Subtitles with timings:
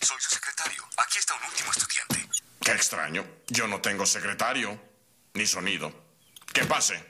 [0.00, 0.82] Soy su secretario.
[0.96, 2.28] Aquí está un último estudiante.
[2.62, 3.24] Qué extraño.
[3.48, 4.80] Yo no tengo secretario.
[5.34, 5.92] Ni sonido.
[6.52, 7.04] Que pase.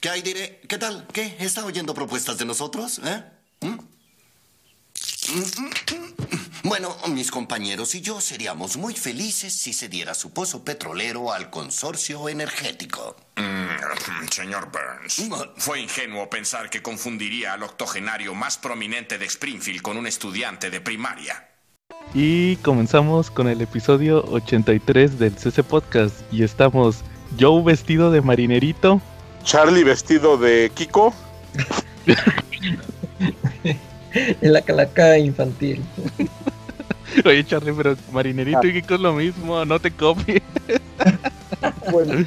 [0.00, 0.60] ¿Qué hay, diré?
[0.68, 1.08] ¿Qué tal?
[1.12, 1.36] ¿Qué?
[1.40, 3.00] ¿Está oyendo propuestas de nosotros?
[3.04, 3.24] ¿Eh?
[3.62, 3.78] ¿Mm?
[6.62, 11.50] Bueno, mis compañeros y yo seríamos muy felices si se diera su pozo petrolero al
[11.50, 13.16] consorcio energético.
[13.36, 15.22] Mm, señor Burns,
[15.56, 20.80] fue ingenuo pensar que confundiría al octogenario más prominente de Springfield con un estudiante de
[20.80, 21.48] primaria.
[22.14, 26.20] Y comenzamos con el episodio 83 del CC Podcast.
[26.32, 27.02] Y estamos
[27.38, 29.00] Joe vestido de marinerito.
[29.44, 31.12] Charlie vestido de Kiko.
[34.14, 35.84] en la calaca infantil.
[37.24, 40.42] Oye, Charlie, pero marinerito y Kiko es lo mismo, no te copies.
[41.90, 42.24] Bueno,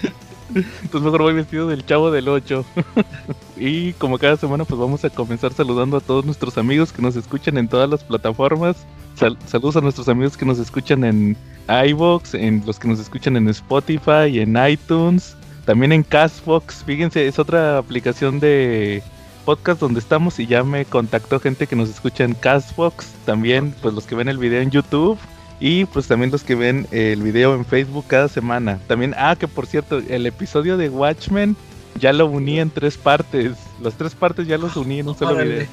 [0.55, 2.65] Entonces mejor voy vestido del chavo del 8.
[3.57, 7.15] y como cada semana, pues vamos a comenzar saludando a todos nuestros amigos que nos
[7.15, 8.85] escuchan en todas las plataformas.
[9.15, 11.37] Sal- saludos a nuestros amigos que nos escuchan en
[11.67, 15.35] iVoox, en los que nos escuchan en Spotify, en iTunes,
[15.65, 16.83] también en Castbox.
[16.85, 19.03] Fíjense, es otra aplicación de
[19.45, 23.07] podcast donde estamos y ya me contactó gente que nos escucha en Castbox.
[23.25, 25.17] También, pues los que ven el video en YouTube.
[25.61, 28.79] Y pues también los que ven el video en Facebook cada semana.
[28.87, 31.55] También, ah, que por cierto, el episodio de Watchmen
[31.99, 33.53] ya lo uní en tres partes.
[33.81, 35.53] Las tres partes ya los uní en un solo Órale.
[35.53, 35.67] video.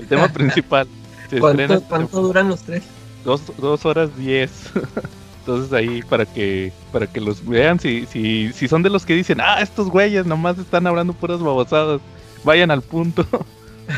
[0.00, 0.88] El tema principal.
[1.30, 2.82] Se ¿cuánto, cuánto duran los tres?
[3.24, 4.50] dos, dos horas diez.
[5.40, 9.14] Entonces ahí para que para que los vean si, si, si son de los que
[9.14, 12.00] dicen, ah, estos güeyes nomás están hablando puras babosadas,
[12.44, 13.26] vayan al punto.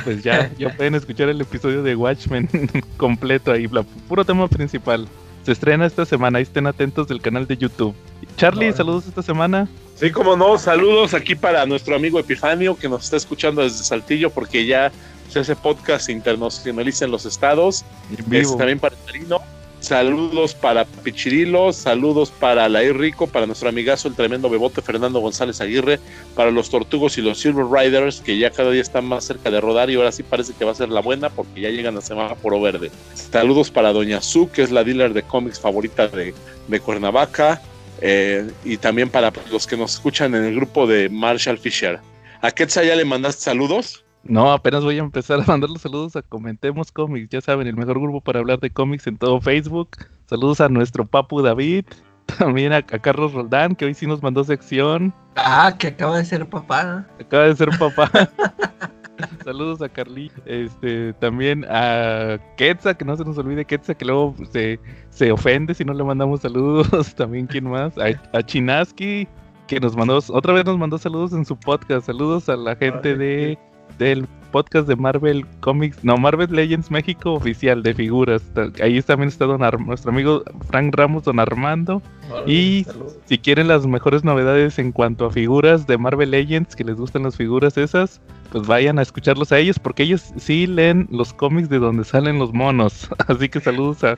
[0.05, 2.49] Pues ya, ya pueden escuchar el episodio de Watchmen
[2.97, 3.69] completo ahí,
[4.09, 5.09] puro tema principal.
[5.45, 7.95] Se estrena esta semana, ahí estén atentos del canal de YouTube.
[8.37, 9.69] Charlie, saludos esta semana.
[9.95, 14.31] Sí, como no, saludos aquí para nuestro amigo Epifanio que nos está escuchando desde Saltillo
[14.31, 14.91] porque ya
[15.29, 17.85] se hace podcast internacionaliza en los estados.
[18.11, 19.41] En Este, también para Tarino.
[19.81, 25.61] Saludos para Pichirilo, saludos para Lair Rico, para nuestro amigazo el tremendo bebote Fernando González
[25.63, 25.99] Aguirre,
[26.37, 29.59] para los Tortugos y los Silver Riders, que ya cada día están más cerca de
[29.59, 32.03] rodar y ahora sí parece que va a ser la buena porque ya llegan a
[32.03, 32.91] semáforo verde.
[33.15, 36.35] Saludos para Doña Su, que es la dealer de cómics favorita de,
[36.69, 37.63] de Cuernavaca,
[38.03, 42.01] eh, y también para los que nos escuchan en el grupo de Marshall Fisher.
[42.43, 44.05] ¿A Quetzal ya le mandaste saludos?
[44.23, 47.77] No, apenas voy a empezar a mandar los saludos a Comentemos Comics, ya saben, el
[47.77, 49.91] mejor grupo para hablar de cómics en todo Facebook.
[50.27, 51.87] Saludos a nuestro papu David,
[52.39, 56.25] también a, a Carlos Roldán, que hoy sí nos mandó sección, Ah, que acaba de
[56.25, 57.07] ser papá.
[57.19, 58.11] acaba de ser papá.
[59.45, 64.35] Saludos a Carly, este, también a Quetza, que no se nos olvide Quetza, que luego
[64.51, 64.81] se,
[65.11, 67.15] se ofende si no le mandamos saludos.
[67.17, 67.93] También, ¿quién más?
[67.99, 69.29] A, a Chinaski,
[69.67, 72.07] que nos mandó, otra vez nos mandó saludos en su podcast.
[72.07, 73.59] Saludos a la gente de
[74.01, 78.43] del podcast de Marvel Comics, no, Marvel Legends México oficial de figuras.
[78.83, 82.03] Ahí también está don Ar- nuestro amigo Frank Ramos, don Armando.
[82.47, 82.85] Y
[83.27, 87.23] si quieren las mejores novedades en cuanto a figuras de Marvel Legends, que les gustan
[87.23, 91.69] las figuras esas, pues vayan a escucharlos a ellos, porque ellos sí leen los cómics
[91.69, 93.09] de donde salen los monos.
[93.29, 94.17] Así que saludos a-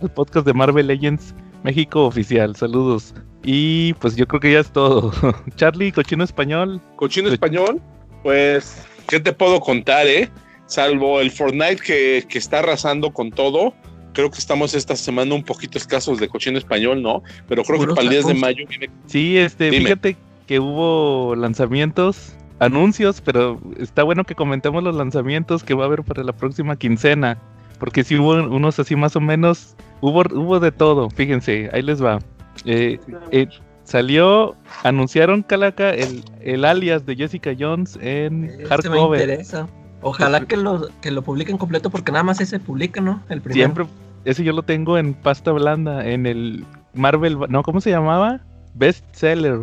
[0.00, 1.34] al podcast de Marvel Legends
[1.64, 3.14] México oficial, saludos.
[3.42, 5.12] Y pues yo creo que ya es todo.
[5.56, 6.80] Charlie, cochino español.
[6.96, 7.82] Cochino Pues- español,
[8.22, 10.30] pues, ¿qué te puedo contar, eh?
[10.66, 13.74] Salvo el Fortnite que, que está arrasando con todo.
[14.12, 17.22] Creo que estamos esta semana un poquito escasos de cochino español, ¿no?
[17.48, 18.90] Pero creo que para el 10 de mayo viene.
[19.06, 19.84] Sí, este, Dime.
[19.84, 25.86] fíjate que hubo lanzamientos, anuncios, pero está bueno que comentemos los lanzamientos que va a
[25.86, 27.38] haber para la próxima quincena,
[27.78, 32.02] porque sí hubo unos así más o menos, hubo, hubo de todo, fíjense, ahí les
[32.02, 32.20] va.
[32.64, 32.98] Eh,
[33.32, 33.48] eh,
[33.86, 34.54] salió,
[34.84, 39.20] anunciaron Calaca el, el alias de Jessica Jones en Este me hardcover.
[39.22, 39.66] interesa.
[40.02, 43.22] Ojalá que lo, que lo publiquen completo porque nada más ese publica, ¿no?
[43.28, 43.54] El primero.
[43.74, 43.86] Siempre,
[44.24, 46.64] ese yo lo tengo en pasta blanda, en el
[46.94, 48.40] Marvel, no, ¿cómo se llamaba?
[48.74, 49.60] Bestseller.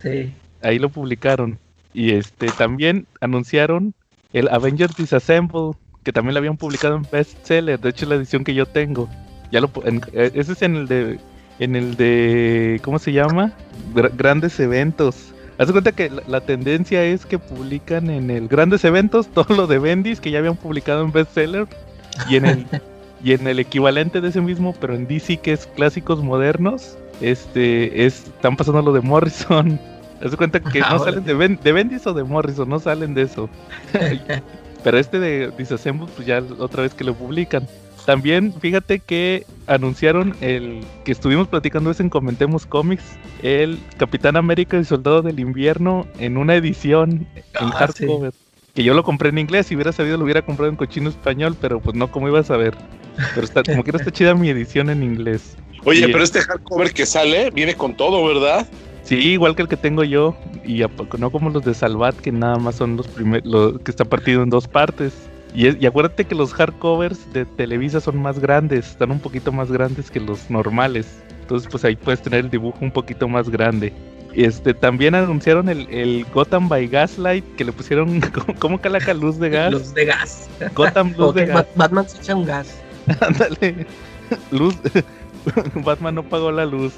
[0.00, 0.32] Sí.
[0.62, 1.58] ahí lo publicaron.
[1.92, 3.94] Y este también anunciaron
[4.32, 5.72] el Avengers Disassemble,
[6.04, 9.08] que también lo habían publicado en bestseller, de hecho la edición que yo tengo.
[9.50, 11.18] Ya lo en- eh, ese es en el de
[11.58, 13.52] en el de ¿cómo se llama?
[13.94, 15.32] Gra- grandes eventos.
[15.58, 19.54] Haz de cuenta que la, la tendencia es que publican en el grandes eventos todo
[19.54, 21.66] lo de Bendis que ya habían publicado en bestseller
[22.28, 22.66] y en el
[23.24, 28.04] y en el equivalente de ese mismo, pero en DC que es clásicos modernos, este
[28.04, 29.78] es están pasando lo de Morrison.
[30.24, 32.78] Haz de cuenta que no Ah, salen de, Ben- de Bendis o de Morrison, no
[32.80, 33.48] salen de eso.
[34.84, 37.66] Pero este de Disassemble, pues ya otra vez que lo publican.
[38.06, 43.04] También, fíjate que anunciaron el que estuvimos platicando es en Comentemos Comics,
[43.42, 48.04] el Capitán América y Soldado del Invierno en una edición en Ah, sí.
[48.04, 48.32] hardcover.
[48.74, 51.56] Que yo lo compré en inglés, si hubiera sabido lo hubiera comprado en cochino español,
[51.60, 52.74] pero pues no como iba a saber.
[53.34, 55.56] Pero está, como que está chida mi edición en inglés.
[55.84, 58.66] Oye, Y- pero este hardcover que sale viene con todo, ¿verdad?
[59.04, 60.34] Sí, igual que el que tengo yo,
[60.64, 63.90] y a poco- no como los de Salvat, que nada más son los primeros, que
[63.90, 65.12] está partido en dos partes.
[65.54, 69.52] Y, es- y acuérdate que los hardcovers de Televisa son más grandes, están un poquito
[69.52, 71.06] más grandes que los normales.
[71.42, 73.92] Entonces, pues ahí puedes tener el dibujo un poquito más grande.
[74.34, 79.38] Este, también anunciaron el, el Gotham by Gaslight, que le pusieron, ¿cómo, cómo calaca luz
[79.38, 79.72] de gas?
[79.72, 80.48] Los de gas.
[80.74, 81.66] Gotham luz de gas.
[81.76, 82.74] Batman se echa un gas.
[83.20, 83.86] Ándale.
[84.50, 84.74] Luz.
[85.84, 86.94] Batman no pagó la luz.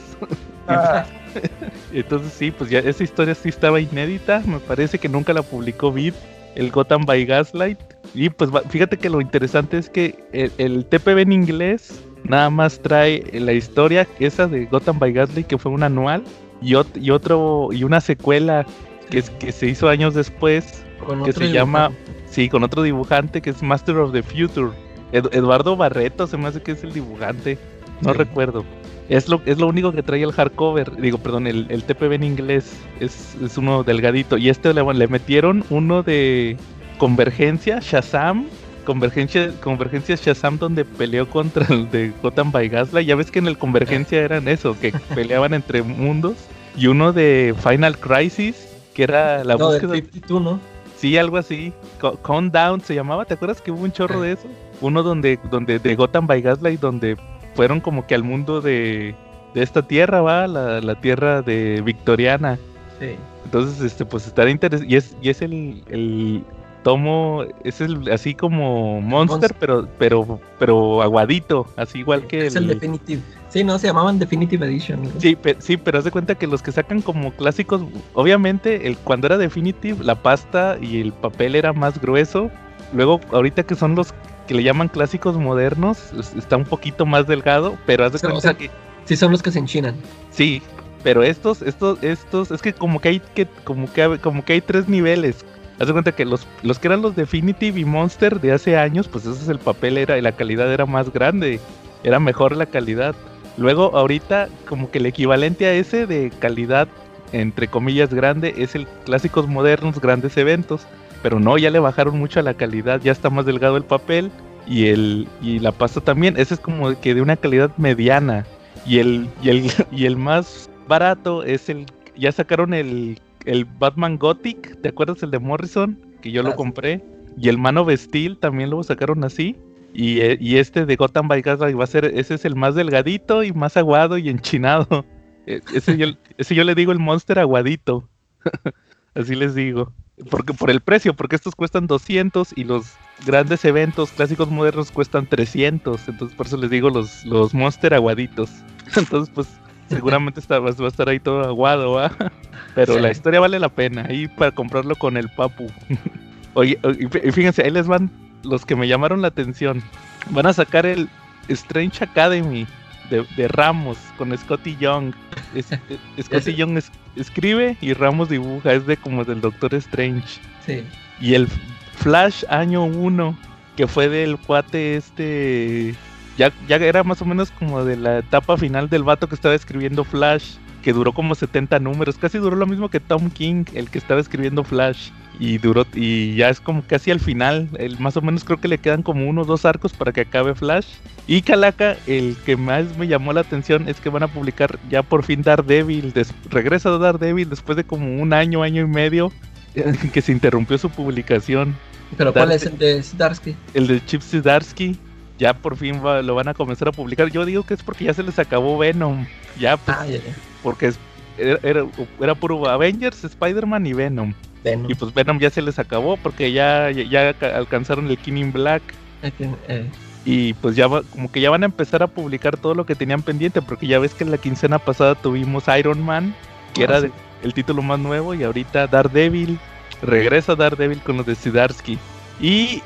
[1.92, 4.42] Entonces sí, pues ya esa historia sí estaba inédita.
[4.46, 6.14] Me parece que nunca la publicó Vid,
[6.56, 7.78] el Gotham by Gaslight.
[8.14, 12.78] Y pues fíjate que lo interesante es que el, el TPB en inglés nada más
[12.80, 16.22] trae la historia esa de Gotham by Gaslight que fue un anual
[16.62, 18.64] y, ot- y otro y una secuela
[19.10, 21.90] que, es, que se hizo años después Con que otro se llama,
[22.30, 24.70] sí, con otro dibujante que es Master of the Future.
[25.12, 27.58] Ed- Eduardo Barreto se me hace que es el dibujante,
[28.00, 28.18] no Sí.
[28.18, 28.64] recuerdo.
[29.08, 32.24] Es lo, es lo único que trae el hardcover, digo, perdón, el, el TPB en
[32.24, 34.38] inglés es, es uno delgadito.
[34.38, 36.56] Y este le, le metieron uno de
[36.98, 38.46] Convergencia, Shazam,
[38.86, 43.06] Convergencia, Convergencia Shazam donde peleó contra el de Gotham by Gaslight.
[43.06, 46.36] Ya ves que en el Convergencia eran eso, que peleaban entre mundos.
[46.76, 49.94] Y uno de Final Crisis, que era la No, búsqueda...
[49.94, 50.60] 52, ¿no?
[50.96, 51.72] Sí, algo así.
[52.00, 53.26] Co- Countdown se llamaba.
[53.26, 54.48] ¿Te acuerdas que hubo un chorro de eso?
[54.80, 57.16] Uno donde, donde de Gotham by Gaslight, donde
[57.54, 59.14] fueron como que al mundo de,
[59.54, 62.58] de esta tierra, va, la, la tierra de Victoriana.
[63.00, 63.16] Sí.
[63.44, 64.92] Entonces, este, pues estará interesante.
[64.92, 66.44] Y es, y es el, el
[66.82, 69.56] tomo, es el así como Monster, Monster.
[69.58, 73.22] pero, pero, pero aguadito, así igual que es el Definitive.
[73.48, 75.04] Sí, no, se llamaban Definitive Edition.
[75.04, 75.10] ¿no?
[75.18, 78.96] Sí, pe- sí, pero haz de cuenta que los que sacan como clásicos, obviamente, el
[78.98, 82.50] cuando era Definitive, la pasta y el papel era más grueso.
[82.92, 84.12] Luego, ahorita que son los
[84.46, 88.38] que le llaman clásicos modernos, es- está un poquito más delgado, pero haz de cuenta
[88.38, 88.70] o sea, que
[89.04, 89.96] Sí, son los que se enchinan.
[90.30, 90.62] sí,
[91.02, 94.60] pero estos, estos, estos, es que como que hay que, como que, como que hay
[94.60, 95.44] tres niveles.
[95.78, 99.08] Haz de cuenta que los, los que eran los Definitive y Monster de hace años,
[99.08, 101.60] pues ese es el papel era y la calidad era más grande,
[102.04, 103.14] era mejor la calidad.
[103.56, 106.88] Luego ahorita como que el equivalente a ese de calidad
[107.32, 110.86] entre comillas grande es el clásicos modernos, grandes eventos,
[111.24, 114.30] pero no, ya le bajaron mucho a la calidad, ya está más delgado el papel
[114.66, 118.44] y el y la pasta también, ese es como que de una calidad mediana
[118.84, 124.18] y el y el y el más barato es el ya sacaron el el Batman
[124.18, 125.98] Gothic, ¿te acuerdas el de Morrison?
[126.20, 126.56] Que yo Ah, lo sí.
[126.56, 127.02] compré.
[127.38, 129.56] Y el Man of Steel también lo sacaron así.
[129.94, 132.74] Y, eh, y este de Gotham by Gaslight va a ser, ese es el más
[132.74, 135.04] delgadito y más aguado y enchinado.
[135.46, 136.06] Eh, Ese yo,
[136.38, 138.08] ese yo le digo el monster aguadito.
[139.14, 139.92] Así les digo.
[140.30, 142.86] Porque por el precio, porque estos cuestan 200 y los
[143.26, 146.08] grandes eventos clásicos modernos cuestan 300.
[146.08, 148.50] Entonces por eso les digo los, los monster aguaditos.
[148.96, 149.48] Entonces pues
[149.88, 152.12] seguramente está, va a estar ahí todo aguado, ¿va?
[152.74, 153.00] Pero Sí.
[153.00, 154.06] la historia vale la pena.
[154.08, 155.66] Ahí para comprarlo con el papu.
[156.54, 156.78] Oye,
[157.24, 158.10] y fíjense, ahí les van
[158.44, 159.82] los que me llamaron la atención.
[160.30, 161.08] Van a sacar el
[161.48, 162.66] Strange Academy
[163.10, 165.14] de, de Ramos con Scotty Young.
[165.54, 165.72] Es-
[166.16, 168.72] es- Scotty Young es- escribe y Ramos dibuja.
[168.72, 170.40] Es de como del Doctor Strange.
[170.66, 170.84] Sí.
[171.20, 171.48] Y el
[171.96, 173.38] Flash año 1,
[173.76, 175.94] que fue del cuate este.
[176.36, 179.54] Ya, ya era más o menos como de la etapa final del vato que estaba
[179.54, 182.18] escribiendo Flash, que duró como 70 números.
[182.18, 185.10] Casi duró lo mismo que Tom King, el que estaba escribiendo Flash.
[185.40, 187.68] Y duró, y ya es como casi al final.
[187.78, 190.20] El, más o menos creo que le quedan como uno o dos arcos para que
[190.22, 190.86] acabe Flash.
[191.26, 195.02] Y Calaca, el que más me llamó la atención es que van a publicar ya
[195.02, 196.12] por fin Daredevil.
[196.12, 199.32] Des, regresa a Daredevil después de como un año, año y medio
[200.12, 201.74] que se interrumpió su publicación.
[202.16, 203.56] Pero ¿cuál es el de Zdarsky?
[203.72, 204.96] El de Chip Zdarsky,
[205.38, 207.28] ya por fin va- lo van a comenzar a publicar.
[207.30, 209.26] Yo digo que es porque ya se les acabó Venom.
[209.58, 210.34] Ya, pues, Ah, ya, ya.
[210.62, 210.98] porque es-
[211.38, 211.84] era, era,
[212.20, 214.32] era puro Avengers, Spider-Man y Venom.
[214.64, 214.90] Venom.
[214.90, 218.36] Y pues Venom ya se les acabó porque ya, ya, ya ca- alcanzaron el King
[218.38, 218.82] in Black.
[219.22, 219.88] Eh,
[220.24, 222.94] Y pues ya va- como que ya van a empezar a publicar todo lo que
[222.94, 223.60] tenían pendiente.
[223.62, 226.34] Porque ya ves que en la quincena pasada tuvimos Iron Man,
[226.72, 227.08] que Ah, era sí.
[227.42, 228.34] el título más nuevo.
[228.34, 229.58] Y ahorita Daredevil.
[230.02, 231.98] Regresa Daredevil con los de Zdarsky.
[232.40, 232.82] Y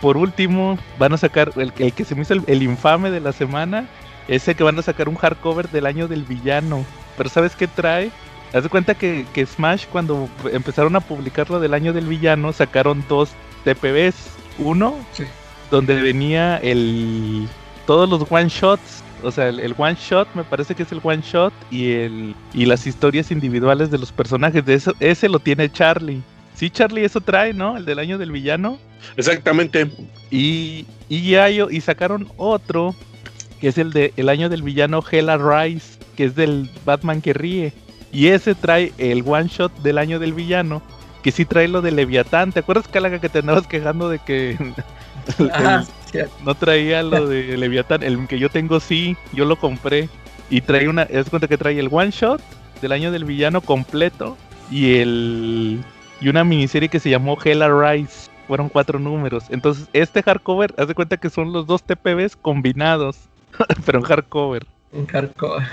[0.00, 3.20] por último, van a sacar el, el que se me hizo el, el infame de
[3.20, 3.86] la semana.
[4.28, 6.84] Ese que van a sacar un hardcover del año del villano.
[7.16, 8.10] Pero ¿sabes qué trae?
[8.54, 12.52] Haz de cuenta que, que Smash, cuando empezaron a publicar lo del año del villano,
[12.52, 13.30] sacaron dos
[13.64, 14.14] TPBs.
[14.58, 15.24] Uno, Sí.
[15.70, 17.48] donde venía el
[17.86, 19.02] todos los one shots.
[19.22, 22.34] O sea, el, el one shot me parece que es el one shot y el
[22.52, 24.64] y las historias individuales de los personajes.
[24.66, 26.20] De eso, ese lo tiene Charlie.
[26.54, 27.76] Sí, Charlie, eso trae, ¿no?
[27.78, 28.78] El del año del villano.
[29.16, 29.90] Exactamente.
[30.30, 32.94] Y, y, ya yo- y sacaron otro,
[33.60, 37.32] que es el de el año del villano Hella Rise, que es del Batman que
[37.32, 37.72] ríe.
[38.12, 40.82] Y ese trae el one shot del año del villano,
[41.22, 42.52] que sí trae lo de Leviatán.
[42.52, 44.58] ¿Te acuerdas, Calaga, que te andabas quejando de que
[46.44, 48.02] no traía lo de Leviatán?
[48.02, 50.08] El que yo tengo sí, yo lo compré.
[50.50, 52.42] Y trae una, es cuenta que trae el one shot
[52.82, 54.36] del año del villano completo
[54.70, 55.82] y el
[56.20, 58.30] y una miniserie que se llamó Hella Rise.
[58.46, 59.44] Fueron cuatro números.
[59.48, 63.16] Entonces, este hardcover, haz de cuenta que son los dos TPBs combinados,
[63.86, 64.66] pero en hardcover.
[65.06, 65.66] Hardcore.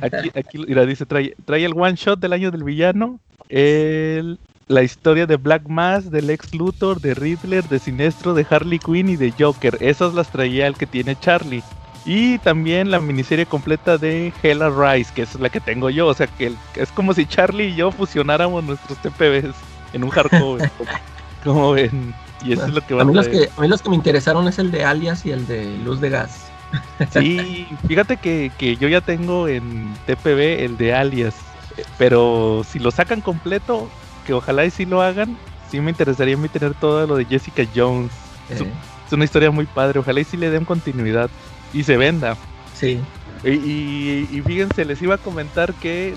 [0.00, 4.82] Aquí, aquí mira, dice, trae, trae el one shot del año del villano, el, la
[4.82, 9.16] historia de Black Mass, del ex Luthor, de Riddler, de Sinestro, de Harley Quinn y
[9.16, 9.76] de Joker.
[9.80, 11.62] Esas las traía el que tiene Charlie.
[12.06, 16.06] Y también la miniserie completa de Hella Rise, que es la que tengo yo.
[16.08, 19.54] O sea, que es como si Charlie y yo fusionáramos nuestros TPBs
[19.92, 20.66] en un hardcover.
[21.44, 22.14] como ven.
[22.40, 23.30] Y eso es lo que va A a mí, los traer.
[23.30, 26.00] que, a mí los que me interesaron es el de Alias y el de Luz
[26.00, 26.53] de Gas.
[27.10, 31.34] Sí, fíjate que, que yo ya tengo en TPB el de Alias,
[31.76, 33.88] eh, pero si lo sacan completo,
[34.26, 35.36] que ojalá y sí lo hagan,
[35.70, 38.10] sí me interesaría a mí tener todo lo de Jessica Jones.
[38.50, 38.72] Eh,
[39.06, 41.30] Es una historia muy padre, ojalá y sí le den continuidad
[41.72, 42.36] y se venda.
[42.72, 43.00] sí.
[43.44, 46.14] Y, y- y fíjense, les iba a comentar que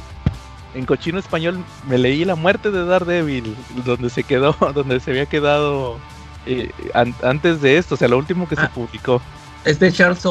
[0.73, 3.53] en cochino español me leí La muerte de Daredevil,
[3.85, 5.99] donde se quedó, donde se había quedado
[6.45, 8.71] eh, an- antes de esto, o sea, lo último que se Ah.
[8.73, 9.21] publicó.
[9.65, 10.23] Es de Charles.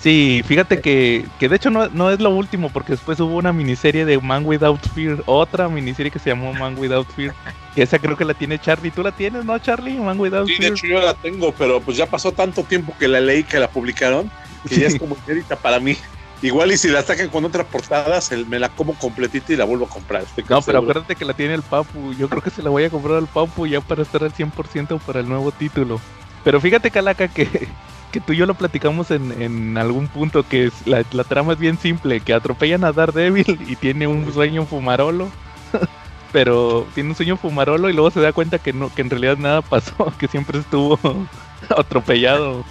[0.00, 3.52] Sí, fíjate que, que de hecho no, no es lo último, porque después hubo una
[3.52, 7.36] miniserie de Man Without Fear, otra miniserie que se llamó Man Without Fear,
[7.74, 8.90] que esa creo que la tiene Charlie.
[8.90, 9.96] ¿Tú la tienes, no, Charlie?
[10.00, 10.72] Man Without Sí, de Fear.
[10.72, 13.70] hecho yo la tengo, pero pues ya pasó tanto tiempo que la leí que la
[13.70, 14.28] publicaron,
[14.66, 15.96] que ya es como inédita para mí.
[16.40, 19.64] Igual y si la sacan con otra portada, se- me la como completita y la
[19.64, 20.24] vuelvo a comprar.
[20.24, 20.90] estoy No, pero seguro.
[20.90, 22.12] acuérdate que la tiene el Papu.
[22.14, 24.98] Yo creo que se la voy a comprar al Papu ya para estar al 100%
[24.98, 26.00] para el nuevo título.
[26.42, 27.68] Pero fíjate, Calaca, que,
[28.12, 31.54] que tú y yo lo platicamos en, en algún punto, que es, la, la trama
[31.54, 35.28] es bien simple, que atropellan a Daredevil y tiene un sueño fumarolo.
[36.32, 39.36] Pero tiene un sueño fumarolo y luego se da cuenta que no que en realidad
[39.38, 40.98] nada pasó, que siempre estuvo
[41.76, 42.64] atropellado.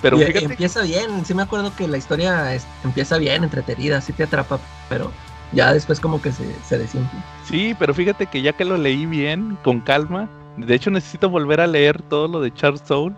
[0.00, 4.00] Pero Y- fíjate, empieza bien, sí me acuerdo que la historia es- empieza bien, entretenida,
[4.00, 5.10] sí te atrapa, pero
[5.52, 7.20] ya después como que se, se desinfla.
[7.44, 11.60] Sí, pero fíjate que ya que lo leí bien, con calma, de hecho necesito volver
[11.60, 13.14] a leer todo lo de Charles Soule,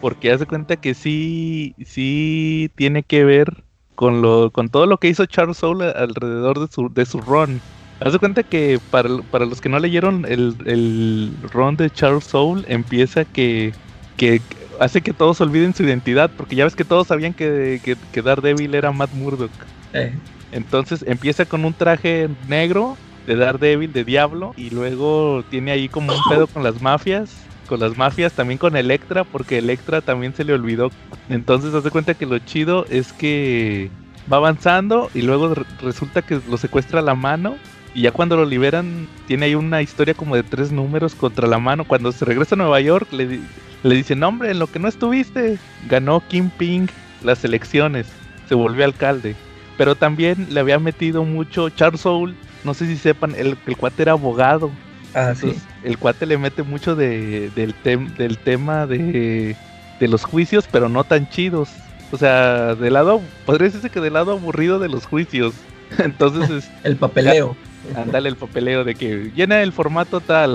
[0.00, 5.08] porque hace cuenta que sí, sí tiene que ver con lo, con todo lo que
[5.08, 7.64] hizo Charles Soule alrededor de su, de su run.
[8.00, 12.24] Haz de cuenta que para, para los que no leyeron el, el run de Charles
[12.24, 13.76] Soule, empieza que,
[14.16, 14.40] que
[14.80, 18.22] hace que todos olviden su identidad, porque ya ves que todos sabían que, que, que
[18.22, 19.52] Daredevil era Matt Murdock.
[19.92, 25.88] Eh, Entonces empieza con un traje negro de Daredevil, de Diablo, y luego tiene ahí
[25.88, 30.34] como un pedo con las mafias, con las mafias, también con Electra, porque Electra también
[30.34, 30.90] se le olvidó.
[31.30, 33.90] Entonces haz de cuenta que lo chido es que
[34.30, 37.56] va avanzando y luego re- resulta que lo secuestra la mano.
[37.94, 41.58] Y ya cuando lo liberan, tiene ahí una historia como de tres números contra la
[41.58, 41.84] mano.
[41.86, 43.40] Cuando se regresa a Nueva York, le, di-
[43.84, 45.56] le dicen, hombre, en lo que no estuviste,
[45.88, 46.88] ganó Kim Ping
[47.22, 48.06] las elecciones,
[48.50, 49.34] se volvió alcalde
[49.78, 54.02] pero también le había metido mucho Charles Soule, no sé si sepan, el, el cuate
[54.02, 54.70] era abogado,
[55.14, 55.54] ah, sí.
[55.82, 59.56] el cuate le mete mucho de, del, tem- del tema de,
[59.98, 61.70] de los juicios, pero no tan chidos.
[62.12, 65.54] O sea, del lado, podría decirse que del lado aburrido de los juicios.
[65.98, 67.56] Entonces, es, El papeleo.
[67.96, 70.54] andale el papeleo de que llena el formato tal,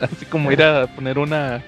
[0.00, 1.62] así como ir a poner una,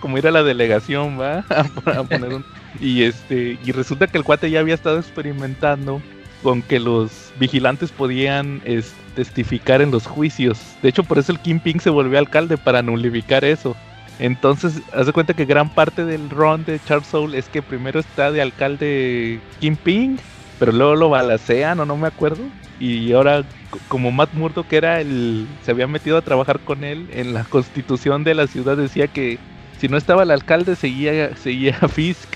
[0.00, 2.44] como ir a la delegación, va, a poner un,
[2.80, 6.00] y este, y resulta que el cuate ya había estado experimentando
[6.42, 10.58] con que los vigilantes podían es, testificar en los juicios.
[10.82, 13.76] De hecho, por eso el Kingpin se volvió alcalde para nulificar eso.
[14.18, 18.00] Entonces, haz de cuenta que gran parte del run de Charles Soule es que primero
[18.00, 20.18] está de alcalde Kingpin,
[20.58, 22.42] pero luego lo balacean o no me acuerdo.
[22.78, 23.44] Y ahora,
[23.88, 25.46] como Matt Murdock era el.
[25.64, 29.38] se había metido a trabajar con él, en la constitución de la ciudad decía que
[29.78, 32.28] si no estaba el alcalde, seguía, seguía Fisk.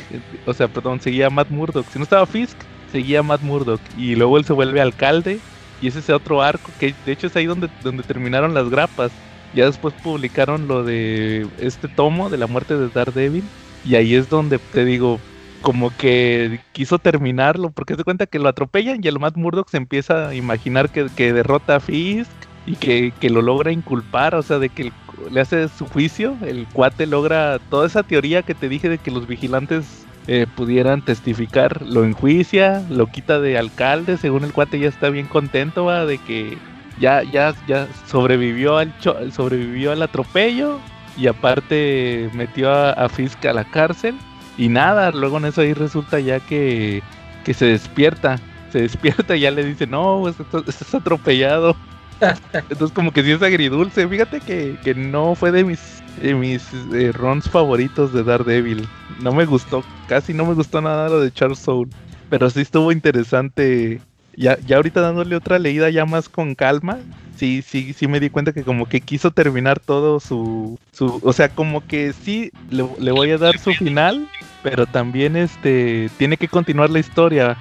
[0.47, 1.87] O sea, perdón, seguía Matt Murdock.
[1.93, 2.57] Si no estaba Fisk,
[2.97, 3.81] seguía Matt Murdock.
[3.99, 5.39] Y luego él se vuelve alcalde.
[5.83, 9.13] Y ese es otro arco que de hecho es ahí donde, donde terminaron las grapas.
[9.55, 13.45] Ya después publicaron lo de este tomo de la muerte de Daredevil.
[13.85, 15.21] Y ahí es donde te digo,
[15.61, 19.77] como que quiso terminarlo, porque se cuenta que lo atropellan y el Matt Murdock se
[19.77, 22.31] empieza a imaginar que, que derrota a Fisk
[22.65, 24.93] y que, que lo logra inculpar, o sea, de que
[25.31, 29.11] le hace su juicio, el cuate logra toda esa teoría que te dije de que
[29.11, 34.89] los vigilantes eh, pudieran testificar, lo enjuicia, lo quita de alcalde, según el cuate ya
[34.89, 36.05] está bien contento, ¿va?
[36.07, 36.59] de que
[36.99, 40.81] ya, ya, ya sobrevivió al cho- sobrevivió al atropello
[41.17, 44.17] y aparte metió a, a Fisk a la cárcel
[44.59, 47.03] y nada, luego en eso ahí resulta ya que,
[47.45, 48.41] que se despierta,
[48.73, 51.77] se despierta y ya le dice, no, pues, estás, estás atropellado.
[52.71, 56.63] Entonces como que sí es agridulce, fíjate que, que no fue de mis, de mis
[56.93, 58.87] eh, runs favoritos de Daredevil,
[59.21, 61.91] no me gustó, casi no me gustó nada lo de Charles Soule,
[62.31, 64.01] pero sí estuvo interesante.
[64.39, 66.99] Ya, ya ahorita dándole otra leída ya más con calma,
[67.37, 71.33] sí, sí, sí me di cuenta que como que quiso terminar todo su, su o
[71.33, 74.29] sea, como que sí le, le voy a dar su final,
[74.63, 77.57] pero también este tiene que continuar la historia,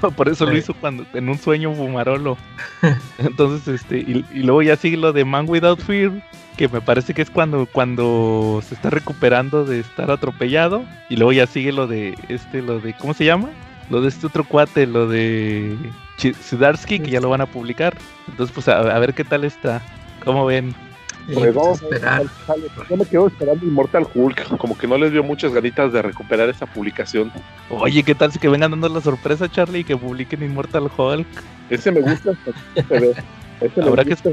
[0.16, 2.36] por eso lo hizo cuando en un sueño fumarolo.
[3.18, 6.12] Entonces, este, y, y luego ya sigue lo de Man Without Fear,
[6.58, 11.32] que me parece que es cuando, cuando se está recuperando de estar atropellado, y luego
[11.32, 13.48] ya sigue lo de este, lo de, ¿cómo se llama?
[13.88, 15.74] Lo de este otro cuate, lo de
[16.18, 17.96] Sudarsky, que ya lo van a publicar.
[18.28, 19.80] Entonces, pues a, a ver qué tal está.
[20.24, 20.74] ¿Cómo ven?
[21.28, 22.22] Sí, Pues vamos a esperar.
[22.90, 26.48] Yo me quedo esperando Immortal Hulk, como que no les dio muchas ganitas de recuperar
[26.48, 27.30] esa publicación.
[27.70, 31.26] Oye, ¿qué tal si que vengan dando la sorpresa, Charlie, y que publiquen Immortal Hulk?
[31.70, 33.14] Ese me gusta hasta se ve.
[33.60, 34.30] Ese me Habrá que- gusta.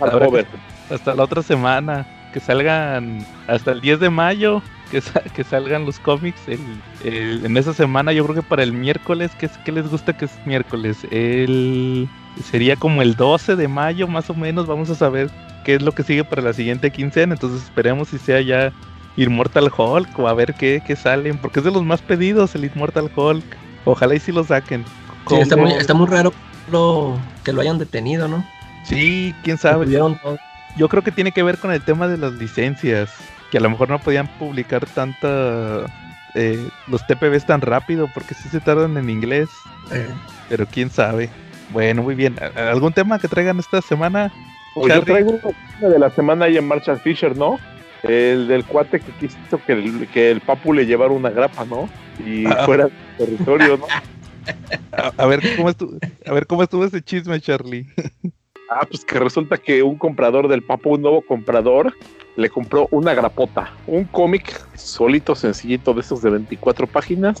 [0.00, 0.46] habrá que-.
[0.90, 2.06] Hasta la otra semana.
[2.32, 4.62] Que salgan hasta el 10 de mayo.
[4.90, 6.60] Que, sa- que salgan los cómics el-
[7.04, 8.12] el- en esa semana.
[8.12, 9.30] Yo creo que para el miércoles.
[9.38, 10.98] que ¿Qué les gusta que es miércoles?
[11.10, 12.08] El,
[12.50, 14.66] sería como el 12 de mayo, más o menos.
[14.66, 15.30] Vamos a saber
[15.64, 17.34] qué es lo que sigue para la siguiente quincena.
[17.34, 18.72] Entonces esperemos si sea ya
[19.16, 21.38] Immortal Hulk o a ver qué, qué salen.
[21.38, 23.44] Porque es de los más pedidos el Immortal Hulk.
[23.84, 24.84] Ojalá y si lo saquen.
[25.28, 26.32] Sí, está muy, está muy raro
[26.70, 28.44] lo, que lo hayan detenido, ¿no?
[28.84, 29.84] Sí, quién sabe.
[29.86, 30.38] tuvieron todo.
[30.78, 33.10] Yo creo que tiene que ver con el tema de las licencias,
[33.50, 35.86] que a lo mejor no podían publicar tanta
[36.34, 39.50] eh, los TPBs tan rápido porque sí se tardan en inglés,
[39.92, 40.08] eh,
[40.48, 41.28] pero quién sabe.
[41.70, 42.36] Bueno, muy bien.
[42.40, 44.32] ¿A- ¿Algún tema que traigan esta semana?
[44.74, 45.40] Pues yo traigo
[45.80, 47.58] una de la semana ahí en Marshall Fisher, ¿no?
[48.04, 51.88] El del cuate que quiso que el, que el papu le llevara una grapa, ¿no?
[52.24, 52.64] Y Ah.
[52.64, 52.92] fuera del
[53.26, 53.86] territorio, ¿no?
[54.92, 57.86] A, a ver cómo estuvo, a ver cómo estuvo ese chisme, Charlie.
[58.68, 61.94] Ah, pues que resulta que un comprador del papu, un nuevo comprador,
[62.36, 67.38] le compró una grapota, un cómic solito, sencillito, de esos de 24 páginas,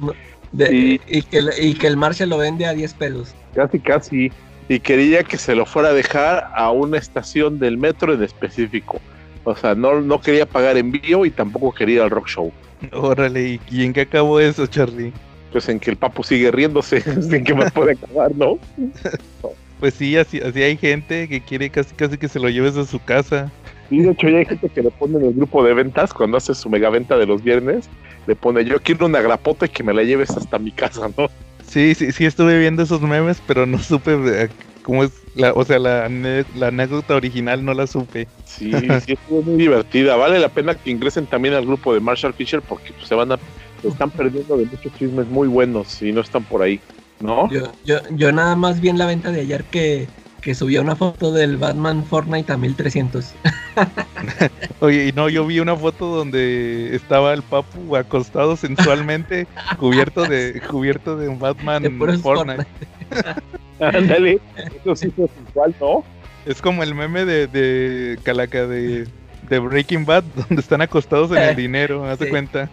[0.52, 3.34] de- Y- y, que, el- y que el Marshall lo vende a 10 pesos.
[3.54, 4.32] casi casi,
[4.68, 8.98] y quería que se lo fuera a dejar a una estación del metro en específico.
[9.44, 12.52] O sea, no, no quería pagar envío y tampoco quería ir al rock show.
[12.92, 15.12] Órale, ¿y- ¿y en qué acabó eso, Charlie?
[15.52, 18.58] Pues en que el papu sigue riéndose, en que más puede acabar, ¿no?
[19.80, 22.84] Pues sí, así, así hay gente que quiere casi casi que se lo lleves a
[22.84, 23.50] su casa.
[23.90, 26.36] Y de hecho ya hay gente que le pone en el grupo de ventas, cuando
[26.36, 27.88] hace su mega venta de los viernes,
[28.26, 31.28] le pone yo quiero una grapota y que me la lleves hasta mi casa, ¿no?
[31.66, 34.48] Sí, sí, sí estuve viendo esos memes, pero no supe eh,
[34.82, 38.26] cómo es, la, o sea, la, la anécdota original no la supe.
[38.44, 40.16] Sí, sí, estuvo muy divertida.
[40.16, 43.32] Vale la pena que ingresen también al grupo de Marshall Fisher porque pues, se van
[43.32, 43.38] a,
[43.82, 46.80] se están perdiendo de muchos chismes muy buenos si no están por ahí,
[47.20, 47.50] ¿no?
[47.50, 50.06] Yo, yo, yo nada más vi en la venta de ayer que,
[50.40, 53.32] que subió una foto del Batman Fortnite a 1300.
[54.80, 59.46] Oye, y no, yo vi una foto donde estaba el Papu acostado sensualmente,
[59.78, 62.66] cubierto de cubierto de un Batman De Fortnite.
[63.80, 64.40] Ándale,
[64.80, 66.04] eso sí fue igual, ¿no?
[66.46, 69.06] Es como el meme de, de Calaca de,
[69.48, 72.30] de Breaking Bad, donde están acostados en el dinero, haz de Sí.
[72.30, 72.68] cuenta.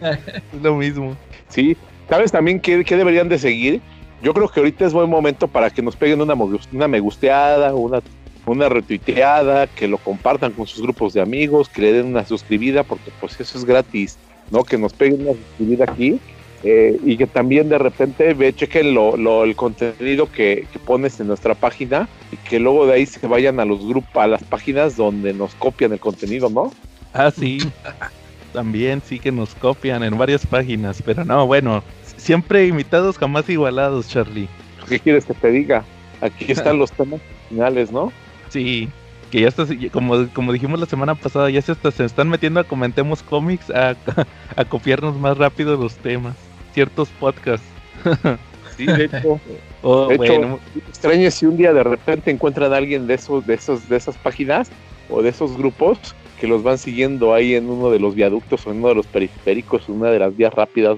[0.00, 1.16] es lo mismo.
[1.48, 1.76] Sí,
[2.12, 3.80] ¿sabes también qué, qué deberían de seguir?
[4.22, 7.74] Yo creo que ahorita es buen momento para que nos peguen una, una me gusteada,
[7.74, 8.02] una,
[8.44, 12.82] una retuiteada, que lo compartan con sus grupos de amigos, que le den una suscribida,
[12.82, 14.18] porque pues eso es gratis,
[14.50, 14.62] ¿no?
[14.62, 16.20] Que nos peguen una suscribida aquí
[16.64, 21.18] eh, y que también de repente ve, chequen lo, lo- el contenido que, que pones
[21.18, 24.44] en nuestra página y que luego de ahí se vayan a los grupos, a las
[24.44, 26.70] páginas donde nos copian el contenido, ¿no?
[27.14, 27.58] Ah, sí.
[28.52, 31.82] También sí que nos copian en varias páginas, pero no, bueno,
[32.22, 34.48] siempre imitados, jamás igualados, Charlie.
[34.88, 35.84] ¿Qué quieres que te diga?
[36.20, 38.12] Aquí están los temas finales, ¿no?
[38.48, 38.88] Sí,
[39.30, 42.60] que ya está, como, como dijimos la semana pasada, ya se, hasta se están metiendo
[42.60, 43.96] a Comentemos Cómics a,
[44.56, 46.36] a copiarnos más rápido los temas,
[46.72, 47.66] ciertos podcasts.
[48.76, 49.38] Sí, de hecho.
[49.82, 50.58] Oh, De hecho,
[51.02, 54.16] bueno, si un día de repente encuentran a alguien de esos, de esos, de esas
[54.16, 54.70] páginas
[55.10, 55.98] o de esos grupos
[56.40, 59.06] que los van siguiendo ahí en uno de los viaductos o en uno de los
[59.06, 60.96] periféricos, en una de las vías rápidas.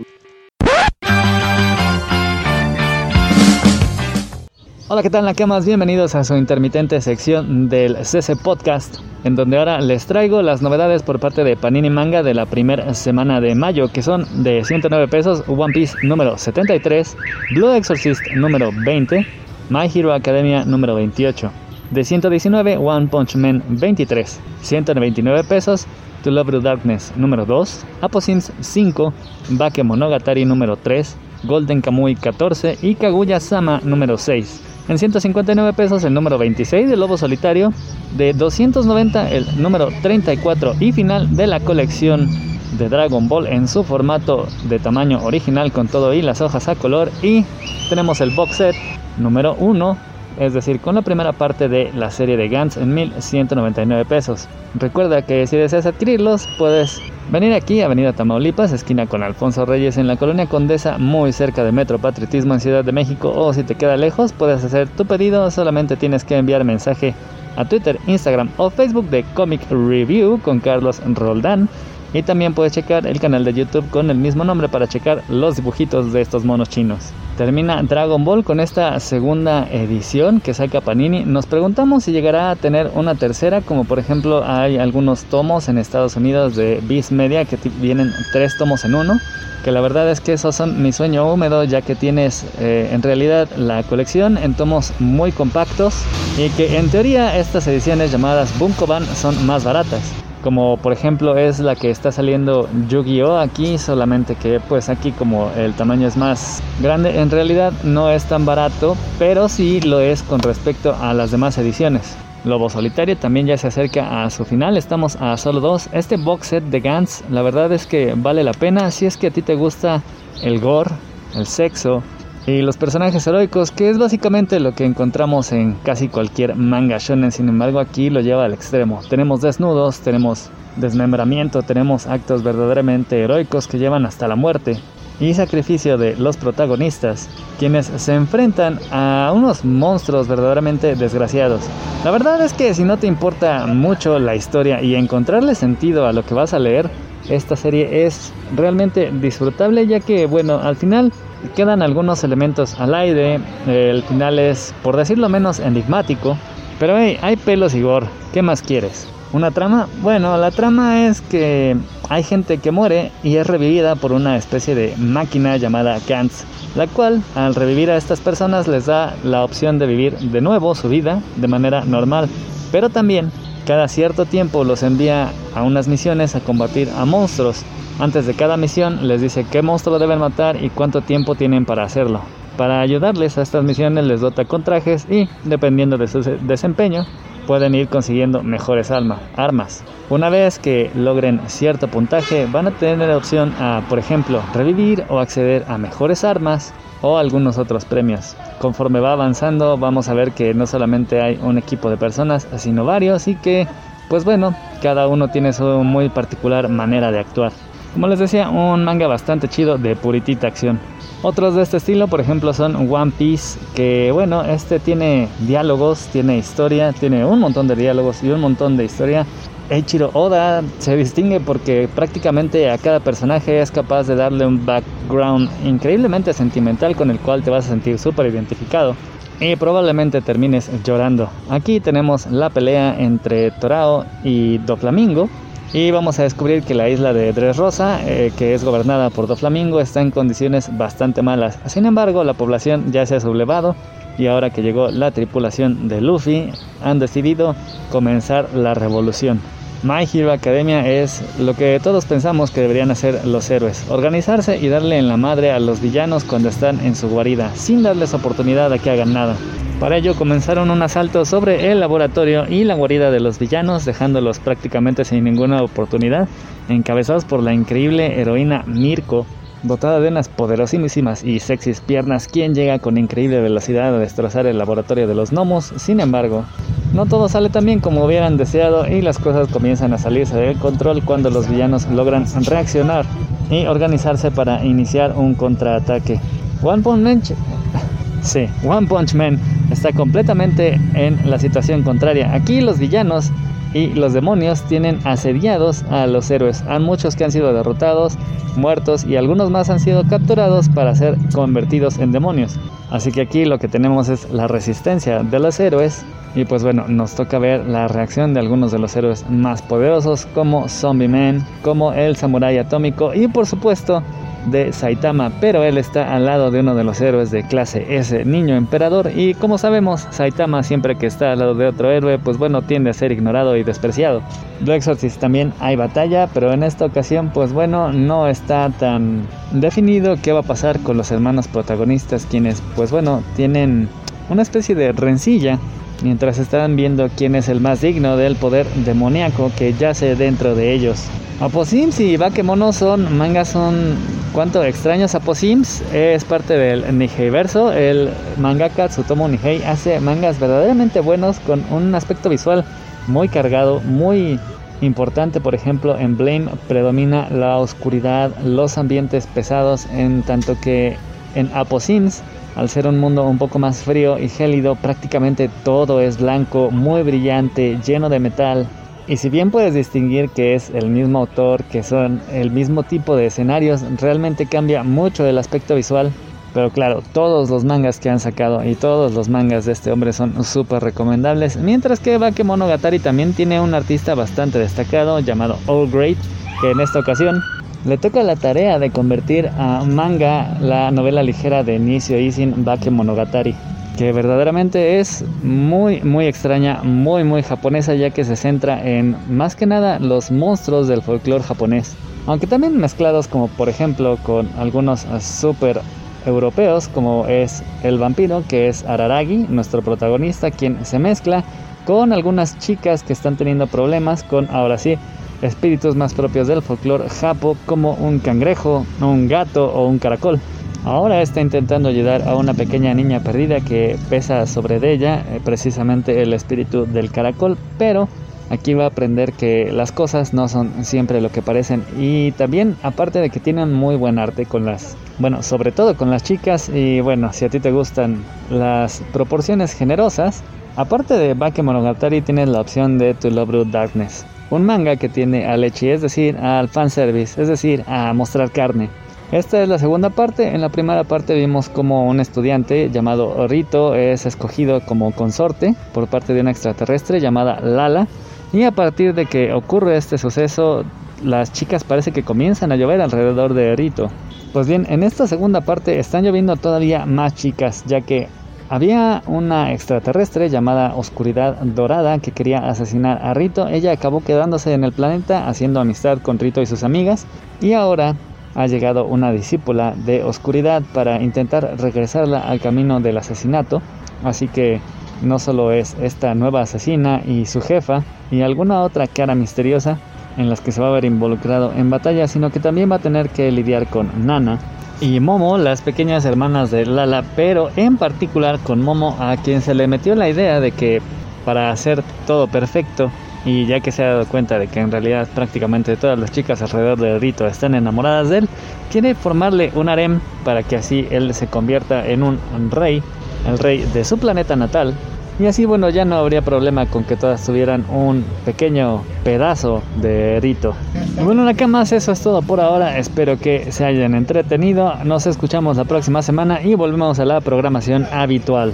[4.94, 5.66] Hola, ¿qué tal, Nakamas?
[5.66, 11.02] Bienvenidos a su intermitente sección del CC Podcast, en donde ahora les traigo las novedades
[11.02, 15.08] por parte de Panini Manga de la primera semana de mayo, que son de 109
[15.08, 17.16] pesos, One Piece número 73,
[17.56, 19.26] Blue Exorcist número 20,
[19.68, 21.50] My Hero Academia número 28,
[21.90, 24.40] De 119, One Punch Man 23.
[24.62, 25.88] 129 pesos,
[26.22, 27.84] To Love the Darkness número 2.
[28.00, 29.12] Aposims 5.
[29.48, 31.16] Bakemonogatari número 3.
[31.42, 34.73] Golden Kamui 14 y Kaguya Sama número 6.
[34.86, 37.72] En 159 pesos el número 26 de Lobo Solitario,
[38.18, 42.28] de 290 el número 34 y final de la colección
[42.76, 46.74] de Dragon Ball en su formato de tamaño original con todo y las hojas a
[46.74, 47.10] color.
[47.22, 47.46] Y
[47.88, 48.76] tenemos el box set
[49.16, 49.96] número 1
[50.38, 54.48] es decir, con la primera parte de la serie de Gantz en 1199 pesos.
[54.74, 60.06] Recuerda que si deseas adquirirlos, puedes venir aquí, Avenida Tamaulipas, esquina con Alfonso Reyes en
[60.06, 63.76] la colonia Condesa, muy cerca de Metro Patriotismo en Ciudad de México, o si te
[63.76, 67.14] queda lejos, puedes hacer tu pedido, solamente tienes que enviar mensaje
[67.56, 71.68] a Twitter, Instagram o Facebook de Comic Review con Carlos Roldán
[72.14, 75.56] y también puedes checar el canal de YouTube con el mismo nombre para checar los
[75.56, 77.10] dibujitos de estos monos chinos.
[77.36, 81.24] Termina Dragon Ball con esta segunda edición que saca Panini.
[81.24, 85.76] Nos preguntamos si llegará a tener una tercera, como por ejemplo hay algunos tomos en
[85.76, 89.18] Estados Unidos de Beast Media que vienen tres tomos en uno.
[89.64, 93.02] Que la verdad es que esos son mi sueño húmedo, ya que tienes eh, en
[93.02, 95.94] realidad la colección en tomos muy compactos
[96.38, 100.12] y que en teoría estas ediciones llamadas Bunkoban son más baratas
[100.44, 105.50] como por ejemplo es la que está saliendo Yu-Gi-Oh aquí, solamente que pues aquí como
[105.56, 110.22] el tamaño es más grande, en realidad no es tan barato, pero sí lo es
[110.22, 112.14] con respecto a las demás ediciones.
[112.44, 115.88] Lobo Solitario también ya se acerca a su final, estamos a solo dos.
[115.92, 119.28] Este box set de Gantz, la verdad es que vale la pena si es que
[119.28, 120.02] a ti te gusta
[120.42, 120.90] el gore,
[121.34, 122.02] el sexo,
[122.46, 127.32] y los personajes heroicos, que es básicamente lo que encontramos en casi cualquier manga shonen,
[127.32, 129.00] sin embargo aquí lo lleva al extremo.
[129.08, 134.76] Tenemos desnudos, tenemos desmembramiento, tenemos actos verdaderamente heroicos que llevan hasta la muerte
[135.20, 141.62] y sacrificio de los protagonistas, quienes se enfrentan a unos monstruos verdaderamente desgraciados.
[142.04, 146.12] La verdad es que si no te importa mucho la historia y encontrarle sentido a
[146.12, 146.90] lo que vas a leer,
[147.30, 151.10] esta serie es realmente disfrutable ya que, bueno, al final
[151.54, 156.36] quedan algunos elementos al aire, el final es, por decirlo menos, enigmático,
[156.78, 159.08] pero hay pelos y gore, ¿qué más quieres?
[159.32, 159.88] ¿Una trama?
[160.00, 161.76] Bueno, la trama es que
[162.08, 166.44] hay gente que muere y es revivida por una especie de máquina llamada Gantz,
[166.76, 170.74] la cual al revivir a estas personas les da la opción de vivir de nuevo
[170.76, 172.28] su vida de manera normal,
[172.70, 173.32] pero también
[173.66, 177.64] cada cierto tiempo los envía a unas misiones a combatir a monstruos.
[178.00, 181.84] Antes de cada misión les dice qué monstruo deben matar y cuánto tiempo tienen para
[181.84, 182.22] hacerlo.
[182.56, 187.06] Para ayudarles a estas misiones les dota con trajes y, dependiendo de su desempeño,
[187.46, 189.84] pueden ir consiguiendo mejores armas.
[190.10, 195.04] Una vez que logren cierto puntaje, van a tener la opción a, por ejemplo, revivir
[195.08, 198.36] o acceder a mejores armas o algunos otros premios.
[198.58, 202.84] Conforme va avanzando vamos a ver que no solamente hay un equipo de personas, sino
[202.84, 203.68] varios y que,
[204.08, 207.52] pues bueno, cada uno tiene su muy particular manera de actuar.
[207.94, 210.80] Como les decía, un manga bastante chido de puritita acción.
[211.22, 216.36] Otros de este estilo, por ejemplo, son One Piece, que bueno, este tiene diálogos, tiene
[216.36, 219.24] historia, tiene un montón de diálogos y un montón de historia.
[219.70, 225.48] Eiichiro Oda se distingue porque prácticamente a cada personaje es capaz de darle un background
[225.64, 228.96] increíblemente sentimental con el cual te vas a sentir súper identificado
[229.38, 231.30] y probablemente termines llorando.
[231.48, 235.30] Aquí tenemos la pelea entre Torao y Doflamingo
[235.74, 239.80] y vamos a descubrir que la isla de Dressrosa, eh, que es gobernada por Doflamingo,
[239.80, 241.58] está en condiciones bastante malas.
[241.66, 243.74] Sin embargo, la población ya se ha sublevado
[244.16, 247.56] y ahora que llegó la tripulación de Luffy, han decidido
[247.90, 249.40] comenzar la revolución.
[249.84, 254.68] My Hero Academia es lo que todos pensamos que deberían hacer los héroes, organizarse y
[254.68, 258.72] darle en la madre a los villanos cuando están en su guarida, sin darles oportunidad
[258.72, 259.36] a que hagan nada.
[259.80, 264.38] Para ello comenzaron un asalto sobre el laboratorio y la guarida de los villanos, dejándolos
[264.38, 266.28] prácticamente sin ninguna oportunidad,
[266.70, 269.26] encabezados por la increíble heroína Mirko,
[269.64, 274.58] dotada de unas poderosísimas y sexys piernas, quien llega con increíble velocidad a destrozar el
[274.58, 275.72] laboratorio de los gnomos.
[275.76, 276.44] Sin embargo,
[276.92, 280.58] no todo sale tan bien como hubieran deseado y las cosas comienzan a salirse del
[280.58, 283.04] control cuando los villanos logran reaccionar
[283.50, 286.20] y organizarse para iniciar un contraataque.
[286.62, 287.32] One Punch
[288.22, 292.32] sí, One Punch Man está completamente en la situación contraria.
[292.32, 293.32] Aquí los villanos
[293.74, 296.64] y los demonios tienen asediados a los héroes.
[296.68, 298.16] Hay muchos que han sido derrotados,
[298.56, 302.56] muertos y algunos más han sido capturados para ser convertidos en demonios.
[302.90, 306.86] Así que aquí lo que tenemos es la resistencia de los héroes y pues bueno,
[306.88, 311.44] nos toca ver la reacción de algunos de los héroes más poderosos como Zombie Man,
[311.62, 314.02] como el Samurai Atómico y por supuesto
[314.46, 318.24] de Saitama, pero él está al lado de uno de los héroes de clase S,
[318.24, 322.38] Niño Emperador, y como sabemos, Saitama siempre que está al lado de otro héroe, pues
[322.38, 324.22] bueno, tiende a ser ignorado y despreciado.
[324.60, 330.16] Blue Exorcist también hay batalla, pero en esta ocasión, pues bueno, no está tan definido
[330.22, 333.88] qué va a pasar con los hermanos protagonistas, quienes, pues bueno, tienen
[334.28, 335.58] una especie de rencilla
[336.02, 340.72] mientras están viendo quién es el más digno del poder demoníaco que yace dentro de
[340.72, 341.04] ellos.
[341.40, 343.96] Aposims y Bakemono son mangas son
[344.32, 345.14] cuanto extraños.
[345.14, 347.72] Aposims es parte del Nihei verso.
[347.72, 352.64] El mangaka Tsutomu Nihei hace mangas verdaderamente buenos con un aspecto visual
[353.08, 354.38] muy cargado, muy
[354.80, 355.40] importante.
[355.40, 360.96] Por ejemplo, en Blame predomina la oscuridad, los ambientes pesados, en tanto que
[361.34, 362.22] en Aposims
[362.56, 367.02] al ser un mundo un poco más frío y gélido, prácticamente todo es blanco, muy
[367.02, 368.66] brillante, lleno de metal.
[369.06, 373.16] Y si bien puedes distinguir que es el mismo autor, que son el mismo tipo
[373.16, 376.10] de escenarios, realmente cambia mucho el aspecto visual.
[376.54, 380.12] Pero claro, todos los mangas que han sacado y todos los mangas de este hombre
[380.12, 381.56] son súper recomendables.
[381.56, 386.16] Mientras que Bakemonogatari también tiene un artista bastante destacado llamado All Great,
[386.60, 387.42] que en esta ocasión
[387.84, 393.54] le toca la tarea de convertir a manga la novela ligera de Nishio Isin Bakemonogatari,
[393.98, 399.54] que verdaderamente es muy muy extraña, muy muy japonesa ya que se centra en más
[399.54, 401.94] que nada los monstruos del folclore japonés,
[402.26, 405.82] aunque también mezclados como por ejemplo con algunos super
[406.24, 411.44] europeos como es el vampiro que es Araragi, nuestro protagonista, quien se mezcla
[411.84, 414.96] con algunas chicas que están teniendo problemas con ahora sí
[415.44, 420.40] espíritus más propios del folclore japo como un cangrejo, un gato o un caracol.
[420.84, 426.22] Ahora está intentando ayudar a una pequeña niña perdida que pesa sobre ella eh, precisamente
[426.22, 428.08] el espíritu del caracol, pero
[428.50, 432.76] aquí va a aprender que las cosas no son siempre lo que parecen y también
[432.82, 436.68] aparte de que tienen muy buen arte con las, bueno, sobre todo con las chicas
[436.68, 440.42] y bueno, si a ti te gustan las proporciones generosas,
[440.76, 445.56] aparte de Bakemonogatari tienes la opción de To Love Darkness un manga que tiene a
[445.56, 448.90] leche, es decir, al fanservice, es decir, a mostrar carne.
[449.32, 450.54] Esta es la segunda parte.
[450.54, 456.06] En la primera parte vimos como un estudiante llamado Rito es escogido como consorte por
[456.06, 458.06] parte de una extraterrestre llamada Lala.
[458.52, 460.84] Y a partir de que ocurre este suceso,
[461.24, 464.08] las chicas parece que comienzan a llover alrededor de Rito.
[464.52, 468.28] Pues bien, en esta segunda parte están lloviendo todavía más chicas, ya que
[468.68, 473.68] había una extraterrestre llamada Oscuridad Dorada que quería asesinar a Rito.
[473.68, 477.26] Ella acabó quedándose en el planeta haciendo amistad con Rito y sus amigas.
[477.60, 478.16] Y ahora
[478.54, 483.82] ha llegado una discípula de Oscuridad para intentar regresarla al camino del asesinato.
[484.22, 484.80] Así que
[485.22, 489.98] no solo es esta nueva asesina y su jefa y alguna otra cara misteriosa
[490.36, 493.00] en las que se va a ver involucrado en batalla, sino que también va a
[493.00, 494.58] tener que lidiar con Nana,
[495.00, 499.74] y Momo, las pequeñas hermanas de Lala, pero en particular con Momo, a quien se
[499.74, 501.02] le metió la idea de que
[501.44, 503.10] para hacer todo perfecto,
[503.44, 506.62] y ya que se ha dado cuenta de que en realidad prácticamente todas las chicas
[506.62, 508.48] alrededor de Rito están enamoradas de él,
[508.90, 512.38] quiere formarle un harem para que así él se convierta en un
[512.70, 513.02] rey,
[513.46, 514.94] el rey de su planeta natal,
[515.38, 520.38] y así, bueno, ya no habría problema con que todas tuvieran un pequeño pedazo de
[520.40, 520.74] rito.
[521.18, 522.98] Y bueno, acá más eso es todo por ahora.
[522.98, 524.94] Espero que se hayan entretenido.
[525.04, 528.72] Nos escuchamos la próxima semana y volvemos a la programación habitual.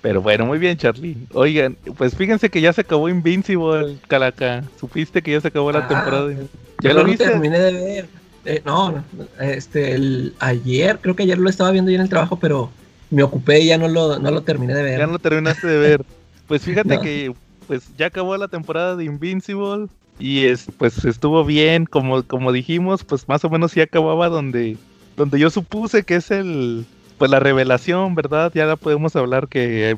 [0.00, 1.16] Pero bueno, muy bien, Charlie.
[1.32, 4.64] Oigan, pues fíjense que ya se acabó Invincible, Calaca.
[4.80, 6.32] ¿Supiste que ya se acabó la Ah, temporada?
[6.82, 7.24] ¿Ya Yo lo viste?
[7.24, 8.08] terminé de ver.
[8.44, 8.92] Eh, no,
[9.40, 12.70] este, el, ayer, creo que ayer lo estaba viendo yo en el trabajo, pero
[13.12, 14.98] me ocupé y ya no lo, no lo terminé de ver.
[14.98, 16.04] Ya no terminaste de ver.
[16.48, 17.00] Pues fíjate No.
[17.00, 17.32] que
[17.68, 19.86] pues ya acabó la temporada de Invincible
[20.18, 24.76] y es, pues estuvo bien, como, como dijimos, pues más o menos sí acababa donde,
[25.16, 26.84] donde yo supuse que es el
[27.16, 28.50] pues la revelación, ¿verdad?
[28.54, 29.96] Ya la podemos hablar que,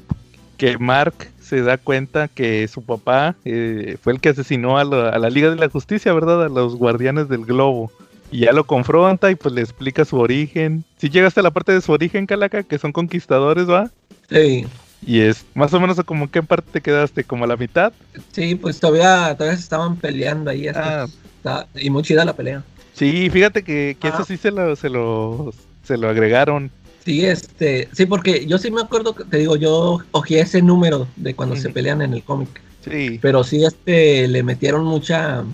[0.59, 5.09] que Mark se da cuenta que su papá eh, fue el que asesinó a la,
[5.09, 6.45] a la Liga de la Justicia, ¿verdad?
[6.45, 7.91] A los guardianes del globo.
[8.35, 10.83] Y ya lo confronta y pues le explica su origen.
[10.99, 13.89] Si llegaste a la parte de su origen, Calaca, que son conquistadores, ¿va?
[14.29, 14.67] Sí,
[15.07, 17.93] Y es más o menos como en qué parte te quedaste, como a la mitad.
[18.33, 20.67] sí, pues todavía, todavía se estaban peleando ahí.
[20.67, 22.65] hasta- Ah, está- y muy chida la pelea.
[22.93, 24.25] sí, fíjate que, que eso Ah.
[24.27, 25.53] sí se lo, se lo,
[25.85, 26.73] se lo agregaron.
[27.05, 31.35] Sí, este, sí, porque yo sí me acuerdo, te digo, yo ojeé ese número de
[31.37, 32.49] cuando se pelean en el cómic.
[32.85, 35.45] Sí, Pero sí, este, le metieron mucha,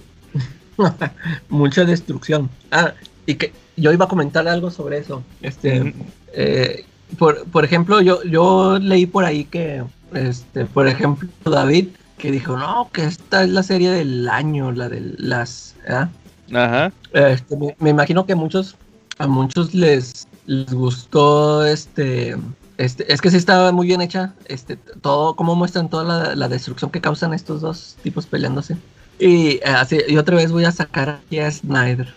[1.48, 2.50] mucha destrucción.
[2.70, 2.92] Ah,
[3.26, 5.22] y que yo iba a comentar algo sobre eso.
[5.42, 5.94] Este,
[6.32, 6.84] eh,
[7.18, 11.88] por, por ejemplo, yo, yo leí por ahí que, este, por ejemplo, David,
[12.18, 16.10] que dijo, no, que esta es la serie del año, la de las, ¿verdad?
[16.52, 16.92] Ajá.
[17.12, 18.76] Este, me, me imagino que muchos,
[19.18, 22.36] a muchos les, les gustó este,
[22.80, 26.48] este, es que sí estaba muy bien hecha, este, todo, cómo muestran toda la, la
[26.48, 28.74] destrucción que causan estos dos tipos peleándose.
[29.20, 32.16] Y eh, así, y otra vez voy a sacar aquí a Snyder.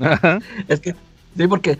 [0.00, 0.38] Ajá.
[0.68, 0.94] Es que,
[1.36, 1.78] sí, porque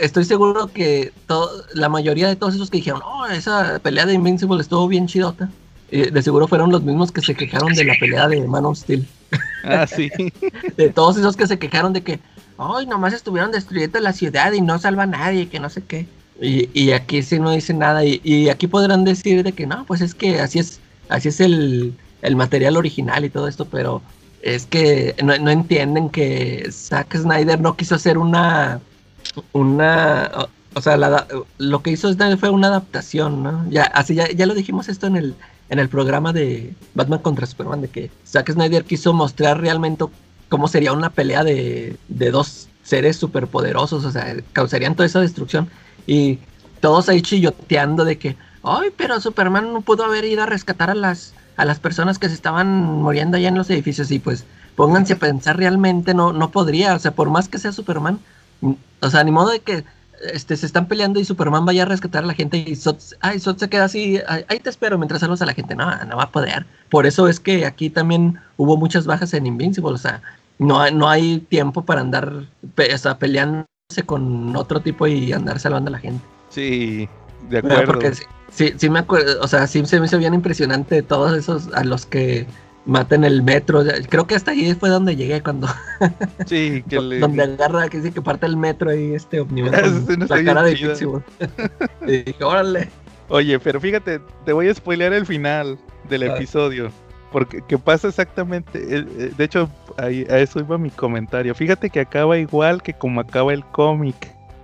[0.00, 4.14] estoy seguro que todo, la mayoría de todos esos que dijeron, oh, esa pelea de
[4.14, 5.50] Invincible estuvo bien chidota.
[5.90, 8.78] eh, de seguro fueron los mismos que se quejaron de la pelea de Man of
[8.78, 9.08] Steel.
[9.64, 10.10] Ah, sí.
[10.76, 12.20] De todos esos que se quejaron de que,
[12.58, 16.08] ay, nomás estuvieron destruyendo la ciudad y no salva a nadie, que no sé qué.
[16.40, 18.04] Y, y aquí sí no dicen nada.
[18.04, 21.40] Y, y aquí podrán decir de que no, pues es que así es, así es
[21.40, 24.02] el, el material original y todo esto, pero
[24.42, 28.80] es que no, no entienden que Zack Snyder no quiso hacer una,
[29.52, 30.30] una,
[30.74, 31.26] o, sea, la-
[31.58, 33.64] lo que hizo Snyder fue una adaptación, ¿no?
[33.70, 35.34] Ya, así ya, ya lo dijimos esto en el,
[35.68, 40.04] en el programa de Batman contra Superman, de que Zack Snyder quiso mostrar realmente
[40.48, 45.68] cómo sería una pelea de, de dos seres superpoderosos, o sea, causarían toda esa destrucción.
[46.06, 46.38] Y
[46.80, 50.94] todos ahí chilloteando de que, ay, pero Superman no pudo haber ido a rescatar a
[50.94, 54.10] las, a las personas que se estaban muriendo allá en los edificios.
[54.10, 54.44] Y pues,
[54.76, 58.18] pónganse a pensar realmente, no, no podría, o sea, por más que sea Superman,
[59.00, 59.84] o sea, ni modo de que
[60.32, 63.38] este, se están peleando y Superman vaya a rescatar a la gente y Zod, ay,
[63.40, 65.74] Zod se queda así, "Ay, ahí te espero mientras saludas a la gente.
[65.74, 66.64] No, no va a poder.
[66.88, 70.22] Por eso es que aquí también hubo muchas bajas en Invincible, o sea,
[70.58, 72.32] no, hay- no hay tiempo para andar
[72.74, 73.66] pe- o sea, peleándose
[74.06, 76.24] con otro tipo y andar salvando a la gente.
[76.48, 77.08] Sí,
[77.50, 77.92] de Bueno, acuerdo.
[77.92, 78.12] porque
[78.54, 81.84] sí, sí, me acuerdo, o sea, sí se me hizo bien impresionante todos esos a
[81.84, 82.46] los que
[82.86, 83.82] matan el metro.
[84.08, 85.68] Creo que hasta ahí fue donde llegué cuando
[86.46, 87.18] Sí, que le...
[87.18, 90.72] donde agarra que dice que parte el metro y este escena está la cara de.
[90.72, 91.22] Invincible.
[92.06, 92.90] y dije, órale.
[93.28, 96.36] Oye, pero fíjate, te voy a spoilear el final del A ver.
[96.36, 96.90] episodio.
[97.32, 98.78] Porque que pasa exactamente.
[98.78, 99.02] eh,
[99.36, 101.54] De hecho, ahí, a eso iba mi comentario.
[101.54, 104.14] Fíjate que acaba igual que como acaba el cómic.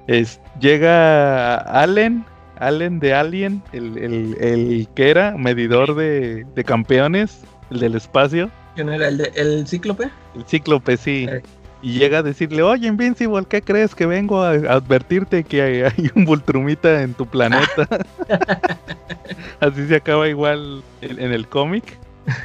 [0.07, 2.25] Es, llega Allen,
[2.61, 8.51] Allen de Alien, el, el- el que era medidor de, de campeones, el del espacio,
[8.75, 10.11] ¿Quién era el, de, el cíclope?
[10.35, 11.27] el cíclope, sí.
[11.29, 11.43] Eh.
[11.83, 13.95] Y llega a decirle, oye Invincible, ¿qué crees?
[13.95, 17.89] Que vengo a, advertirte que hay, hay un Voltrumita en tu planeta.
[19.61, 21.99] Así se acaba igual en, en el cómic.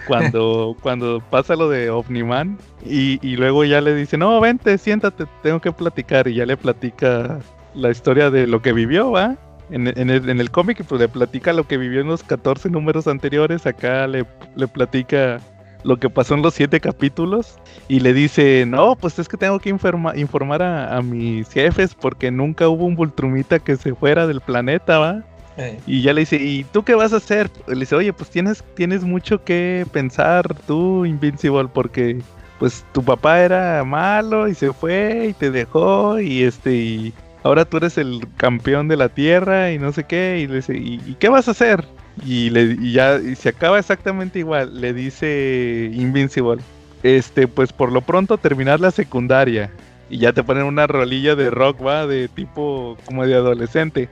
[0.08, 5.26] Cuando, cuando pasa lo de Omniman y, y luego ya le dice, no, vente, siéntate,
[5.44, 6.28] tengo que platicar.
[6.28, 7.40] Y ya le platica
[7.74, 9.38] la historia de lo que vivió, ¿va?
[9.70, 12.70] En, en el, en el cómic pues le platica lo que vivió en los 14
[12.70, 13.66] números anteriores.
[13.66, 14.26] Acá le,
[14.56, 15.40] le platica
[15.84, 17.56] lo que pasó en los 7 capítulos.
[17.88, 21.94] Y le dice, no, pues es que tengo que informa- informar a, a mis jefes
[21.96, 25.24] porque nunca hubo un Voltrumita que se fuera del planeta, ¿va?
[25.58, 27.50] Eh, Y ya le dice, ¿y tú qué vas a hacer?
[27.68, 32.22] Le dice, oye, pues tienes, tienes mucho que pensar tú, Invincible, porque
[32.60, 37.14] pues tu papá era malo y se fue y te dejó y este y
[37.46, 40.76] ahora tú eres el campeón de la tierra y no sé qué y le dice,
[40.76, 41.86] ¿y, y qué vas a hacer?
[42.26, 46.64] Y, le, y ya y se acaba exactamente igual, le dice Invincible,
[47.04, 49.70] este, pues por lo pronto terminar la secundaria
[50.10, 54.10] y ya te ponen una rolilla de rock, va, de tipo como de adolescente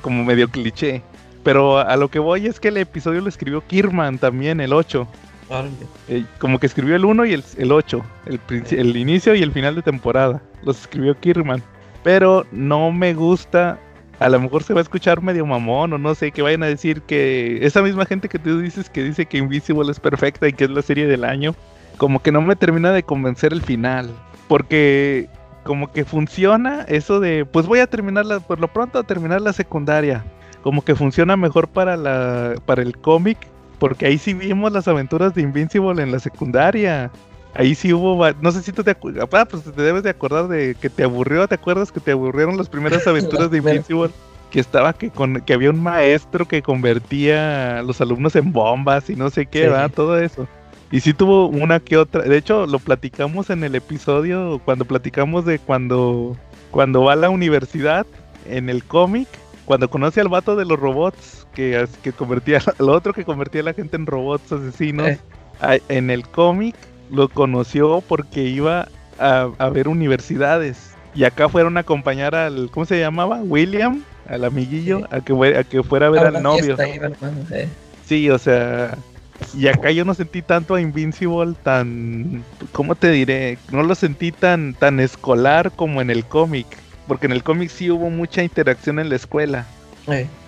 [0.00, 1.02] como medio cliché.
[1.42, 5.06] Pero a lo que voy es que el episodio lo escribió Kirman también, el 8.
[5.48, 5.70] órale.
[6.08, 8.02] Eh, como que escribió el 1 y el, el 8.
[8.26, 10.42] El, el inicio y el final de temporada.
[10.62, 11.62] Los escribió Kirman.
[12.02, 13.78] Pero no me gusta.
[14.18, 16.66] A lo mejor se va a escuchar medio mamón o no sé, que vayan a
[16.66, 20.52] decir que esa misma gente que tú dices que dice que Invisible es perfecta y
[20.52, 21.54] que es la serie del año,
[21.96, 24.10] como que no me termina de convencer el final.
[24.46, 25.28] Porque
[25.64, 29.40] como que funciona eso de, pues voy a terminar la, por lo pronto a terminar
[29.40, 30.24] la secundaria.
[30.62, 33.38] Como que funciona mejor para la, para el cómic,
[33.78, 37.10] porque ahí sí vimos las aventuras de Invincible en la secundaria.
[37.54, 40.46] Ahí sí hubo, no sé si tú te acuerdas, ah, pues te debes de acordar
[40.48, 44.10] de que te aburrió, ¿te acuerdas que te aburrieron las primeras aventuras de Invincible?
[44.50, 49.08] Que estaba que con que había un maestro que convertía a los alumnos en bombas
[49.10, 49.68] y no sé qué, Sí.
[49.68, 50.46] va, todo eso.
[50.92, 52.22] Y sí tuvo una que otra.
[52.22, 56.36] De hecho, lo platicamos en el episodio cuando platicamos de cuando,
[56.72, 58.06] cuando va a la universidad
[58.48, 59.28] en el cómic,
[59.66, 63.64] cuando conoce al vato de los robots, que, que convertía, al otro que convertía a
[63.64, 65.08] la gente en robots asesinos.
[65.08, 65.18] Eh.
[65.88, 66.74] en el cómic
[67.10, 68.88] lo conoció porque iba
[69.18, 70.90] a, a ver universidades.
[71.14, 73.40] Y acá fueron a acompañar al, ¿cómo se llamaba?
[73.42, 75.04] William, al amiguillo, Sí.
[75.10, 76.76] a, que, a que fuera a ver al novio.
[76.80, 77.68] eh.
[78.06, 78.96] Sí, o sea,
[79.56, 83.58] y acá yo no sentí tanto a Invincible tan, ¿cómo te diré?
[83.72, 86.66] No lo sentí tan, tan escolar como en el cómic,
[87.08, 89.66] porque en el cómic sí hubo mucha interacción en la escuela.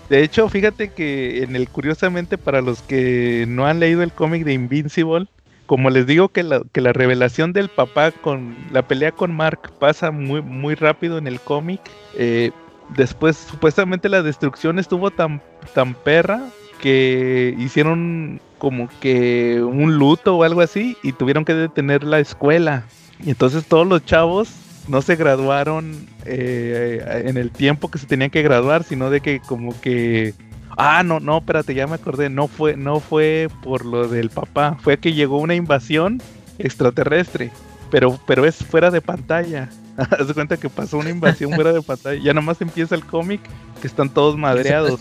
[0.08, 4.44] De hecho, fíjate que en el curiosamente para los que no han leído el cómic
[4.44, 5.26] de Invincible,
[5.72, 9.72] como les digo que la, que la revelación del papá con la pelea con Mark
[9.78, 11.80] pasa muy, muy rápido en el cómic,
[12.14, 12.50] eh,
[12.94, 15.40] después supuestamente la destrucción estuvo tan,
[15.72, 16.42] tan perra
[16.78, 22.84] que hicieron como que un luto o algo así y tuvieron que detener la escuela.
[23.24, 24.50] Y entonces todos los chavos
[24.88, 29.40] no se graduaron eh, en el tiempo que se tenían que graduar, sino de que
[29.40, 30.34] como que
[30.76, 32.30] Ah, no, no, espérate, ya me acordé.
[32.30, 34.76] No fue, no fue por lo del papá.
[34.80, 36.20] Fue que llegó una invasión
[36.58, 37.50] extraterrestre.
[37.90, 39.68] Pero, pero es fuera de pantalla.
[39.96, 42.20] Haz de cuenta que pasó una invasión fuera de pantalla.
[42.22, 43.40] Ya nomás empieza el cómic
[43.80, 45.00] que están todos madreados.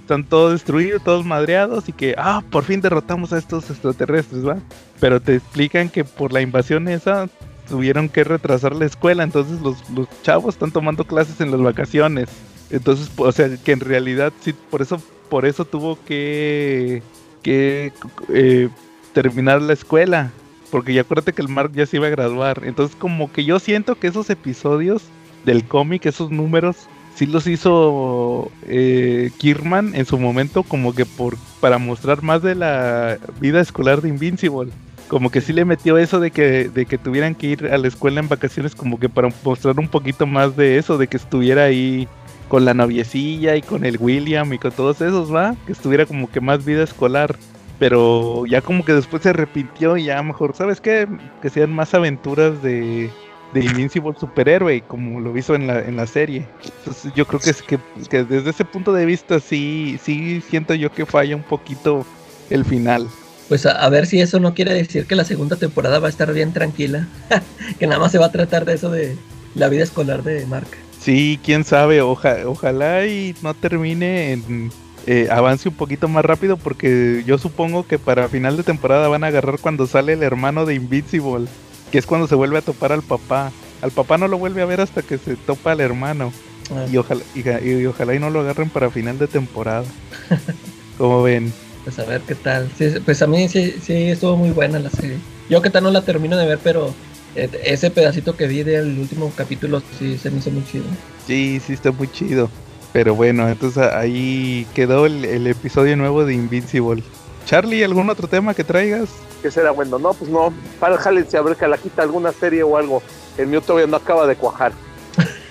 [0.00, 4.56] Están todos destruidos, todos madreados y que, ah, por fin derrotamos a estos extraterrestres, ¿va?
[5.00, 7.28] Pero te explican que por la invasión esa
[7.68, 12.30] tuvieron que retrasar la escuela, entonces los, los chavos están tomando clases en las vacaciones.
[12.70, 17.02] Entonces, o sea, que en realidad sí, por eso, por eso tuvo que,
[17.42, 17.92] que
[18.28, 18.68] eh,
[19.12, 20.30] terminar la escuela.
[20.70, 22.62] Porque ya acuérdate que el Mark ya se iba a graduar.
[22.64, 25.02] Entonces, como que yo siento que esos episodios
[25.44, 26.76] del cómic, esos números,
[27.14, 32.54] sí los hizo eh, Kirman en su momento, como que por para mostrar más de
[32.54, 34.70] la vida escolar de Invincible.
[35.08, 37.88] Como que sí le metió eso de que, de que tuvieran que ir a la
[37.88, 41.64] escuela en vacaciones, como que para mostrar un poquito más de eso, de que estuviera
[41.64, 42.06] ahí
[42.48, 45.54] con la noviecilla y con el William y con todos esos, ¿va?
[45.66, 47.36] Que estuviera como que más vida escolar.
[47.78, 51.06] Pero ya como que después se arrepintió y ya mejor, ¿sabes qué?
[51.40, 53.08] Que sean más aventuras de,
[53.54, 56.44] de Invincible superhéroe, como lo hizo en la, en la serie.
[56.78, 57.78] Entonces yo creo que es que,
[58.10, 62.04] que desde ese punto de vista sí, sí siento yo que falla un poquito
[62.50, 63.06] el final.
[63.48, 66.10] Pues a, a, ver si eso no quiere decir que la segunda temporada va a
[66.10, 67.06] estar bien tranquila.
[67.78, 69.16] que nada más se va a tratar de eso de
[69.54, 70.68] la vida escolar de Mark.
[71.08, 74.70] Sí, quién sabe, ojalá y no termine en
[75.06, 79.24] eh, avance un poquito más rápido porque yo supongo que para final de temporada van
[79.24, 81.46] a agarrar cuando sale el hermano de Invincible,
[81.90, 83.52] que es cuando se vuelve a topar al papá.
[83.80, 86.30] Al papá no lo vuelve a ver hasta que se topa al hermano.
[86.70, 86.84] Ah.
[86.92, 89.86] Y, ojalá, y, ojalá y no lo agarren para final de temporada.
[90.98, 91.54] Como ven.
[91.84, 92.68] Pues a ver qué tal.
[93.06, 95.16] pues a mí sí, sí estuvo muy buena la serie.
[95.48, 96.92] Yo que tal no la termino de ver, pero
[97.34, 100.84] ese pedacito que vi del último capítulo sí se me hizo muy chido.
[101.26, 102.50] Sí, sí está muy chido.
[102.92, 107.02] Pero bueno, entonces ahí quedó el, episodio nuevo de Invincible.
[107.44, 109.10] Charlie, ¿algún otro tema que traigas?
[109.42, 110.52] Que será bueno, no, pues no.
[110.80, 113.02] Para jálense a ver que la quita alguna serie o algo.
[113.36, 114.72] El mío todavía no acaba de cuajar.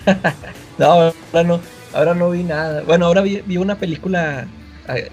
[0.78, 1.60] no, ahora no,
[1.94, 2.82] ahora no vi nada.
[2.84, 4.48] Bueno, ahora vi, vi una película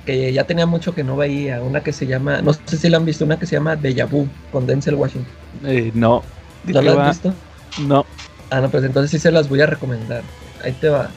[0.04, 2.98] que ya tenía mucho que no veía, una que se llama, no sé si la
[2.98, 5.32] han visto, una que se llama Deja Vu con Denzel Washington.
[5.64, 6.22] Eh, no,
[6.66, 7.34] ¿No lo has visto?
[7.86, 8.06] No.
[8.50, 10.22] Ah, no, pues entonces sí se las voy a recomendar.
[10.62, 11.10] Ahí te va.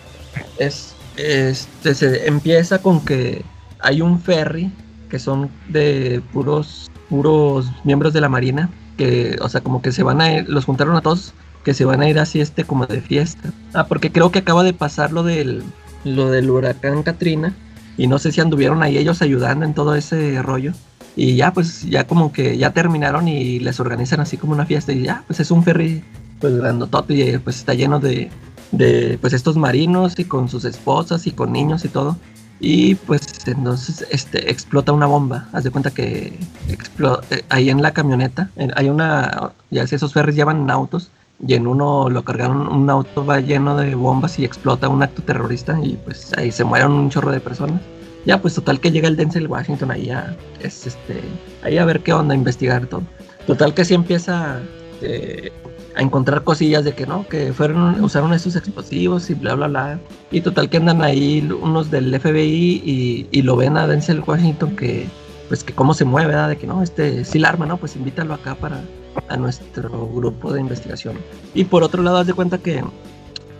[0.58, 3.44] Es, este, se empieza con que
[3.80, 4.72] hay un ferry
[5.10, 10.04] que son de puros, puros miembros de la marina, que, o sea, como que se
[10.04, 11.34] van a ir, los juntaron a todos,
[11.64, 13.52] que se van a ir así este como de fiesta.
[13.74, 15.64] Ah, porque creo que acaba de pasar lo del,
[16.04, 17.54] lo del huracán Katrina,
[17.98, 20.74] y no sé si anduvieron ahí ellos ayudando en todo ese rollo.
[21.18, 24.94] Y ya, pues, ya como que ya terminaron y les organizan así como una fiesta.
[24.94, 26.04] Y ya, pues es un ferry,
[26.40, 28.30] pues, grandotote y pues está lleno de,
[28.72, 32.16] de, pues, estos marinos y con sus esposas y con niños y todo.
[32.60, 35.48] Y pues entonces este, explota una bomba.
[35.54, 40.70] Haz de cuenta que eh, ahí en la camioneta hay una, ya esos ferries llevan
[40.72, 41.12] autos
[41.46, 45.22] y en uno lo cargaron, un auto va lleno de bombas y explota un acto
[45.22, 47.82] terrorista y pues ahí se mueren un chorro de personas.
[48.28, 51.22] Ya, pues total que llega el Denzel Washington ahí a, es, este,
[51.64, 53.04] ahí a ver qué onda, a investigar todo.
[53.46, 54.60] Total que sí empieza
[55.02, 55.50] eh,
[55.96, 60.00] a encontrar cosillas de que no, que fueron, usaron esos explosivos y bla, bla, bla.
[60.30, 64.76] Y total que andan ahí unos del FBI y, y lo ven a Denzel Washington
[64.76, 65.08] que,
[65.48, 66.50] pues que cómo se mueve, ¿verdad?
[66.50, 67.78] De que no, este, sí la arma, ¿no?
[67.78, 68.82] Pues invítalo acá para
[69.30, 71.16] a nuestro grupo de investigación.
[71.54, 72.84] Y por otro lado, haz de cuenta que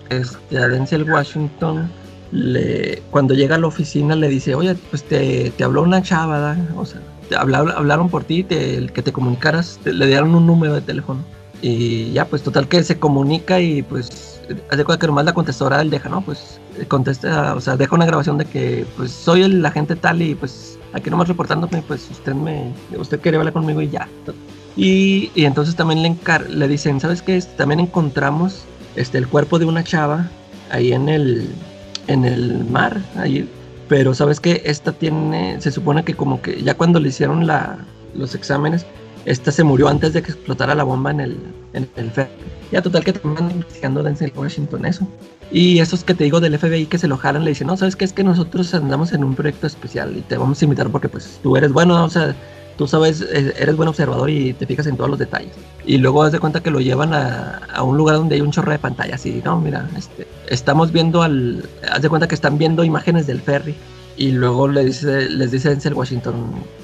[0.10, 1.90] este, a Denzel Washington
[2.32, 6.58] le, cuando llega a la oficina le dice, oye, pues te, te habló una chava,
[6.76, 10.82] o sea, te hablaron, por ti, te, que te comunicaras, le dieron un número de
[10.82, 11.24] teléfono.
[11.62, 15.82] Y ya, pues total que se comunica y pues hace cuenta que nomás la contestadora
[15.82, 16.22] él deja, ¿no?
[16.22, 20.36] Pues contesta, o sea, deja una grabación de que pues soy el agente tal y
[20.36, 24.08] pues aquí nomás reportándome, pues usted me, usted quiere hablar conmigo y ya.
[24.76, 27.42] Y, y entonces también le, encar le dicen, ¿sabes qué?
[27.58, 28.64] También encontramos
[28.96, 30.30] este, el cuerpo de una chava
[30.70, 31.50] ahí en el,
[32.08, 33.48] en el mar, ahí,
[33.88, 37.78] pero sabes que esta tiene, se supone que como que ya cuando le hicieron la,
[38.14, 38.86] los exámenes,
[39.26, 41.38] esta se murió antes de que explotara la bomba en el,
[41.74, 42.32] en el ferry.
[42.72, 45.08] Ya total que terminan investigando Denzel Washington eso.
[45.52, 47.96] Y esos que te digo del FBI que se lo jalan le dicen, no, ¿sabes
[47.96, 48.04] qué?
[48.06, 51.40] Es que nosotros andamos en un proyecto especial y te vamos a invitar porque pues
[51.44, 52.36] tú eres bueno, o sea,
[52.78, 55.54] tú sabes, eres buen observador y te fijas en todos los detalles.
[55.86, 58.52] Y luego haz de cuenta que lo llevan a, a un lugar donde hay un
[58.52, 62.58] chorro de pantallas y no, mira, este, estamos viendo al, haz de cuenta que están
[62.58, 63.76] viendo imágenes del ferry.
[64.20, 66.34] Y luego le dice, les dice Denzel Washington,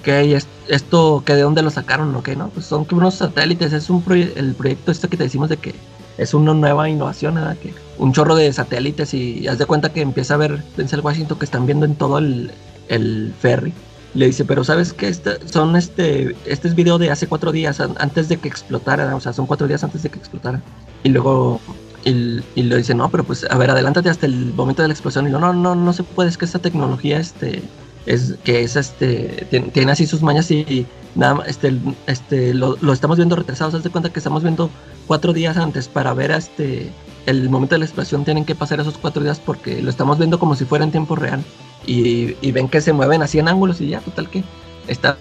[0.04, 2.50] ¿qué es esto, que de dónde lo sacaron o qué, no?
[2.50, 5.58] Pues son que unos satélites, es un proye- el proyecto este que te decimos de
[5.58, 5.74] que
[6.20, 7.58] es una nueva innovación, ¿verdad?
[7.58, 11.40] Que un chorro de satélites y haz de cuenta que empieza a ver Denzel Washington
[11.40, 12.52] que están viendo en todo el,
[12.88, 13.74] el ferry.
[14.14, 15.08] Le dice, pero ¿sabes qué?
[15.08, 19.16] Este, son este, este es video de hace cuatro días, an- antes de que explotara,
[19.16, 20.62] o sea, son cuatro días antes de que explotara.
[21.04, 21.60] Y luego,
[22.06, 24.94] y, y le dice, no, pero pues, a ver, adelántate hasta el momento de la
[24.94, 25.28] explosión.
[25.28, 27.64] Y lo, no, no, no se puede, es que esta tecnología, este,
[28.06, 30.86] es, que es, este, tiene, así sus mañas y,
[31.16, 33.76] nada este, este, lo, lo estamos viendo retrasado.
[33.76, 34.70] Haz de cuenta que estamos viendo
[35.08, 36.92] cuatro días antes para ver, este,
[37.26, 40.38] el momento de la explosión, tienen que pasar esos cuatro días porque lo estamos viendo
[40.38, 41.44] como si fuera en tiempo real
[41.86, 44.44] y, ven que se mueven así en ángulos y ya, total que
[44.88, 45.18] está,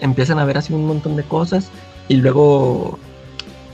[0.00, 1.70] empiezan a ver así un montón de cosas.
[2.08, 2.98] Y luego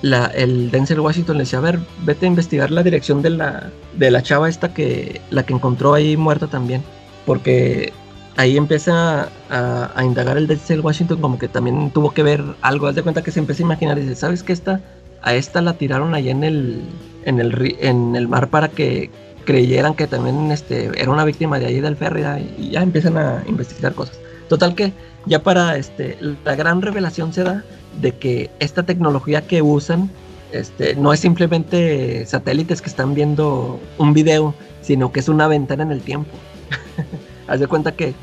[0.03, 4.11] el Denzel Washington le decía, a ver, vete a investigar la dirección de la, de
[4.11, 6.83] la chava esta que, la que encontró ahí muerta también,
[7.27, 7.93] porque
[8.37, 12.95] ahí empieza a, indagar el Denzel Washington como que también tuvo que ver algo, haz
[12.95, 14.81] de cuenta que se empieza a imaginar y dice, ¿sabes qué esta?
[15.23, 16.83] A esta la tiraron ahí en el,
[17.25, 19.11] en el, en el mar para que
[19.51, 22.23] creyeran que también este, era una víctima de ahí del ferry
[22.57, 24.17] y ya empiezan a investigar cosas.
[24.49, 24.93] Total que
[25.27, 27.65] ya para este, la gran revelación se da
[28.01, 30.09] de que esta tecnología que usan
[30.53, 35.83] este, no es simplemente satélites que están viendo un video, sino que es una ventana
[35.83, 36.31] en el tiempo.
[37.49, 38.15] Haz de cuenta que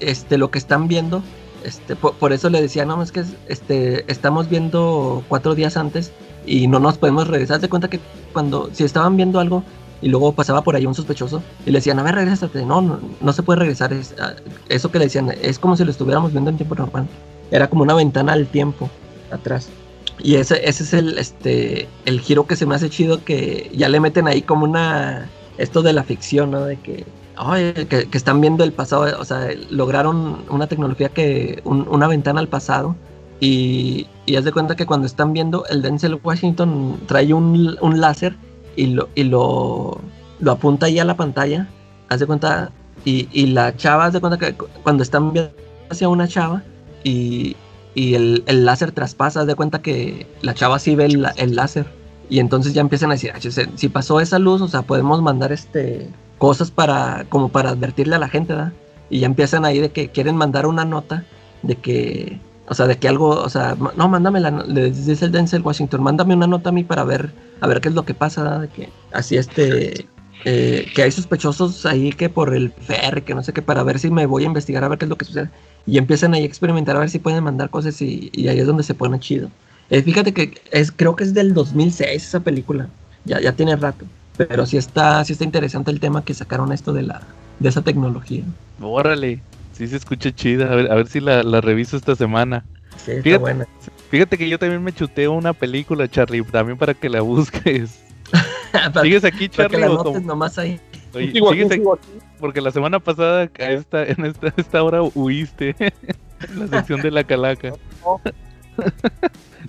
[0.00, 1.22] este, lo que están viendo,
[1.64, 5.76] este, por, por eso le decía, no, es que es- este, estamos viendo cuatro días
[5.76, 6.10] antes
[6.46, 7.56] y no nos podemos regresar.
[7.56, 8.00] Haz de cuenta que
[8.32, 9.62] cuando, si estaban viendo algo
[10.04, 12.64] y luego pasaba por ahí un sospechoso y le decían, a ver, regrésate.
[12.66, 13.90] No, no, no se puede regresar.
[13.94, 14.34] Es, ah,
[14.68, 17.08] eso que le decían es como si lo estuviéramos viendo en tiempo normal.
[17.50, 18.90] Era como una ventana al tiempo
[19.30, 19.70] atrás.
[20.18, 23.88] Y ese, ese es el, este, el giro que se me hace chido que ya
[23.88, 25.28] le meten ahí como una...
[25.56, 26.64] Esto de la ficción, ¿no?
[26.66, 31.62] De que, ay, que, que están viendo el pasado, o sea, lograron una tecnología que...
[31.64, 32.94] un- una ventana al pasado.
[33.40, 38.00] Y, y haz de cuenta que cuando están viendo, el Denzel Washington trae un, un
[38.00, 38.36] láser
[38.76, 40.00] y lo, y lo,
[40.40, 41.68] lo apunta ahí a la pantalla.
[42.08, 42.70] Haz de cuenta,
[43.04, 45.52] y, y la chava, haz de cuenta que cu- cuando están viendo
[45.90, 46.62] hacia una chava
[47.02, 47.56] y,
[47.94, 51.54] y el, el láser traspasa, haz de cuenta que la chava sí ve el, el
[51.56, 51.86] láser.
[52.30, 55.20] Y entonces ya empiezan a decir, "Ah, si- si pasó esa luz, o sea, podemos
[55.22, 56.08] mandar este
[56.38, 58.72] cosas para, como para advertirle a la gente, ¿verdad?
[59.10, 61.24] Y ya empiezan ahí de que quieren mandar una nota
[61.62, 65.32] de que, o sea, de que algo, o sea, no, mándame la, le dice el
[65.32, 68.14] Denzel Washington, mándame una nota a mí para ver, a ver qué es lo que
[68.14, 68.58] pasa.
[68.60, 70.06] De que así este,
[70.44, 73.98] eh, que hay sospechosos ahí que por el ferry, que no sé qué, para ver
[73.98, 75.50] si me voy a investigar a ver qué es lo que sucede.
[75.86, 78.66] Y empiezan ahí a experimentar a ver si pueden mandar cosas y, y ahí es
[78.66, 79.50] donde se pone chido.
[79.90, 82.88] Eh, fíjate que es, creo que es del 2006 esa película,
[83.24, 84.06] ya, ya tiene rato,
[84.36, 87.20] pero sí está, sí está interesante el tema que sacaron esto de la,
[87.58, 88.44] de esa tecnología.
[88.80, 89.42] Órale,
[89.74, 90.72] sí se escucha chida.
[90.72, 92.64] A ver, a ver si la, la reviso esta semana.
[92.96, 93.66] Sí, está Fíjate- buena.
[94.10, 98.00] Fíjate que yo también me chuteo una película, Charlie, también para que la busques.
[99.02, 99.80] ¿Sigues aquí, para que Charlie?
[99.80, 100.80] la o notes nomás ahí.
[101.14, 101.80] Oye, Sigo aquí, ¿sigues aquí?
[101.80, 102.08] sigo aquí.
[102.40, 107.10] Porque la semana pasada a esta, en esta, esta hora huiste en la sección de
[107.10, 107.72] la calaca.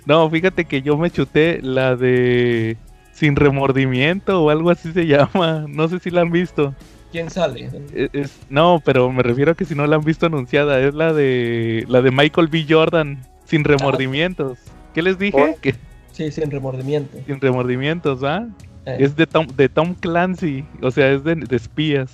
[0.04, 2.76] No, fíjate que yo me chuté la de
[3.12, 5.64] Sin Remordimiento o algo así se llama.
[5.68, 6.74] No sé si la han visto.
[7.12, 7.70] ¿Quién sale?
[7.94, 10.94] Es- es- no, pero me refiero a que si no la han visto anunciada, es
[10.94, 12.66] la de la de Michael B.
[12.68, 14.58] Jordan, Sin Remordimientos.
[14.92, 15.36] ¿Qué les dije?
[15.54, 15.60] Oh.
[15.60, 15.74] Que
[16.12, 17.16] Sí, sin remordimiento.
[17.26, 18.46] sin remordimientos, ¿va?
[18.86, 22.12] Eh, Es de Tom, de Tom Clancy, o sea, es de, de espías.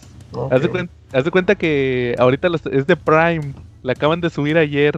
[0.50, 3.52] Haz de, cuen- haz de cuenta que ahorita los- es de Prime.
[3.82, 4.94] La acaban de subir ayer.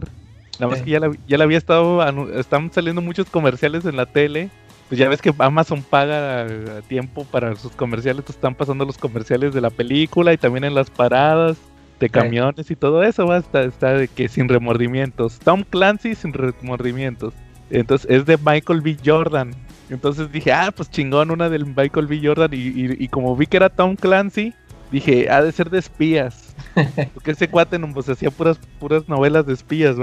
[0.59, 0.85] Nada más Sí.
[0.85, 2.01] que ya la, ya la había estado.
[2.39, 4.49] Están saliendo muchos comerciales en la tele.
[4.89, 8.23] Pues ya ves que Amazon paga a tiempo para sus comerciales.
[8.29, 11.57] están pasando los comerciales de la película y también en las paradas
[11.99, 13.25] de camiones y todo eso.
[13.25, 15.39] Va, está, está de que sin remordimientos.
[15.39, 17.33] Tom Clancy sin remordimientos.
[17.71, 18.95] Entonces es de Michael B.
[19.03, 19.51] Jordan.
[19.89, 22.19] Entonces dije, ah, pues chingón, una del Michael B.
[22.23, 22.53] Jordan.
[22.53, 24.53] Y, y- y como vi que era Tom Clancy,
[24.91, 26.55] dije, ha de ser de espías.
[27.13, 29.95] Porque ese cuate no, pues hacía puras, puras novelas de espías,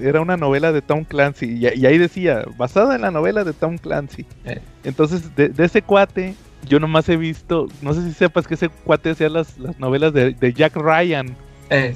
[0.00, 1.46] era una novela de Tom Clancy.
[1.46, 4.26] Y, y ahí decía, basada en la novela de Tom Clancy.
[4.44, 4.60] Eh.
[4.84, 6.34] Entonces, de, de ese cuate,
[6.66, 10.12] yo nomás he visto, no sé si sepas que ese cuate hacía las, las novelas
[10.12, 11.36] de, de Jack Ryan.
[11.70, 11.94] Eh.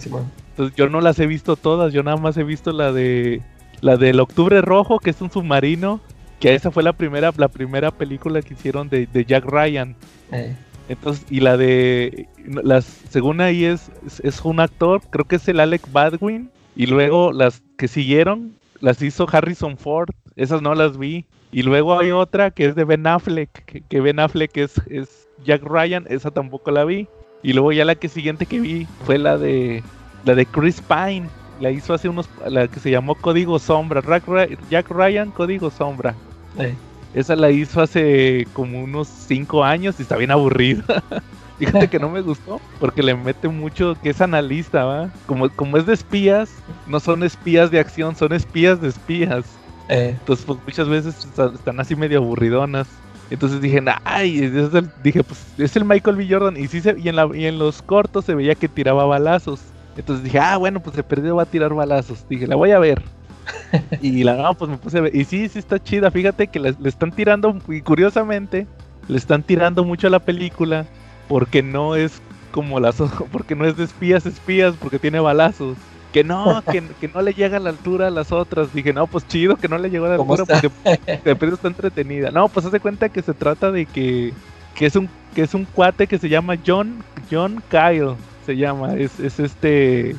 [0.50, 3.40] Entonces yo no las he visto todas, yo nada más he visto la de
[3.80, 6.00] la del Octubre Rojo, que es un submarino,
[6.40, 9.96] que esa fue la primera, la primera película que hicieron de, de Jack Ryan.
[10.30, 10.54] Eh,
[10.92, 13.90] Entonces, y la de las según ahí es,
[14.22, 19.00] es, un actor, creo que es el Alec Baldwin, Y luego las que siguieron las
[19.02, 20.10] hizo Harrison Ford.
[20.36, 21.24] Esas no las vi.
[21.52, 23.84] Y luego hay otra que es de Ben Affleck.
[23.88, 26.04] Que, Ben Affleck es, es Jack Ryan.
[26.08, 27.06] Esa tampoco la vi.
[27.42, 29.82] Y luego ya la que siguiente que vi fue la de
[30.24, 31.28] la de Chris Pine.
[31.60, 34.02] La hizo hace unos la que se llamó Código Sombra.
[34.02, 36.14] Jack Ry- Jack Ryan Código Sombra.
[36.58, 36.74] Eh,
[37.14, 40.84] Esa la hizo hace como unos 5 años y está bien aburrida.
[41.58, 45.10] Fíjate que no me gustó porque le mete mucho que es analista, ¿va?
[45.26, 46.50] Como, como es de espías,
[46.86, 49.58] no son espías de acción, son espías de espías.
[49.88, 52.88] eh, Entonces, pues muchas veces está- están así medio aburridonas.
[53.30, 56.26] Entonces dije, ay, es el- dije, pues es el Michael B.
[56.28, 56.56] Jordan.
[56.56, 59.60] Y, sí se, y, en la, y en los cortos se veía que tiraba balazos.
[59.96, 62.26] Entonces dije, ah, bueno, pues se perdió, va a tirar balazos.
[62.28, 63.02] Dije, la voy a ver.
[64.02, 65.14] y la no, pues me puse a ver.
[65.14, 66.10] Y sí, sí está chida.
[66.10, 68.66] Fíjate que le, le están tirando, y curiosamente,
[69.08, 70.86] le están tirando mucho a la película.
[71.28, 72.20] Porque no es
[72.50, 72.96] como las
[73.32, 75.76] porque no es de espías, espías, porque tiene balazos.
[76.12, 78.72] Que no, que, que no le llega a la altura a las otras.
[78.74, 80.68] Dije, no, pues chido que no le llegó a la ¿Cómo altura está?
[80.84, 82.30] porque de pronto está entretenida.
[82.30, 84.32] No, pues haz de cuenta que se trata de que,
[84.74, 88.94] que es un que es un cuate que se llama John John Kyle se llama,
[88.94, 90.16] es, es este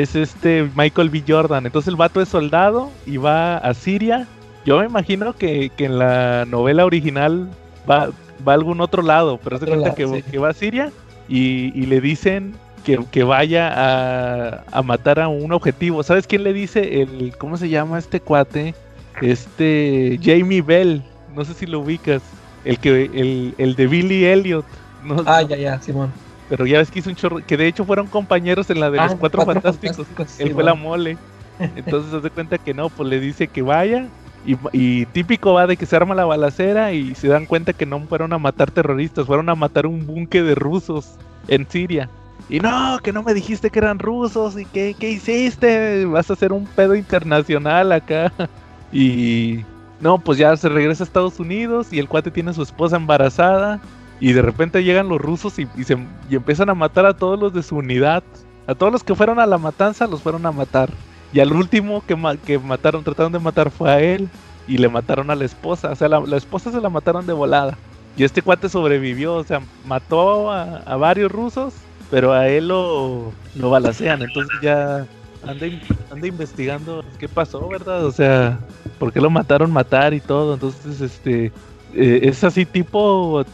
[0.00, 1.22] es este Michael B.
[1.26, 1.66] Jordan.
[1.66, 4.26] Entonces el vato es soldado y va a Siria.
[4.64, 7.48] Yo me imagino que, que en la novela original
[7.90, 8.10] va,
[8.46, 10.30] va a algún otro lado, pero Otro cuenta lado, que, sí.
[10.30, 10.92] que va a Siria
[11.28, 16.02] y, y le dicen que, que vaya a, a matar a un objetivo.
[16.02, 17.02] ¿Sabes quién le dice?
[17.02, 18.74] El, ¿Cómo se llama este cuate?
[19.20, 21.02] Este Jamie Bell.
[21.34, 22.22] No sé si lo ubicas.
[22.64, 24.64] El que el, el de Billy Elliot.
[25.04, 26.12] No, ah, ya, ya, Simón.
[26.52, 27.38] Pero ya ves que hizo un chorro.
[27.46, 30.06] Que de hecho fueron compañeros en la de Ah, los Cuatro, Fantásticos.
[30.38, 31.16] Él fue la mole.
[31.58, 34.06] Entonces se de cuenta que no, pues le dice que vaya.
[34.44, 37.86] Y, y típico va de que se arma la balacera y se dan cuenta que
[37.86, 41.14] no fueron a matar terroristas, fueron a matar un búnker de rusos
[41.48, 42.10] en Siria.
[42.50, 46.04] Y no, que no me dijiste que eran rusos y que, ¿qué hiciste?
[46.04, 48.30] Vas a hacer un pedo internacional acá.
[48.94, 49.64] Y
[50.02, 52.96] no, pues ya se regresa a Estados Unidos y el cuate tiene a su esposa
[52.96, 53.80] embarazada.
[54.22, 55.98] Y de repente llegan los rusos y, se,
[56.30, 58.22] y empiezan a matar a todos los de su unidad.
[58.68, 60.90] A todos los que fueron a la matanza los fueron a matar.
[61.32, 62.16] Y al último que,
[62.46, 64.28] que mataron, trataron de matar fue a él.
[64.68, 65.90] Y le mataron a la esposa.
[65.90, 67.76] O sea, la, la esposa se la mataron de volada.
[68.16, 69.34] Y este cuate sobrevivió.
[69.34, 71.74] O sea, mató a, varios rusos.
[72.08, 74.22] Pero a él lo, lo balacean.
[74.22, 75.04] Entonces ya
[75.44, 75.66] anda,
[76.12, 78.06] anda investigando qué pasó, ¿verdad?
[78.06, 78.60] O sea,
[79.00, 80.54] por qué lo mataron matar y todo.
[80.54, 81.50] Entonces, este...
[81.94, 83.44] eh, es así tipo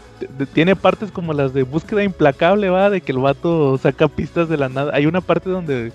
[0.53, 4.57] tiene partes como las de búsqueda implacable, va, de que el vato saca pistas de
[4.57, 4.93] la nada.
[4.95, 5.93] Hay una parte donde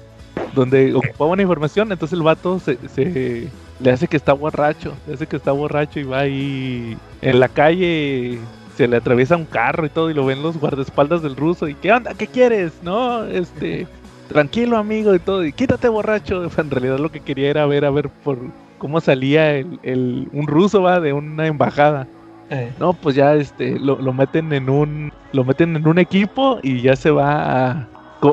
[0.55, 3.47] donde ocupaba una información, entonces el vato se, se-
[3.79, 7.47] le hace que está borracho, le hace que está borracho y va ahí en la
[7.49, 8.37] calle
[8.77, 11.75] se le atraviesa un carro y todo y lo ven los guardaespaldas del ruso y
[11.75, 12.13] ¿qué onda?
[12.15, 12.71] ¿Qué quieres?
[12.81, 13.87] No, este
[14.29, 16.47] tranquilo amigo y todo y quítate borracho.
[16.57, 18.37] En realidad lo que quería era ver a ver por
[18.79, 22.07] cómo salía el, el- un ruso va de una embajada.
[22.53, 26.59] Eh, No, pues ya este lo, lo meten en un lo meten en un equipo
[26.61, 27.87] y ya se va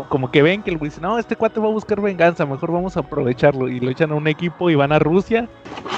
[0.08, 2.70] como que ven que el güey dice, "No, este cuate va a buscar venganza, mejor
[2.70, 5.48] vamos a aprovecharlo." Y lo echan a un equipo y van a Rusia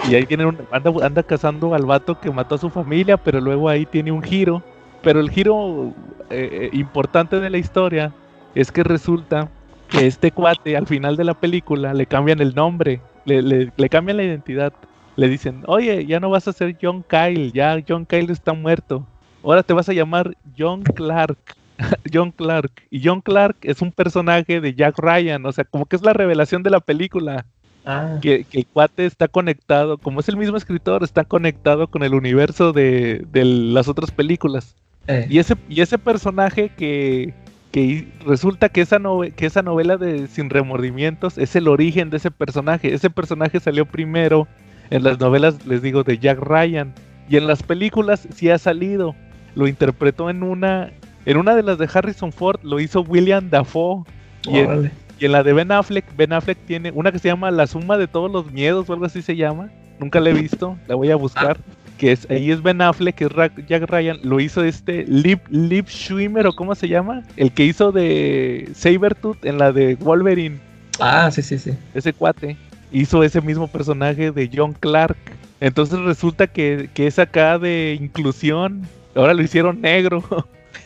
[0.02, 3.68] y ahí tienen anda anda cazando al vato que mató a su familia, pero luego
[3.68, 4.62] ahí tiene un giro,
[5.02, 5.94] pero el giro
[6.30, 8.14] eh, eh, importante de la historia
[8.54, 9.48] es que resulta
[9.88, 13.42] que este cuate al final de la película le cambian el nombre, le-
[13.76, 14.72] le cambian la identidad.
[15.16, 19.06] Le dicen, oye, ya no vas a ser John Kyle, ya John Kyle está muerto.
[19.42, 21.38] Ahora te vas a llamar John Clark.
[22.12, 22.70] John Clark.
[22.90, 26.12] Y John Clark es un personaje de Jack Ryan, o sea, como que es la
[26.12, 27.44] revelación de la película.
[27.84, 32.02] ah, Que, que el cuate está conectado, como es el mismo escritor, está conectado con
[32.04, 34.76] el universo de, de las otras películas.
[35.08, 37.34] eh, Y ese, y ese personaje que,
[37.72, 42.18] que resulta que esa, nove- que esa novela de Sin Remordimientos es el origen de
[42.18, 42.94] ese personaje.
[42.94, 44.46] Ese personaje salió primero
[44.94, 46.92] en las novelas, les digo, de Jack Ryan.
[47.28, 49.14] Y en las películas sí ha salido.
[49.54, 50.90] Lo interpretó en una,
[51.24, 54.04] en una de las de Harrison Ford, lo hizo William Dafoe.
[54.44, 54.90] Y en, órale.
[55.18, 57.96] y en la de Ben Affleck, Ben Affleck tiene una que se llama La suma
[57.96, 59.70] de todos los miedos o algo así se llama.
[59.98, 61.58] Nunca la he visto, la voy a buscar.
[61.96, 64.18] Que es, ahí es Ben Affleck, que es Ra- Jack Ryan.
[64.24, 67.22] Lo hizo este Lip, Lip Schwimmer o cómo se llama.
[67.36, 70.58] El que hizo de Sabertooth en la de Wolverine.
[70.98, 71.72] Ah, sí, sí, sí.
[71.94, 72.56] Ese cuate
[72.92, 75.16] hizo ese mismo personaje de John Clark.
[75.60, 78.82] Entonces resulta que, que es acá de inclusión.
[79.14, 80.24] Ahora lo hicieron negro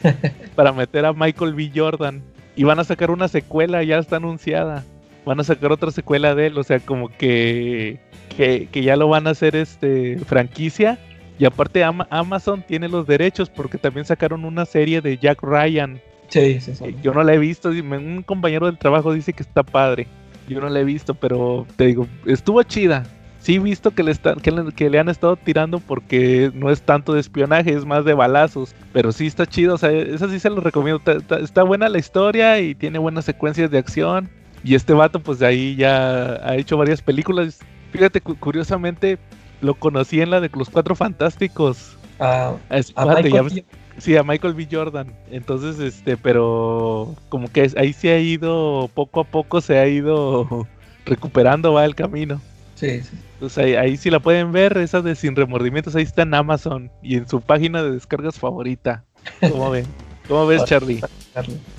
[0.55, 1.71] para meter a Michael B.
[1.75, 2.23] Jordan.
[2.55, 4.85] Y van a sacar una secuela, ya está anunciada.
[5.25, 7.99] Van a sacar otra secuela de él, o sea, como que,
[8.37, 10.99] que, que ya lo van a hacer este franquicia.
[11.39, 16.01] Y aparte Ama- Amazon tiene los derechos porque también sacaron una serie de Jack Ryan.
[16.29, 16.85] Sí, sí, sí.
[16.85, 20.07] Eh, Yo no la he visto, un compañero del trabajo dice que está padre.
[20.49, 23.05] Yo no la he visto, pero te digo, estuvo chida.
[23.41, 26.71] Sí he visto que le, están, que, le, que le han estado tirando porque no
[26.71, 28.75] es tanto de espionaje, es más de balazos.
[28.93, 30.99] Pero sí está chido, o sea, esa sí se lo recomiendo.
[30.99, 34.29] Está, está- está buena la historia y tiene buenas secuencias de acción.
[34.65, 37.61] Y este vato, pues de ahí ya ha hecho varias películas.
[37.93, 39.17] Fíjate, cu- curiosamente,
[39.61, 41.97] lo conocí en la de Los Cuatro Fantásticos.
[42.19, 42.55] Ah,
[42.97, 43.65] A ya Michael ves-
[43.99, 44.69] Sí, a Michael B.
[44.71, 45.13] Jordan.
[45.31, 49.87] Entonces, este, pero como que es- ahí se ha ido, poco a poco se ha
[49.89, 50.67] ido
[51.07, 52.41] recuperando, va el camino.
[52.75, 53.17] sí, sí.
[53.35, 56.91] Entonces ahí, ahí sí la pueden ver, esa de Sin Remordimientos, ahí está en Amazon
[57.03, 59.05] y en su página de descargas favorita.
[59.41, 59.87] ¿Cómo ven?
[60.27, 61.01] ¿Cómo ves, Charlie?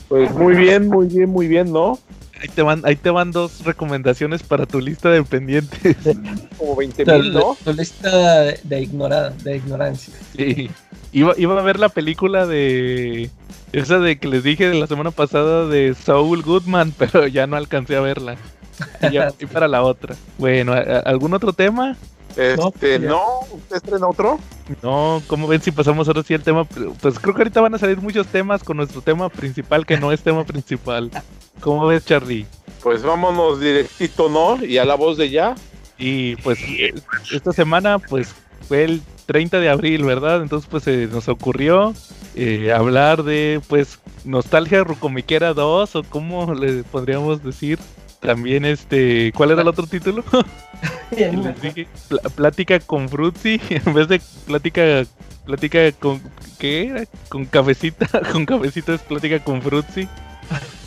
[0.08, 2.00] Pues muy bien, muy bien, muy bien, ¿no?
[2.42, 5.96] Ahí te van, ahí te van dos recomendaciones para tu lista de pendientes.
[6.58, 7.58] Como 20 Tu, mil, ¿no?
[7.64, 10.14] tu lista de, de, ignora- de ignorancia.
[10.36, 10.70] Sí.
[11.14, 13.30] Iba, iba a ver la película de.
[13.74, 17.56] Esa de que les dije de la semana pasada de Saul Goodman, pero ya no
[17.58, 18.36] alcancé a verla.
[19.02, 20.16] Y ya fui para la otra.
[20.38, 21.96] Bueno, ¿a- a- ¿algún otro tema?
[22.38, 23.10] Este, ya.
[23.10, 24.40] no, ¿usted estrena otro?
[24.84, 26.66] No, ¿cómo ven si pasamos ahora sí al tema?
[26.66, 30.12] Pues creo que ahorita van a salir muchos temas con nuestro tema principal que no
[30.12, 31.10] es tema principal.
[31.62, 32.46] ¿Cómo ves, Charlie?
[32.84, 34.64] Pues vámonos directito, ¿no?
[34.64, 35.56] Y a la voz de ya.
[35.98, 36.94] Y pues eh,
[37.34, 38.36] esta semana pues
[38.68, 40.44] fue el 30 de abril, ¿verdad?
[40.44, 41.94] Entonces pues se nos ocurrió
[42.36, 47.80] eh, hablar de pues Nostalgia Rucomiquera 2 o cómo le podríamos decir.
[48.28, 50.22] También este, ¿cuál era el otro título?
[51.16, 55.06] Que les dije, Pl- plática con Fruitsy en vez de plática
[55.46, 56.22] plática con
[56.60, 57.04] ¿qué era?
[57.30, 60.10] Con cabecita, con cabecita es plática con Fruitsy.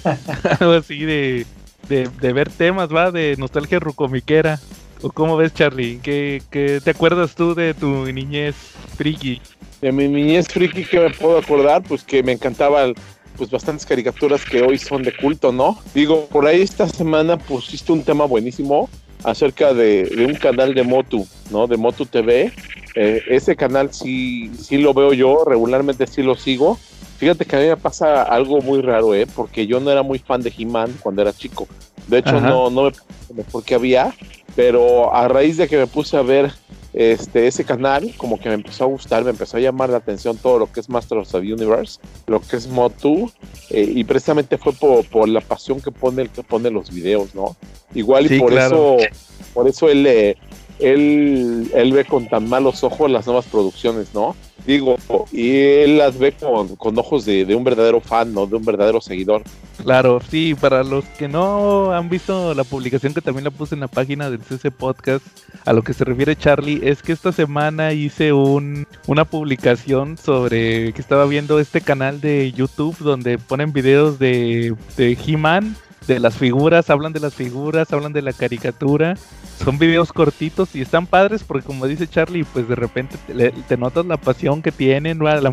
[0.61, 1.47] Algo así de,
[1.89, 4.61] de, de ver temas, va, de nostalgia rucomiquera.
[5.01, 5.99] ¿O cómo ves, Charlie?
[6.03, 8.55] ¿Qué, qué te acuerdas tú de tu niñez
[8.99, 9.41] friki?
[9.81, 12.93] De mi niñez friki que me puedo acordar, pues que me encantaban
[13.41, 15.79] pues bastantes caricaturas que hoy son de culto, ¿no?
[15.95, 18.91] Digo, por ahí esta semana pusiste un tema buenísimo
[19.25, 21.67] acerca de, de un canal de Motu, ¿no?
[21.67, 22.53] De Motu TV.
[22.95, 26.79] Eh, ese canal sí, sí lo veo yo, regularmente sí lo sigo.
[27.17, 29.27] Fíjate que a mí me pasa algo muy raro, ¿eh?
[29.35, 31.67] Porque yo no era muy fan de He-Man cuando era chico.
[32.09, 32.47] De hecho, Ajá.
[32.47, 34.13] no, no me pregunto por qué había,
[34.57, 36.53] pero a raíz de que me puse a ver
[36.93, 40.37] este, ese canal, como que me empezó a gustar, me empezó a llamar la atención
[40.37, 43.31] todo lo que es Masters of the Universe, lo que es Motu,
[43.71, 47.35] eh, y precisamente fue por, por la pasión que pone el que pone los videos,
[47.35, 47.57] ¿no?
[47.95, 48.97] Igual Sí, y por claro.
[48.99, 49.09] eso,
[49.55, 50.37] por eso él, eh,
[50.81, 54.35] él, él ve con tan malos ojos las nuevas producciones, ¿no?
[54.67, 54.97] Digo,
[55.33, 58.47] y él las ve con, con ojos de, de un verdadero fan, ¿no?
[58.47, 59.43] De un verdadero seguidor.
[59.83, 63.81] Claro, sí, para los que no han visto la publicación que también la puse en
[63.81, 65.25] la página del CC Podcast,
[65.65, 70.93] a lo que se refiere Charlie, es que esta semana hice un, una publicación sobre
[70.93, 75.77] que estaba viendo este canal de YouTube donde ponen videos de, de He-Man,
[76.15, 79.17] de las figuras, hablan de las figuras, hablan de la caricatura.
[79.65, 83.77] Son videos cortitos y están padres porque como dice Charlie, pues de repente te, te
[83.77, 85.25] notas la pasión que tienen ¿no?
[85.27, 85.53] la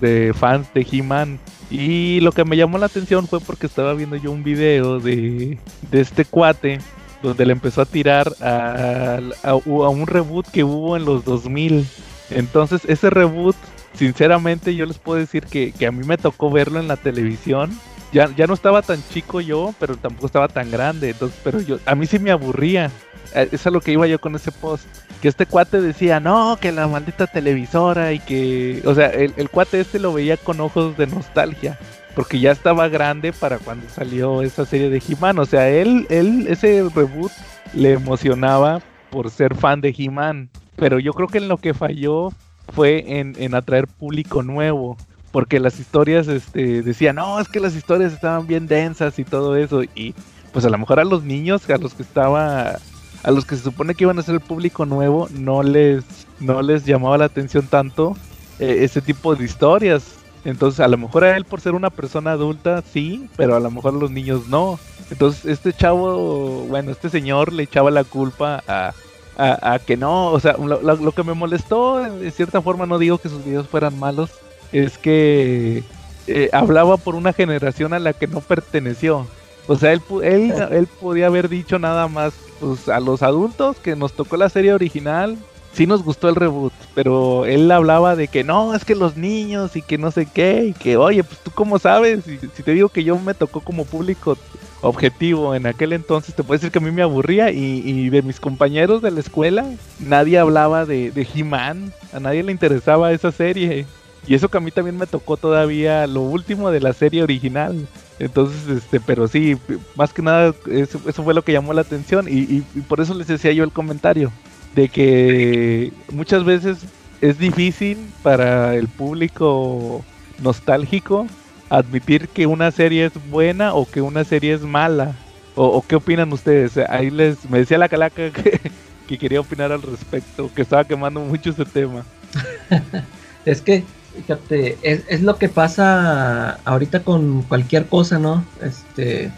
[0.00, 1.38] de fans de He-Man.
[1.70, 5.58] Y lo que me llamó la atención fue porque estaba viendo yo un video de,
[5.90, 6.78] de este cuate
[7.22, 11.84] donde le empezó a tirar a, a- a un reboot que hubo en los 2000.
[12.30, 13.56] Entonces ese reboot,
[13.94, 17.70] sinceramente yo les puedo decir que, que a mí me tocó verlo en la televisión.
[18.12, 21.10] Ya, ya no estaba tan chico yo, pero tampoco estaba tan grande.
[21.10, 22.90] Entonces, pero yo, a mí sí me aburría.
[23.34, 24.86] Eh, Es a lo que iba yo con ese post.
[25.20, 28.82] Que este cuate decía, no, que la maldita televisora y que...
[28.86, 31.78] O sea, el, el cuate este lo veía con ojos de nostalgia.
[32.14, 35.38] Porque ya estaba grande para cuando salió esa serie de He-Man.
[35.38, 37.30] O sea, él, él, ese reboot
[37.74, 38.80] le emocionaba
[39.10, 40.48] por ser fan de He-Man.
[40.76, 42.30] Pero yo creo que en lo que falló
[42.74, 44.96] fue en, en atraer público nuevo.
[45.30, 49.56] Porque las historias este, decían, no, es que las historias estaban bien densas y todo
[49.56, 49.82] eso.
[49.82, 50.14] Y
[50.52, 52.78] pues a lo mejor a los niños, a los que estaba,
[53.22, 56.04] a los que se supone que iban a ser el público nuevo, no les,
[56.40, 58.16] no les llamaba la atención tanto
[58.58, 60.14] eh, ese tipo de historias.
[60.44, 63.70] Entonces, a lo mejor a él por ser una persona adulta, sí, pero a lo
[63.70, 64.78] mejor a los niños no.
[65.10, 68.94] Entonces, este chavo, bueno, este señor le echaba la culpa a,
[69.36, 73.18] a, a que no, o sea, lo, que me molestó, de cierta forma, no digo
[73.18, 74.30] que sus videos fueran malos,
[74.72, 75.82] es que
[76.26, 79.26] eh, hablaba por una generación a la que no perteneció.
[79.66, 83.96] O sea, él, él, él podía haber dicho nada más pues, a los adultos que
[83.96, 85.36] nos tocó la serie original.
[85.72, 89.76] Sí nos gustó el reboot, pero él hablaba de que no, es que los niños
[89.76, 92.72] y que no sé qué, y que oye, pues tú cómo sabes, si, si te
[92.72, 94.36] digo que yo me tocó como público
[94.80, 98.22] objetivo en aquel entonces, te puedo decir que a mí me aburría y, y de
[98.22, 99.66] mis compañeros de la escuela,
[100.00, 103.86] nadie hablaba de, de He-Man, a nadie le interesaba esa serie.
[104.24, 107.88] Y eso que a mí también me tocó todavía lo último de la serie original.
[108.18, 109.56] Entonces, este, pero sí,
[109.94, 113.00] más que nada, eso, eso fue lo que llamó la atención y, y- y por
[113.00, 114.34] eso les decía yo el comentario,
[114.72, 116.88] de que muchas veces
[117.20, 121.32] es difícil para el público nostálgico
[121.68, 125.24] admitir que una serie es buena o que una serie es mala.
[125.54, 126.76] ¿O, o qué opinan ustedes?
[126.88, 128.60] Ahí les, me decía la calaca que,
[129.06, 132.06] que quería opinar al respecto, que estaba quemando mucho ese tema.
[133.44, 138.44] Es que, fíjate, es, es lo que pasa ahorita con cualquier cosa, ¿no?
[138.62, 139.30] Este,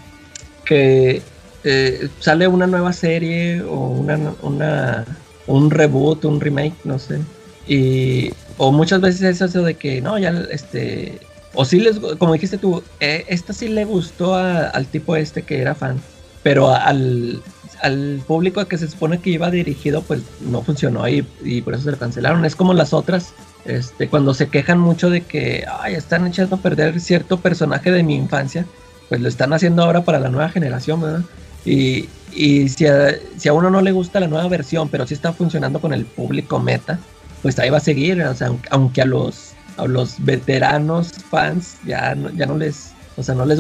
[0.65, 1.23] que
[1.65, 5.05] eh, sale una nueva serie o una, una,
[5.47, 7.21] un reboot, un remake, no sé.
[7.67, 11.21] Y, o muchas veces es eso de que, no, ya, este,
[11.55, 15.61] o sí les, como dijiste tú, eh, esta sí le gustó al tipo este que
[15.61, 16.01] era fan,
[16.43, 17.43] pero al,
[17.83, 21.85] al público que se supone que iba dirigido, pues no funcionó y, y por eso
[21.85, 22.45] se lo cancelaron.
[22.45, 23.33] Es como las otras,
[23.65, 28.17] este, cuando se quejan mucho de que están echando a perder cierto personaje de mi
[28.17, 28.67] infancia,
[29.09, 31.23] pues lo están haciendo ahora para la nueva generación, ¿verdad?
[31.65, 32.09] Y,
[32.69, 36.05] si, a, uno no le gusta la nueva versión, pero sí está funcionando con el
[36.05, 36.99] público meta,
[37.43, 39.55] pues ahí va a seguir, o sea, aunque, a los
[39.89, 42.93] los veteranos fans ya no, les,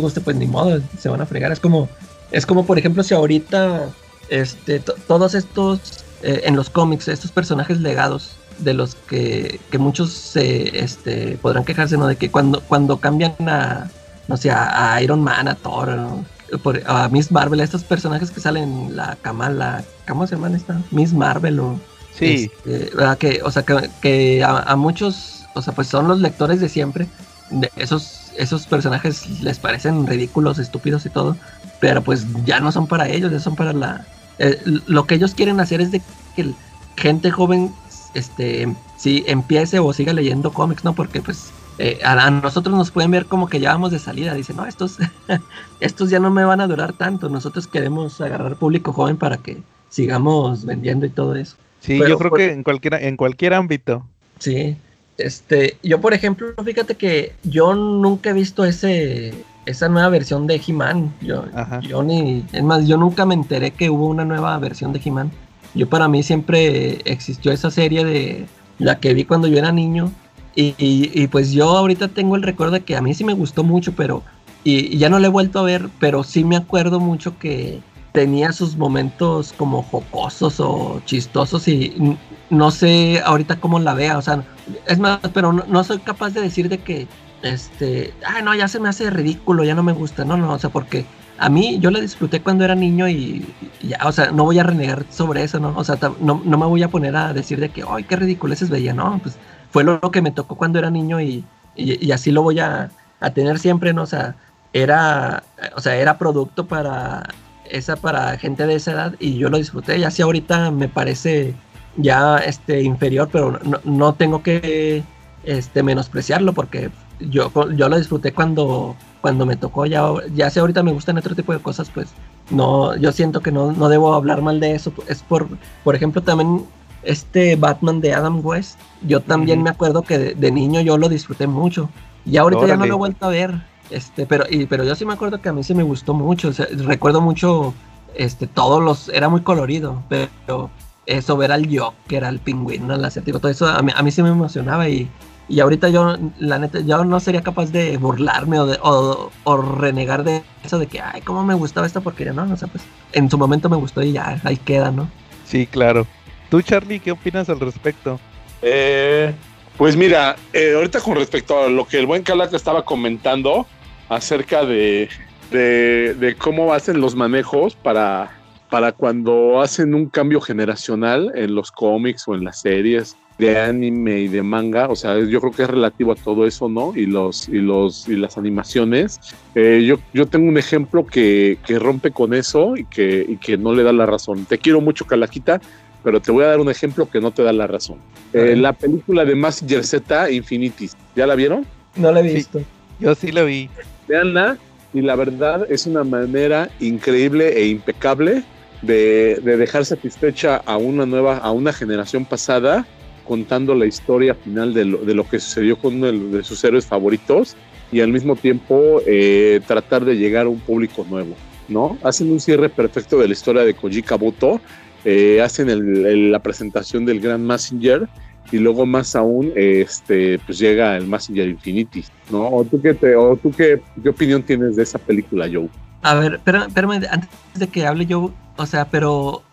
[0.00, 1.50] guste, pues ni modo, se van a fregar.
[1.50, 1.88] Es como,
[2.30, 3.88] es como por ejemplo, si ahorita
[4.28, 9.78] este, to- todos estos eh, en los cómics, estos personajes legados de los que, que
[9.78, 12.06] muchos se este, podrán quejarse, ¿no?
[12.06, 13.90] De que cuando, cuando cambian a,
[14.28, 16.24] no sé, a, Iron Man, a Thor, ¿no?
[16.62, 20.80] Por- a Miss Marvel, a estos personajes que salen, la Kamala, ¿cómo se llaman esta?
[20.90, 21.80] Miss Marvel o...
[22.12, 23.16] Sí, este, ¿verdad?
[23.18, 26.68] que, o sea, que, que a, a muchos, o sea, pues son los lectores de
[26.68, 27.06] siempre.
[27.50, 31.36] De esos, esos personajes les parecen ridículos, estúpidos y todo,
[31.80, 34.06] pero pues ya no son para ellos, ya son para la...
[34.38, 36.02] eh, lo que ellos quieren hacer es de
[36.36, 36.52] que
[36.96, 37.72] gente joven,
[38.14, 40.94] este, sí, empiece o siga leyendo cómics, ¿no?
[40.94, 44.56] Porque pues eh, a, nosotros nos pueden ver como que ya vamos de salida, dicen,
[44.56, 44.98] no, estos,
[45.80, 49.58] estos ya no me van a durar tanto, nosotros queremos agarrar público joven para que
[49.88, 51.56] sigamos vendiendo y todo eso.
[51.80, 54.04] sí, pero yo creo por- que en cualquier, en cualquier ámbito.
[54.38, 54.76] Sí,
[55.18, 59.34] este, yo por ejemplo, fíjate que yo nunca he visto ese,
[59.66, 61.12] esa nueva versión de He-Man.
[61.20, 61.44] Yo,
[61.82, 65.30] yo ni, es más, yo nunca me enteré que hubo una nueva versión de He-Man.
[65.74, 68.46] Yo para mí siempre existió esa serie de
[68.78, 70.12] la que vi cuando yo era niño.
[70.56, 73.92] Y, pues yo ahorita tengo el recuerdo de que a mí sí me gustó mucho,
[73.92, 74.22] pero
[74.62, 77.80] y, ya no la he vuelto a ver, pero sí me acuerdo mucho que
[78.12, 82.18] tenía sus momentos como jocosos o chistosos y
[82.50, 84.44] no sé ahorita cómo la vea, o sea,
[84.86, 87.06] es más, pero no, no soy capaz de decir de que,
[87.42, 90.58] este, ay no, ya se me hace ridículo, ya no me gusta, no, no, o
[90.58, 91.06] sea, porque
[91.40, 93.46] a mí yo la disfruté cuando era niño y,
[93.82, 95.72] ya, o sea, no voy a renegar sobre eso, ¿no?
[95.74, 98.52] O sea, no, no me voy a poner a decir de que, ay, qué ridículo
[98.52, 99.38] es veía, no, pues
[99.70, 101.42] fue lo, que me tocó cuando era niño y,
[101.76, 104.02] y, y así lo voy a, a tener siempre, ¿no?
[104.02, 104.36] O sea,
[104.74, 105.42] era,
[105.74, 107.26] o sea, era producto para
[107.64, 109.96] esa para gente de esa edad y yo lo disfruté.
[109.98, 111.54] Y así ahorita me parece
[111.96, 115.02] ya este inferior, pero no, no tengo que
[115.44, 116.90] este menospreciarlo porque
[117.20, 119.86] yo, yo lo disfruté cuando, cuando me tocó.
[119.86, 122.08] Ya, ya si ahorita me gustan otro tipo de cosas, pues
[122.50, 124.92] no, yo siento que no, no debo hablar mal de eso.
[125.08, 125.48] Es por,
[125.84, 126.64] por ejemplo, también
[127.02, 128.78] este Batman de Adam West.
[129.02, 131.88] Yo también me acuerdo que de, de niño yo lo disfruté mucho.
[132.24, 133.70] Y ahorita ya no lo he vuelto a ver.
[133.90, 136.48] Este, pero, y, pero yo sí me acuerdo que a mí sí me gustó mucho.
[136.48, 137.74] o sea, recuerdo mucho,
[138.14, 140.70] este, todos los, era muy colorido, pero
[141.06, 144.22] eso, ver al Joker, al pingüino, al asiático, todo eso, a mí, a mí sí
[144.22, 145.08] me emocionaba y,
[145.50, 149.56] y ahorita yo, la neta, yo no sería capaz de burlarme o, de, o, o
[149.56, 152.50] renegar de eso de que, ay, cómo me gustaba esta porquería, ¿no?
[152.50, 155.10] O sea, pues, en su momento me gustó y ya, ahí queda, ¿no?
[155.44, 156.06] Sí, claro.
[156.50, 158.20] ¿Tú, Charlie, qué opinas al respecto?
[158.62, 159.34] Eh,
[159.76, 163.66] pues mira, eh, ahorita con respecto a lo que el buen Calaca estaba comentando
[164.08, 165.08] acerca de,
[165.50, 168.30] de, de cómo hacen los manejos para,
[168.70, 174.20] para cuando hacen un cambio generacional en los cómics o en las series de anime
[174.20, 176.92] y de manga, o sea, yo creo que es relativo a todo eso, ¿no?
[176.94, 179.18] Y los y los y las animaciones.
[179.54, 183.56] Eh, yo, yo tengo un ejemplo que, que rompe con eso y que, y que
[183.56, 184.44] no le da la razón.
[184.44, 185.60] Te quiero mucho, Calaquita,
[186.04, 187.98] pero te voy a dar un ejemplo que no te da la razón.
[188.32, 191.66] Eh, la película de Mazinger Z, Infinities, ¿ya la vieron?
[191.96, 192.34] No lo he Sí.
[192.36, 192.60] visto.
[193.00, 193.68] Yo sí lo vi.
[194.06, 194.58] Veanla
[194.92, 198.42] y la verdad es una manera increíble e impecable
[198.82, 202.86] de, de dejar satisfecha a una nueva, a una generación pasada
[203.30, 206.84] contando la historia final de lo, de lo que sucedió con uno de, sus héroes
[206.84, 207.54] favoritos
[207.92, 211.36] y al mismo tiempo eh, tratar de llegar a un público nuevo,
[211.68, 211.96] ¿no?
[212.02, 214.60] Hacen un cierre perfecto de la historia de Koji Kabuto,
[215.04, 218.08] eh, hacen la presentación del Gran Messenger
[218.50, 222.48] y luego más aún, este, pues llega el Messenger Infinity, ¿no?
[222.48, 225.68] ¿O tú qué, o tú qué, opinión tienes de esa película, Joe?
[226.02, 229.44] A ver, espérame, espérame, antes de que hable yo, o sea, pero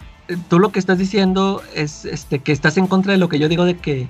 [0.50, 3.48] tú lo que estás diciendo es este que estás en contra de lo que yo
[3.50, 4.08] digo de que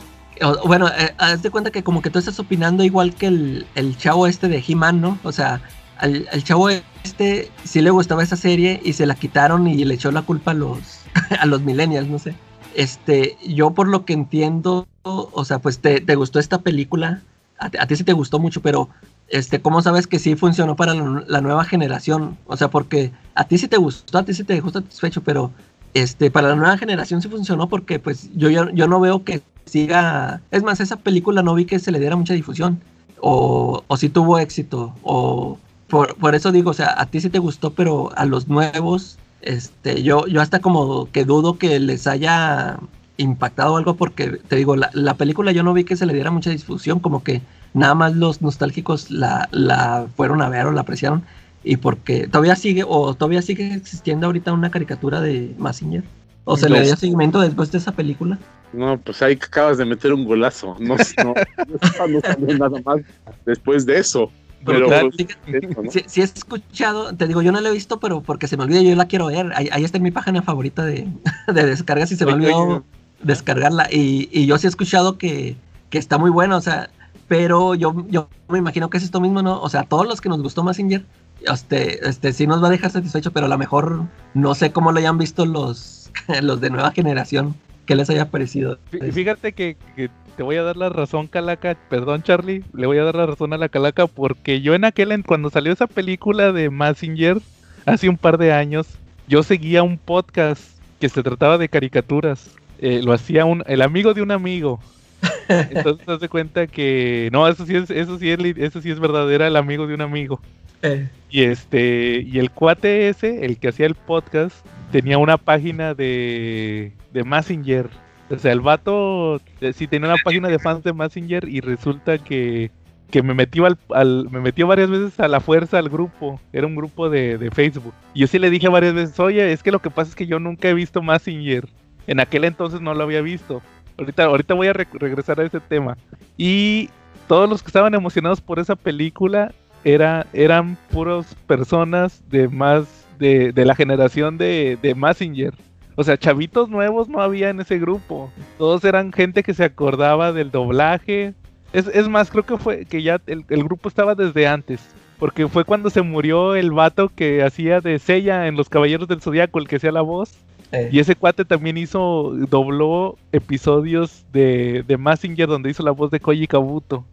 [0.65, 3.97] bueno, eh, haz de cuenta que como que tú estás opinando igual que el, el
[3.97, 5.17] chavo este de He-Man, ¿no?
[5.23, 5.61] O sea,
[5.97, 9.95] al, al chavo este sí le gustaba esa serie y se la quitaron y le
[9.95, 10.77] echó la culpa a los,
[11.39, 12.35] a los millennials, no sé.
[12.75, 17.21] Este, yo por lo que entiendo, o sea, pues te, te gustó esta película,
[17.57, 18.89] a, ti- a ti sí te gustó mucho, pero
[19.29, 22.37] este, ¿cómo sabes que sí funcionó para la, la nueva generación?
[22.45, 25.51] O sea, porque a ti sí te gustó, a ti sí te dejó satisfecho, pero
[25.97, 29.41] este, para la nueva generación sí funcionó porque pues yo, yo, yo no veo que
[29.65, 30.41] siga...
[30.51, 32.79] Es más, esa película no vi que se le diera mucha difusión.
[33.19, 34.93] O, o sí tuvo éxito.
[35.03, 38.47] O por, por eso digo, o sea, a ti sí te gustó, pero a los
[38.47, 42.77] nuevos, este, yo, yo hasta como que dudo que les haya
[43.17, 46.29] impactado algo porque te digo, la, la película yo no vi que se le diera
[46.29, 47.41] mucha difusión, como que
[47.73, 51.23] nada más los nostálgicos la, la fueron a ver o la apreciaron
[51.63, 56.03] y porque todavía sigue o todavía sigue existiendo ahorita una caricatura de Massinger
[56.45, 58.39] o se le dio seguimiento después de esa película
[58.71, 60.77] No, pues ahí acabas de meter un golazo.
[60.79, 63.01] No, no, no, no salió nada más
[63.45, 64.31] después de eso.
[64.65, 65.11] Pero, Brutal.
[65.15, 65.91] pues, eso, ¿no?
[65.91, 68.63] si, si he escuchado te digo yo no la he visto pero porque se me
[68.63, 71.07] olvida yo la quiero ver ahí, ahí está en mi página favorita de,
[71.53, 72.83] de descargas y se me olvidó
[73.21, 75.55] descargarla y, y yo sí he escuchado que,
[75.91, 76.89] que está muy buena o sea
[77.27, 80.29] pero yo, yo me imagino que es esto mismo no o sea todos los que
[80.29, 81.05] nos gustó Massinger
[81.45, 84.91] este, este sí nos va a dejar satisfecho, pero a lo mejor no sé cómo
[84.91, 86.11] lo hayan visto los,
[86.41, 88.79] los de nueva generación, que les haya parecido.
[88.91, 91.75] Fí- Fíjate que, que te voy a dar la razón, Calaca.
[91.89, 92.63] Perdón, Charlie.
[92.73, 95.49] Le voy a dar la razón a la Calaca porque yo en aquel, en- cuando
[95.49, 97.37] salió esa película de Massinger,
[97.85, 98.87] hace un par de años,
[99.27, 100.61] yo seguía un podcast
[100.99, 102.49] que se trataba de caricaturas.
[102.79, 104.79] Eh, lo hacía un, el amigo de un amigo.
[105.49, 108.99] Entonces te das cuenta que no, eso sí es, eso sí es, eso sí es
[108.99, 110.39] verdad, era el amigo de un amigo.
[111.29, 116.93] Y este, y el cuate ese, el que hacía el podcast, tenía una página de,
[117.11, 117.89] de Messenger.
[118.29, 122.17] O sea, el vato eh, sí tenía una página de fans de Messenger y resulta
[122.17, 122.71] que,
[123.11, 126.39] que me metió al, me metió varias veces a la fuerza al grupo.
[126.53, 127.93] Era un grupo de, de Facebook.
[128.13, 130.27] Y yo sí le dije varias veces, oye, es que lo que pasa es que
[130.27, 131.67] yo nunca he visto Messenger.
[132.07, 133.61] En aquel entonces no lo había visto.
[133.97, 135.97] Ahorita, ahorita voy a re- regresar a ese tema.
[136.37, 136.89] Y
[137.27, 139.53] todos los que estaban emocionados por esa película
[139.83, 145.53] era, eran puros personas de más de, de la generación de, de Messenger.
[145.95, 148.31] O sea, chavitos nuevos no había en ese grupo.
[148.57, 151.33] Todos eran gente que se acordaba del doblaje.
[151.73, 154.79] Es, es más, creo que fue que ya el, el grupo estaba desde antes.
[155.17, 159.21] Porque fue cuando se murió el vato que hacía de Sella en Los Caballeros del
[159.21, 160.35] Zodiaco, el que hacía la voz.
[160.71, 166.11] eh, Y ese cuate también hizo, dobló episodios de, de Massinger donde hizo la voz
[166.11, 167.03] de Koji Kabuto.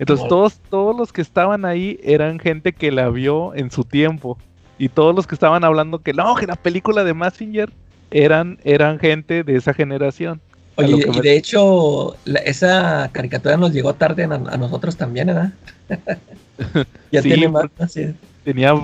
[0.00, 4.38] Entonces todos, todos los que estaban ahí eran gente que la vio en su tiempo.
[4.78, 7.70] Y todos los que estaban hablando que no, que la película de Massinger
[8.10, 10.40] eran, eran gente de esa generación.
[10.76, 15.26] Oye, y me- de hecho, la- esa caricatura nos llegó tarde a, a nosotros también,
[15.26, 15.52] ¿verdad?
[17.12, 18.14] ya Sí, tiene más, así.
[18.44, 18.74] tenía,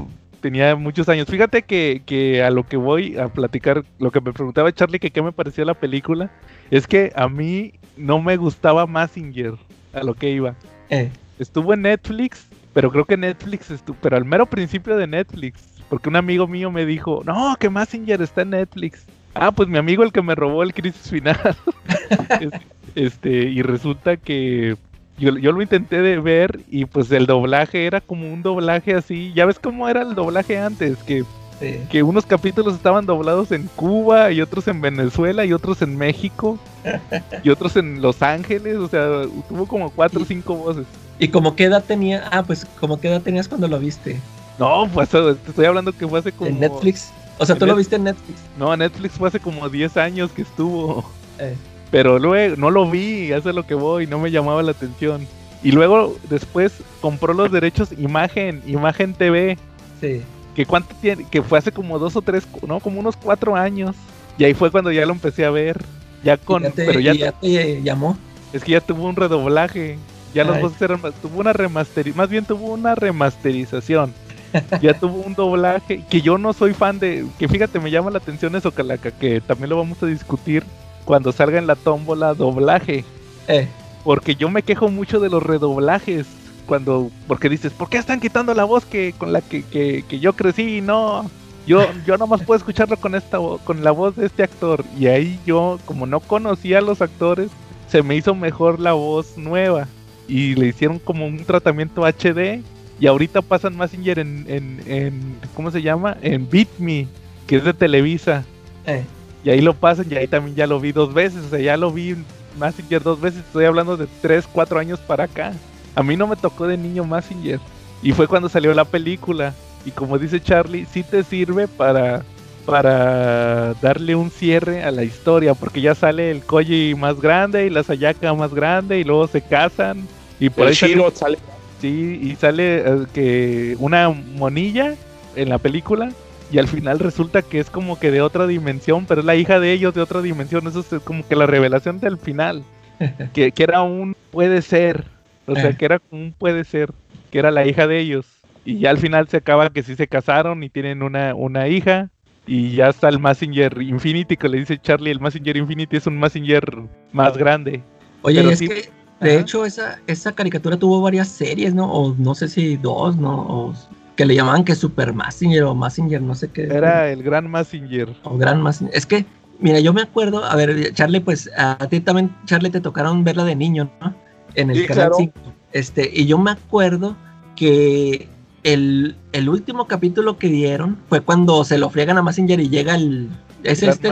[0.41, 1.27] tenía muchos años.
[1.29, 5.11] Fíjate que, que a lo que voy a platicar, lo que me preguntaba Charlie que
[5.11, 6.31] qué me parecía la película,
[6.71, 9.55] es que a mí no me gustaba Massinger,
[9.95, 10.55] a lo que iba.
[10.91, 15.61] Eh, Estuvo en Netflix, pero creo que Netflix estuvo, pero al mero principio de Netflix,
[15.91, 19.05] porque un amigo mío me dijo, no, que Massinger está en Netflix.
[19.34, 21.39] Ah, pues mi amigo el que me robó el Crisis Final.
[22.41, 22.53] Es-
[22.95, 24.76] este, y resulta que
[25.18, 29.32] yo, yo lo intenté de ver y pues el doblaje era como un doblaje así,
[29.34, 31.22] ya ves cómo era el doblaje antes, que,
[31.61, 31.81] sí.
[31.91, 36.59] que unos capítulos estaban doblados en Cuba y otros en Venezuela y otros en México
[37.43, 40.87] y otros en Los Ángeles, o sea, tuvo como cuatro o cinco voces.
[41.19, 42.29] ¿Y como qué edad tenía?
[42.31, 44.21] Ah, pues como qué edad tenías cuando lo viste?
[44.59, 46.51] No, pues te estoy hablando que fue hace como...
[46.51, 47.11] ¿En Netflix?
[47.39, 48.41] O sea, tú lo viste en Netflix.
[48.59, 51.05] No, Netflix fue hace como 10 años que estuvo.
[51.39, 51.55] Eh,
[51.91, 55.27] Pero luego no lo vi, hace lo que voy, no me llamaba la atención.
[55.63, 59.59] Y luego después compró los derechos Imagen, Imagen TV,
[60.01, 60.23] sí.
[60.57, 63.95] Que cuánto tiene, que fue hace como dos o tres, no, como unos cuatro años.
[64.39, 65.85] Y ahí fue cuando ya lo empecé a ver.
[66.25, 68.17] Ya con, ya te, pero ya, te llamó.
[68.55, 69.99] es que ya tuvo un redoblaje.
[70.33, 70.63] Ya Ay.
[70.63, 74.15] voces eran, más- tuvo una remasterización, más bien tuvo una remasterización.
[74.81, 78.19] ya tuvo un doblaje que yo no soy fan de, que fíjate, me llama la
[78.19, 80.65] atención eso, Calaca, que también lo vamos a discutir
[81.05, 83.05] cuando salga en la tómbola doblaje.
[83.47, 83.69] Eh,
[84.05, 86.27] Porque yo me quejo mucho de los redoblajes.
[86.67, 90.21] Cuando, porque dices, ¿por qué están quitando la voz que con la que, que, que
[90.21, 90.81] yo crecí?
[90.83, 91.33] No,
[91.67, 94.87] yo, yo nomás puedo escucharlo con esta con la voz de este actor.
[94.93, 97.57] Y ahí yo, como no conocía a los actores,
[97.87, 99.95] se me hizo mejor la voz nueva.
[100.27, 102.64] Y le hicieron como un tratamiento HD.
[102.99, 106.17] Y ahorita pasan Messenger en, en, en ¿cómo se llama?
[106.23, 107.14] En Beat Me,
[107.47, 108.49] que es de Televisa.
[108.85, 109.11] Eh,
[109.43, 111.45] Y ahí lo pasan y ahí también ya lo vi dos veces.
[111.45, 112.17] O sea, ya lo vi
[112.55, 113.45] Messenger dos veces.
[113.45, 115.61] Estoy hablando de tres, cuatro años para acá.
[115.97, 117.59] A mí no me tocó de niño Messenger.
[118.03, 119.53] Y fue cuando salió la película.
[119.84, 122.22] Y como dice Charlie, sí te sirve para,
[122.66, 125.55] para darle un cierre a la historia.
[125.55, 128.99] Porque ya sale el Koji más grande y la Sayaka más grande.
[129.01, 130.07] Y luego se casan.
[130.38, 131.38] Y por El ahí sale- Shiro sale.
[131.80, 134.94] Sí, y sale eh, que una monilla
[135.34, 136.11] en la película
[136.51, 139.61] y al final resulta que es como que de otra dimensión, pero es la hija
[139.61, 140.66] de ellos de otra dimensión.
[140.66, 142.62] Eso es como que la revelación del final.
[143.34, 145.05] que, que era un puede ser.
[145.47, 145.76] O sea, Eh.
[145.76, 146.92] que era un puede ser.
[147.30, 148.26] Que era la hija de ellos.
[148.64, 152.11] Y ya al final se acaba que sí se casaron y tienen una, una hija.
[152.47, 156.18] Y ya está el Messenger Infinity, que le dice Charlie, el Messenger Infinity es un
[156.18, 156.64] Messenger
[157.12, 157.82] más grande.
[158.22, 158.74] Oye, Pero es sí- que
[159.20, 159.40] de Ajá.
[159.40, 161.90] hecho esa, esa caricatura tuvo varias series, ¿no?
[161.92, 163.34] O no sé si dos, ¿no?
[163.49, 163.74] O
[164.14, 166.62] que le llamaban que Super Massinger o Massinger, no sé qué.
[166.64, 168.14] Era el gran Messenger.
[168.22, 168.94] O Gran Massinger.
[168.97, 169.24] Es que,
[169.59, 173.44] mira, yo me acuerdo, a ver, Charlie, pues a ti también, Charlie, te tocaron verla
[173.44, 174.14] de niño, ¿no?
[174.57, 175.17] En el Sí, canal claro.
[175.19, 175.33] 5.
[175.73, 177.17] Este, y yo me acuerdo
[177.55, 178.29] que
[178.63, 182.95] el, el último capítulo que dieron fue cuando se lo friegan a Massinger y llega
[182.95, 183.29] el.
[183.63, 184.11] ¿Es este?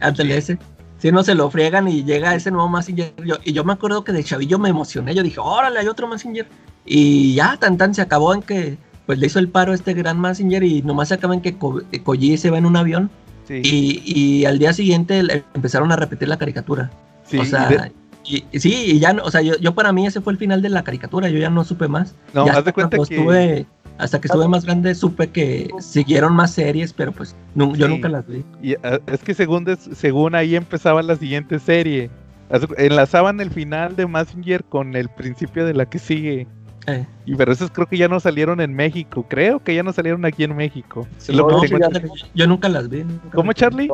[0.00, 0.58] Ándale, ese.
[0.98, 3.12] Si no se lo friegan y llega ese nuevo Massinger.
[3.24, 5.14] Yo- y yo me acuerdo que de chavillo me emocioné.
[5.14, 6.46] Yo dije, órale, hay otro Massinger.
[6.84, 10.18] Y ya, tan tan se acabó en que pues le hizo el paro este gran
[10.18, 13.10] Massinger y nomás se acaba en que Ko- Koji se va en un avión.
[13.46, 15.22] Sí, Y, y al día siguiente
[15.54, 16.90] empezaron a repetir la caricatura.
[17.24, 17.92] sí, o y sea, de-
[18.28, 20.62] y, sí, y ya, no- o sea, yo, yo para mí ese fue el final
[20.62, 21.28] de la caricatura.
[21.28, 22.14] Yo ya no supe más.
[22.34, 23.66] no, Ya haz hasta de cuenta que estuve-
[23.98, 28.26] hasta que estuve más grande supe que siguieron más series, pero pues yo nunca las
[28.26, 28.44] vi.
[28.62, 32.10] y, ah, es que según des- según ahí empezaba la siguiente serie.
[32.78, 36.46] Enlazaban el final de Messenger con el principio de la que sigue.
[36.86, 37.04] Eh.
[37.24, 39.24] Y pero esos creo que ya no salieron en México.
[39.28, 41.06] Creo que ya no salieron aquí en México.
[41.28, 41.48] No.
[42.34, 43.02] Yo nunca las vi.
[43.02, 43.52] nunca ¿Cómo.
[43.52, 43.88] Charlie?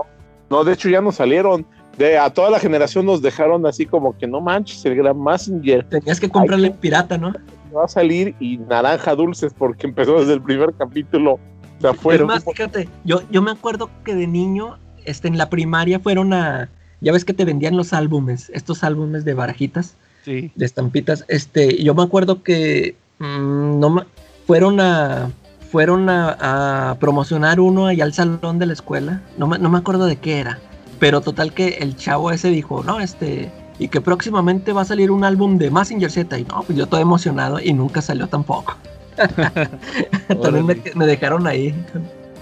[0.51, 1.65] No, de hecho ya no salieron.
[1.99, 5.85] De, a toda la generación nos dejaron así como que no manches, el gran Messenger
[5.85, 7.33] Tenías que comprarle en pirata, ¿no?
[7.77, 11.35] va a salir y naranja dulces porque empezó desde el primer capítulo.
[11.35, 15.29] O sea, fue Es el más, fíjate, yo, yo me acuerdo que de niño, este,
[15.29, 16.69] en la primaria fueron a.
[17.01, 20.53] Ya ves que te vendían los álbumes, estos álbumes de barajitas, Sí.
[20.55, 21.25] de estampitas.
[21.27, 24.07] Este, yo me acuerdo que mm, no
[24.47, 25.31] fueron a
[25.73, 29.23] fueron a, a promocionar uno allá al salón de la escuela.
[29.39, 30.61] No no me acuerdo de qué era.
[31.03, 33.51] Pero total que el chavo ese dijo, no, este,
[33.81, 36.39] y que próximamente va a salir un álbum de Massinger Z.
[36.39, 38.77] Y no, pues yo todo emocionado y nunca salió tampoco.
[40.43, 41.75] También me, me dejaron ahí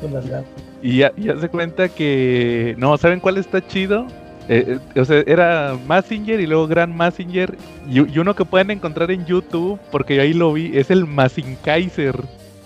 [0.03, 0.45] con, las ganas.
[0.83, 2.75] Y ya, ya se cuenta que.
[2.77, 4.07] No, ¿saben cuál está chido?
[4.51, 7.57] Eh, eh, o sea, era Massinger y luego Gran Massinger.
[7.89, 12.15] Y, y uno que pueden encontrar en YouTube, porque ahí lo vi, es el Massinkaiser.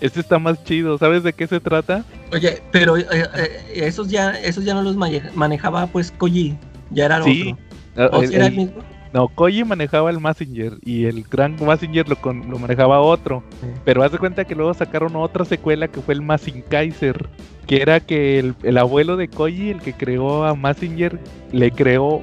[0.04, 0.98] Este está más chido.
[0.98, 2.04] ¿Sabes de qué se trata?
[2.30, 6.58] Oye, pero eh, eh, esos ya esos ya no los maneja- manejaba pues Koji,
[6.90, 7.52] ya era Sí.
[7.54, 7.64] otro.
[7.96, 8.82] Ah, ¿O el- si era el el- mismo?
[9.14, 13.42] no, Koji manejaba el Massinger y el Gran Massinger lo, con- lo manejaba otro.
[13.62, 13.66] Sí.
[13.86, 17.26] Pero haz de cuenta que luego sacaron otra secuela que fue el Mazinkaiser.
[17.66, 21.18] Que era que el, el abuelo de Koji, el que creó a Mazinger,
[21.50, 22.20] le creó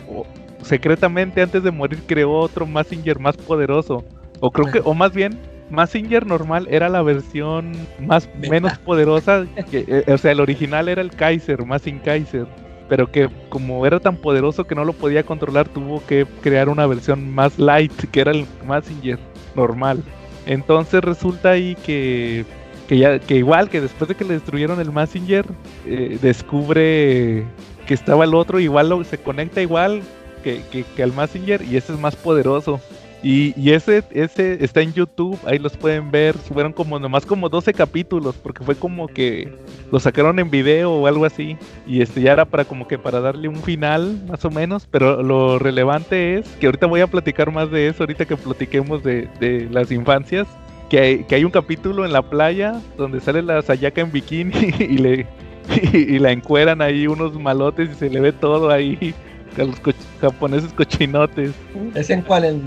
[0.61, 4.03] secretamente antes de morir creó otro Mazinger más poderoso.
[4.39, 5.39] O creo que, o más bien,
[5.71, 9.45] Mazinger normal era la versión más menos poderosa.
[9.69, 12.45] Que, eh, o sea, el original era el Kaiser, Mazinkaiser.
[12.89, 16.85] Pero que como era tan poderoso que no lo podía controlar, tuvo que crear una
[16.87, 19.17] versión más light, que era el Mazinger
[19.55, 20.03] normal.
[20.45, 22.43] Entonces resulta ahí que,
[22.89, 25.45] que, ya, que igual que después de que le destruyeron el Messenger,
[25.85, 27.45] eh, descubre
[27.85, 30.01] que estaba el otro, igual lo- se conecta igual
[30.43, 32.81] que, que, que al Messenger y ese es más poderoso.
[33.23, 37.73] Y, ese, ese está en YouTube, ahí los pueden ver, fueron como nomás como 12
[37.73, 39.53] capítulos, porque fue como que
[39.91, 41.55] lo sacaron en video o algo así.
[41.85, 44.87] Y este ya era para como que para darle un final, más o menos.
[44.89, 49.03] Pero lo relevante es que ahorita voy a platicar más de eso, ahorita que platiquemos
[49.03, 50.47] de, de las infancias.
[50.89, 54.51] Que hay, que hay un capítulo en la playa donde sale la Sayaka en bikini
[54.79, 55.27] y le
[55.93, 59.13] y, la encueran ahí unos malotes y se le ve todo ahí
[59.59, 61.51] a los coch- japoneses cochinotes.
[61.95, 62.45] ¿Ese en cuál?
[62.45, 62.61] ¿El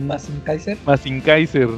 [0.45, 0.77] Kaiser?
[0.85, 1.69] Masin Kaiser.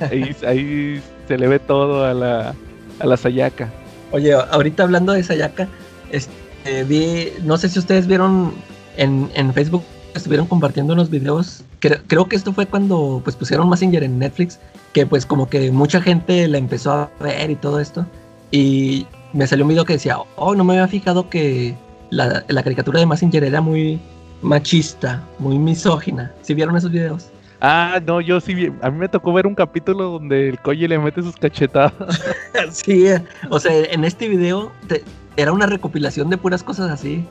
[0.00, 2.54] Ahí, ahí se le ve todo a la,
[3.00, 3.70] a la Sayaka.
[4.12, 5.68] Oye, ahorita hablando de Sayaka,
[6.10, 8.52] este, vi, no sé si ustedes vieron
[8.96, 9.82] en, en Facebook,
[10.14, 11.62] estuvieron compartiendo unos videos.
[11.80, 14.58] Creo, creo que esto fue cuando pues pusieron Messenger en Netflix,
[14.92, 18.06] que pues como que mucha gente la empezó a ver y todo esto.
[18.50, 21.74] Y me salió un video que decía, oh, no me había fijado que
[22.10, 24.00] la, la caricatura de Messenger era muy,
[24.46, 26.32] machista, muy misógina.
[26.42, 27.28] ¿Sí vieron esos videos?
[27.60, 30.86] Ah, no, yo sí, vi- a mí me tocó ver un capítulo donde el Koji
[30.88, 31.92] le mete sus cachetadas.
[32.70, 33.06] sí,
[33.50, 35.02] o sea, en este video te-
[35.36, 37.26] era una recopilación de puras cosas así.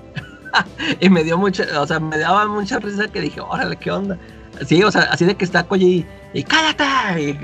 [1.00, 4.18] y me dio mucha, o sea, me daba mucha risa que dije, órale, ¿qué onda?
[4.66, 5.86] Sí, o sea, así de que está Koji
[6.34, 7.22] y, y cállate.
[7.22, 7.40] Y,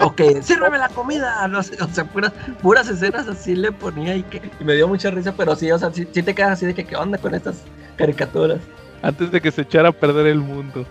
[0.00, 1.46] ok, sírveme la comida.
[1.48, 2.32] No sé, o sea, puras,
[2.62, 5.78] puras escenas así le ponía y, que, y me dio mucha risa, pero sí, o
[5.78, 7.56] sea, sí, sí te quedas así de que, ¿qué onda con estas
[7.98, 8.60] caricaturas?
[9.02, 10.84] antes de que se echara a perder el mundo.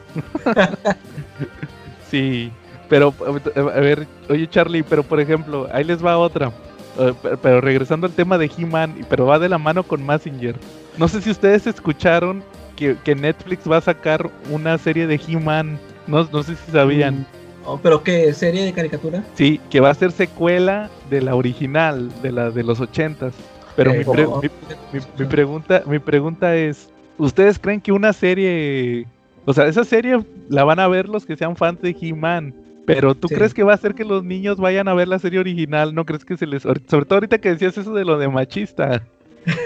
[2.10, 2.52] sí,
[2.90, 3.14] pero
[3.56, 6.52] a ver, oye Charlie, pero por ejemplo, ahí les va otra.
[7.00, 10.56] Eh, pe- pero regresando al tema de He-Man, pero va de la mano con Massinger.
[10.98, 12.44] No sé si ustedes escucharon
[12.76, 15.78] que, que Netflix va a sacar una serie de He-Man.
[16.08, 17.26] No, no sé si sabían.
[17.66, 18.34] Oh, ¿Pero qué?
[18.34, 19.24] ¿Serie de caricatura?
[19.36, 23.34] Sí, que va a ser secuela de la original, de la de los ochentas.
[23.76, 24.42] Pero Eh, mi, pre- oh.
[24.42, 24.50] mi-
[24.98, 29.06] mi- mi pregunta, mi pregunta es, ¿ustedes creen que una serie,
[29.46, 32.54] o sea, esa serie la van a ver los que sean fans de He-Man?
[32.86, 33.36] Pero ¿tú Sí.
[33.36, 35.94] crees que va a hacer que los niños vayan a ver la serie original?
[35.94, 36.64] ¿No crees que se les...
[36.64, 39.04] Sobre todo ahorita que decías eso de lo de machista.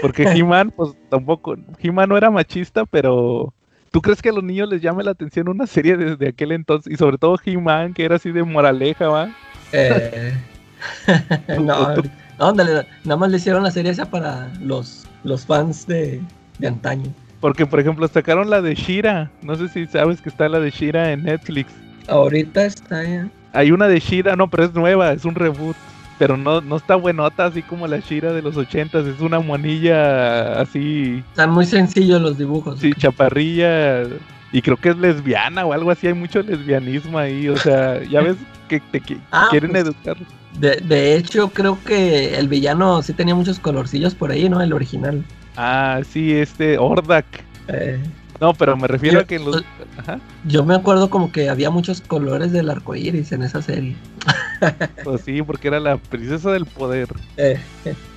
[0.00, 1.56] Porque He-Man, pues tampoco...
[1.80, 3.54] He-Man no era machista, pero...
[3.92, 6.92] ¿Tú crees que a los niños les llame la atención una serie desde aquel entonces?
[6.92, 9.30] Y sobre todo He-Man, que era así de moraleja, ¿va?
[9.72, 10.32] Eh,
[11.60, 11.94] no,
[12.38, 16.20] nada más le hicieron la serie esa para los, los fans de,
[16.58, 17.12] de antaño.
[17.42, 19.30] Porque, por ejemplo, sacaron la de Shira.
[19.42, 21.70] No sé si sabes que está la de Shira en Netflix.
[22.08, 23.28] Ahorita está ya.
[23.52, 25.76] Hay una de Shira, no, pero es nueva, es un reboot.
[26.18, 29.06] Pero no, no está buenota así como la Shira de los ochentas.
[29.06, 32.78] Es una monilla así, Están muy sencillos los dibujos.
[32.78, 34.04] sí, chaparrilla.
[34.52, 36.06] Y creo que es lesbiana o algo así.
[36.06, 37.48] Hay mucho lesbianismo ahí.
[37.48, 38.36] O sea, ya ves
[38.68, 39.02] que te
[39.32, 39.82] Ah, quieren pues.
[39.84, 40.16] educar.
[40.60, 44.60] De, de hecho, creo que el villano sí tenía muchos colorcillos por ahí, ¿no?
[44.60, 45.24] El original.
[45.56, 47.26] Ah, sí, este, Ordak.
[47.68, 47.98] Eh,
[48.40, 49.62] No, pero me refiero Yo- a que en los...
[49.98, 53.94] Ajá, yo me acuerdo como que había muchos colores del arco iris en esa serie.
[55.04, 57.08] pues sí, porque era la princesa del poder.
[57.36, 57.60] Eh,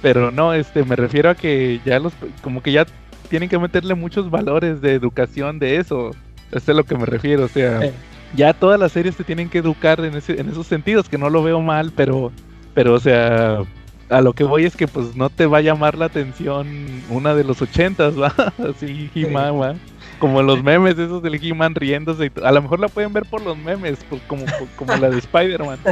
[0.01, 2.85] Pero no, este, me refiero a que ya los, como que ya
[3.29, 6.09] tienen que meterle muchos valores de educación de eso.
[6.49, 7.93] Eso es a lo que me refiero, o sea, Eh.
[8.35, 11.29] ya todas las series te tienen que educar en, ese, en esos sentidos, que no
[11.29, 12.31] lo veo mal, pero,
[12.73, 13.59] pero, o sea,
[14.09, 16.67] a lo que voy es que pues no te va a llamar la atención
[17.09, 18.27] una de los ochentas, ¿va?
[18.69, 19.79] Así, He-Man.
[20.19, 22.27] Como los memes esos del He-Man riéndose.
[22.27, 24.45] y a lo mejor la pueden ver por los memes, pues, como,
[24.75, 25.79] como la de Spider-Man.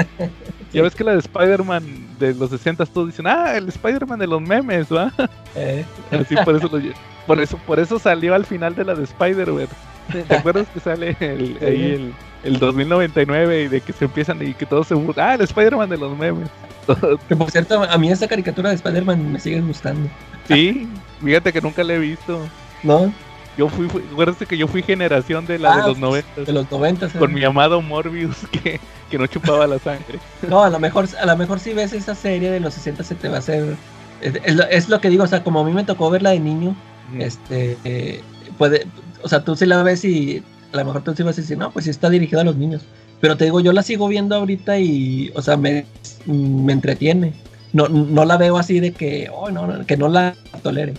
[0.74, 1.84] Ya ves que la de Spider-Man
[2.18, 5.14] de los 60 todos dicen, ah, el Spider-Man de los memes, ¿va?
[5.54, 6.82] eh, Así por eso, lo
[7.28, 9.68] por eso por eso salió al final de la de Spider-Man.
[10.28, 12.14] ¿Te acuerdas que sale el, ahí el,
[12.44, 15.30] el 2099 y de que se empiezan y que todos se burlan?
[15.30, 16.50] Ah, el Spider-Man de los memes.
[17.30, 20.10] que por cierto, a mí esa caricatura de Spider-Man me sigue gustando.
[20.48, 20.88] sí,
[21.24, 22.40] fíjate que nunca la he visto.
[22.84, 23.14] ¿No?
[23.56, 26.52] Yo fui, fui acuérdate que yo fui generación de la Ah, de los 90 De
[26.54, 27.08] los 90.
[27.20, 28.80] con mi amado Morbius que,
[29.12, 30.20] que no chupaba la sangre.
[30.48, 33.14] No, a lo mejor, a lo mejor si ves esa serie de los 60 se
[33.16, 33.76] te va a hacer.
[34.22, 36.32] Es, es lo, es lo que digo, o sea, como a mí me tocó verla
[36.32, 36.76] de niño,
[37.20, 38.24] este, eh,
[38.58, 38.88] puede,
[39.24, 41.58] o sea, tú sí la ves y a lo mejor tú sí vas a decir,
[41.58, 42.82] no, pues sí está dirigido a los niños.
[43.22, 45.86] Pero te digo, yo la sigo viendo ahorita y, o sea, me,
[46.26, 47.34] me entretiene.
[47.72, 50.94] No, no la veo así de que, oh, no, que no la tolere.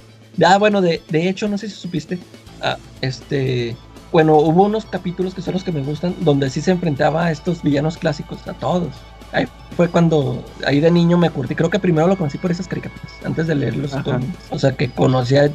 [0.44, 2.18] Ah, bueno, de, de hecho, no sé si supiste,
[2.62, 3.76] ah, este,
[4.10, 7.30] bueno, hubo unos capítulos que son los que me gustan, donde sí se enfrentaba a
[7.30, 8.94] estos villanos clásicos, a todos.
[9.32, 9.46] Ahí
[9.76, 13.12] fue cuando, ahí de niño me curtí, creo que primero lo conocí por esas caricaturas,
[13.24, 14.32] antes de leer los cómics.
[14.50, 15.50] O sea, que conocía,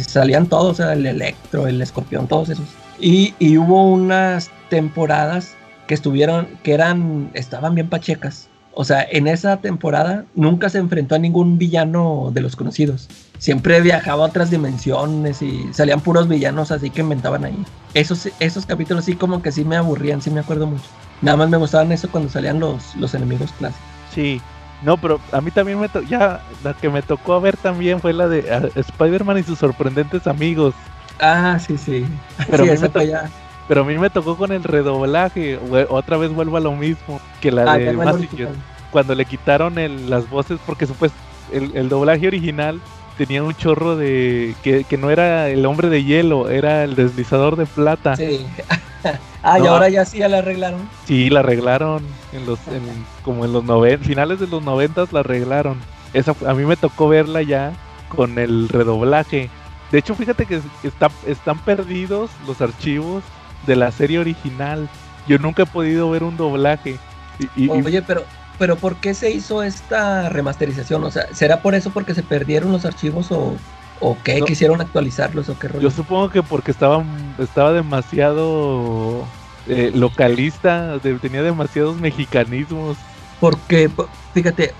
[0.00, 2.66] salían todos, o sea, el Electro, el Escorpión, todos esos.
[2.98, 5.54] Y, y hubo unas temporadas
[5.86, 8.48] que estuvieron, que eran, estaban bien pachecas.
[8.74, 13.08] O sea, en esa temporada nunca se enfrentó a ningún villano de los conocidos.
[13.38, 17.64] Siempre viajaba a otras dimensiones y salían puros villanos así que inventaban ahí.
[17.92, 20.84] Esos, esos capítulos sí como que sí me aburrían, sí me acuerdo mucho.
[21.20, 23.84] Nada más me gustaban eso cuando salían los, los enemigos clásicos.
[24.14, 24.40] Sí.
[24.82, 28.12] No, pero a mí también me tocó, ya la que me tocó ver también fue
[28.12, 30.74] la de Spider-Man y sus sorprendentes amigos.
[31.20, 32.04] Ah, sí, sí.
[32.50, 33.30] Pero sí, a mí me fue to- ya.
[33.68, 35.58] Pero a mí me tocó con el redoblaje.
[35.88, 38.54] Otra vez vuelvo a lo mismo que la Ah, de original.
[38.90, 41.16] Cuando le quitaron el- las voces, porque supuesto
[41.52, 42.80] el, el doblaje original
[43.16, 44.54] tenía un chorro de.
[44.62, 48.16] Que, que no era el hombre de hielo, era el deslizador de plata.
[48.16, 48.46] Sí,
[49.02, 49.08] Sí.
[49.42, 50.88] ah, y ahora ya sí ya la arreglaron.
[51.08, 52.02] la arreglaron
[52.32, 55.76] en los, en- como en los noven, finales de los noventas la arreglaron.
[56.12, 57.72] Esa, a mí me tocó verla ya
[58.08, 59.48] con el redoblaje.
[59.90, 63.22] De hecho, fíjate que está, están perdidos los archivos
[63.66, 64.88] de la serie original.
[65.26, 66.96] Yo nunca he podido ver un doblaje.
[67.38, 68.24] Y, y- y- Oye, pero,
[68.58, 71.04] pero ¿por qué se hizo esta remasterización?
[71.04, 73.56] O sea, ¿será por eso porque se perdieron los archivos o,
[74.04, 74.40] ¿O qué?
[74.40, 74.46] No.
[74.46, 75.82] ¿Quisieron actualizarlos o qué rollo?
[75.82, 77.04] Yo supongo que porque estaba,
[77.38, 79.24] estaba demasiado
[79.68, 82.96] eh, localista, de- tenía demasiados mexicanismos.
[83.40, 84.74] Porque, po- fíjate,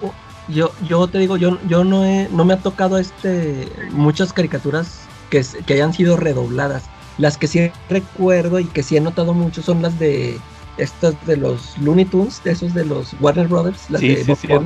[0.49, 5.03] yo, yo te digo, yo, yo no, he, no me ha tocado este muchas caricaturas
[5.31, 6.85] que, que hayan sido redobladas.
[7.19, 10.41] Las que sí recuerdo y que sí he notado mucho son las de
[10.79, 14.47] estas de los Looney Tunes, de esos de los Warner Brothers, las Sí, de sí,
[14.49, 14.65] Bob.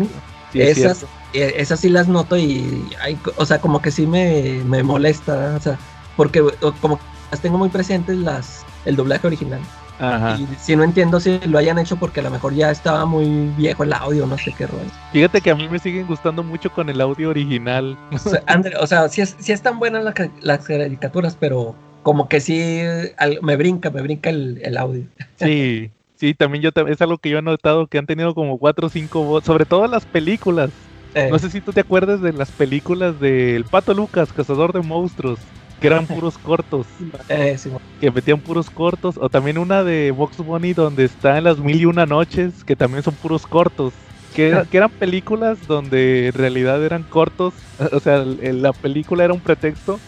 [0.62, 1.02] Sí, esas,
[1.32, 5.54] eh, esas sí las noto y, hay o sea, como que sí me, me molesta,
[5.56, 5.78] o sea,
[6.16, 6.42] porque
[6.80, 9.60] como que las tengo muy presentes las el doblaje original.
[9.98, 10.36] Ajá.
[10.38, 13.48] Y si no entiendo si lo hayan hecho porque a lo mejor ya estaba muy
[13.56, 14.84] viejo el audio, no sé qué rollo.
[15.12, 17.96] Fíjate que a mí me siguen gustando mucho con el audio original.
[18.12, 22.28] O sea, André, o sea, sí, es, sí están buenas las, las caricaturas, pero como
[22.28, 22.80] que sí
[23.16, 25.04] al- me brinca, me brinca el, el audio.
[25.38, 28.86] Sí, sí, también yo es algo que yo he notado que han tenido como cuatro
[28.88, 30.90] o cinco voces, sobre todo las películas.
[31.14, 34.82] Eh, No sé si tú te acuerdas de las películas del Pato Lucas, Cazador de
[34.82, 35.48] Monstruos,
[35.80, 40.38] que eran puros cortos, eh, sí, que metían puros cortos, o también una de Box
[40.38, 44.02] Bunny donde está en las mil y una noches, que también son puros cortos.
[44.32, 49.32] Que, era- que eran películas donde en realidad eran cortos, o sea, la película era
[49.34, 50.02] un pretexto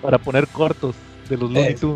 [0.00, 1.88] para poner cortos de los Looney eh, sí,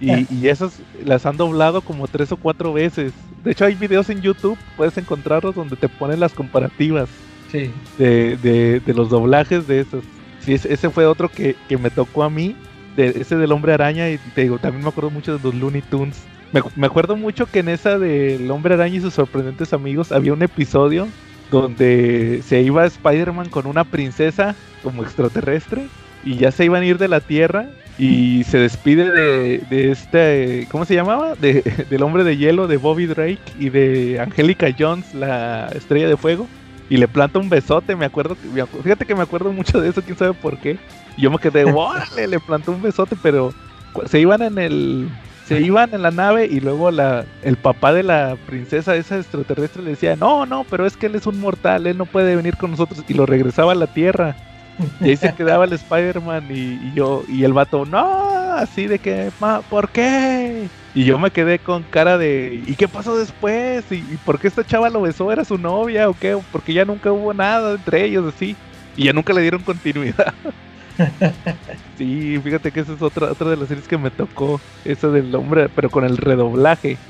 [0.00, 3.12] Y, y esas las han doblado como tres o cuatro veces.
[3.42, 7.08] De hecho, hay videos en YouTube, puedes encontrarlos donde te ponen las comparativas
[7.50, 7.70] sí.
[7.96, 10.04] de, de, de los doblajes de esos.
[10.40, 12.54] Sí, ese, ese fue otro que, que me tocó a mí,
[12.96, 15.82] de, ese del Hombre Araña, y te digo, también me acuerdo mucho de los Looney
[15.82, 16.22] Tunes.
[16.52, 20.32] Me, me acuerdo mucho que en esa del Hombre Araña y sus sorprendentes amigos había
[20.32, 21.08] un episodio
[21.50, 25.86] donde se iba Spider-Man con una princesa como extraterrestre
[26.24, 27.68] y ya se iban a ir de la Tierra
[27.98, 31.34] y se despide de, de este, ¿cómo se llamaba?
[31.34, 36.16] De, del hombre de hielo, de Bobby Drake y de Angélica Jones, la estrella de
[36.16, 36.46] fuego.
[36.88, 40.16] Y le planta un besote, me acuerdo, fíjate que me acuerdo mucho de eso, quién
[40.16, 40.78] sabe por qué.
[41.16, 43.52] Y yo me quedé, órale, le plantó un besote, pero
[44.04, 45.08] se iban en el,
[45.46, 49.82] se iban en la nave y luego la, el papá de la princesa esa extraterrestre
[49.82, 52.56] le decía, no, no, pero es que él es un mortal, él no puede venir
[52.56, 54.36] con nosotros y lo regresaba a la Tierra.
[55.00, 59.32] Y ahí se quedaba el Spider-Man y, yo, y el vato, no, así de que,
[59.38, 60.70] "Ma, ¿por qué?
[60.94, 63.90] Y yo me quedé con cara de, ¿y qué pasó después?
[63.90, 65.30] ¿Y, y por qué esta chava lo besó?
[65.30, 66.38] ¿Era su novia o qué?
[66.50, 68.56] Porque ya nunca hubo nada entre ellos así.
[68.94, 70.34] Y ya nunca le dieron continuidad.
[71.96, 75.34] sí, fíjate que esa es otra, otra de las series que me tocó, esa del
[75.34, 77.02] hombre, pero con el redoblaje.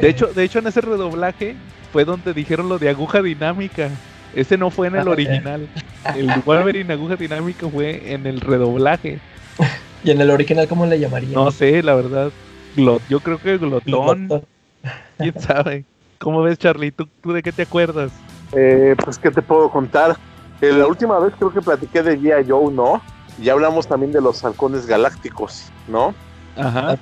[0.00, 1.60] De hecho, de hecho en ese redoblaje
[1.90, 4.00] fue donde dijeron lo de aguja dinámica.
[4.34, 5.68] Ese no fue en el Ah, original.
[6.16, 9.18] El Wolverine aguja dinámica fue en el redoblaje.
[10.04, 11.32] Y en el original, ¿cómo le llamarían?
[11.32, 12.30] No sé, la verdad.
[12.76, 14.42] Glot, yo creo que glotón, Glotón.
[15.18, 15.84] quién sabe.
[16.18, 16.90] ¿Cómo ves, Charlie?
[16.90, 18.12] ¿Tú, tú de qué te acuerdas?
[18.52, 20.16] Eh, pues, ¿qué te puedo contar?
[20.60, 22.50] Eh, la última vez creo que platiqué de G.I.
[22.50, 23.00] Joe, ¿no?
[23.40, 26.14] Y hablamos también de los halcones galácticos, ¿no?
[26.56, 26.98] Ajá.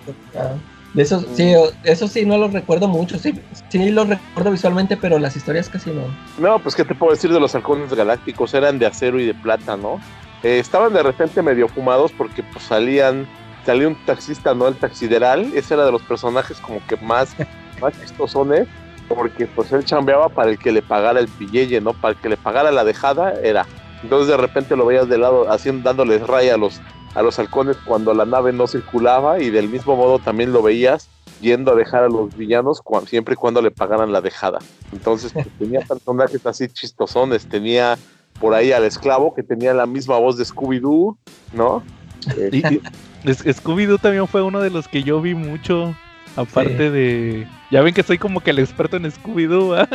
[0.94, 1.55] De esos, sí,
[1.85, 3.19] eso sí, no los recuerdo mucho.
[3.19, 3.32] Sí,
[3.70, 6.02] sí los recuerdo visualmente, pero las historias casi no.
[6.39, 8.52] No, pues, ¿qué te puedo decir de los halcones galácticos?
[8.52, 10.01] Eran de acero y de plata, ¿no?
[10.43, 13.27] Eh, estaban de repente medio fumados porque pues salían,
[13.64, 14.69] salía un taxista, ¿no?
[14.69, 17.35] El taxideral, ese era de los personajes como que más,
[17.81, 18.69] más chistosones,
[19.09, 21.94] porque pues él chambeaba para el que le pagara el pilleye, ¿no?
[21.94, 23.66] Para el que le pagara la dejada, era.
[24.02, 26.81] Entonces de repente lo veías de lado, haciendo, dándoles raya a los,
[27.14, 31.09] a los halcones cuando la nave no circulaba y del mismo modo también lo veías
[31.40, 34.59] yendo a dejar a los villanos cua- siempre y cuando le pagaran la dejada.
[34.93, 37.98] Entonces pues, tenía personajes así chistosones, tenía
[38.40, 41.16] por ahí al esclavo que tenía la misma voz de Scooby-Doo,
[41.52, 41.82] ¿no?
[42.36, 42.80] Eh, Y- y-
[43.24, 45.94] es- Scooby-Doo también fue uno de los que yo vi mucho.
[46.34, 47.47] Aparte de.
[47.70, 49.74] Ya ven que soy como que el experto en Scooby-Doo.
[49.76, 49.89] ¿ah?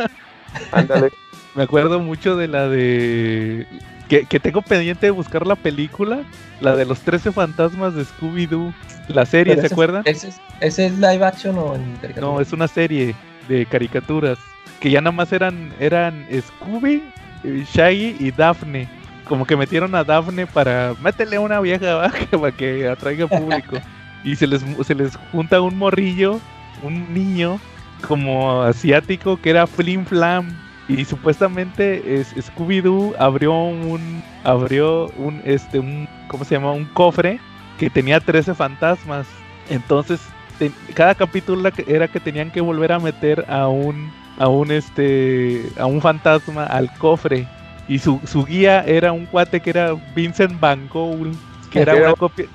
[0.70, 1.10] ándale.
[1.56, 3.66] Me acuerdo mucho de la de.
[4.08, 6.20] Que, que tengo pendiente de buscar la película.
[6.60, 8.72] La de los 13 fantasmas de Scooby-Doo.
[9.08, 10.02] La serie, Pero ¿se ese acuerdan?
[10.04, 12.32] ¿Ese es, ese es live action o en caricatura?
[12.32, 13.14] No, es una serie
[13.48, 14.38] de caricaturas.
[14.80, 17.02] Que ya nada más eran, eran Scooby,
[17.44, 18.88] Shaggy y Daphne.
[19.24, 20.94] Como que metieron a Daphne para.
[21.02, 23.76] Métele una vieja que- para que atraiga público.
[24.24, 26.40] y se les, se les junta un morrillo,
[26.82, 27.58] un niño,
[28.06, 30.48] como asiático, que era Flim Flam.
[30.88, 34.22] Y supuestamente es, Scooby-Doo abrió un.
[34.44, 35.40] Abrió un.
[35.44, 36.08] Este, un.
[36.28, 36.72] ¿Cómo se llama?
[36.72, 37.38] Un cofre
[37.78, 39.26] que tenía 13 fantasmas.
[39.68, 40.20] Entonces
[40.58, 45.62] te- cada capítulo era que- tenían que volver a meter a un a un este
[45.78, 47.46] a un fantasma al cofre
[47.88, 51.32] y su, su guía era un cuate que era Vincent Van Gogh
[51.70, 52.46] que era Era- una copia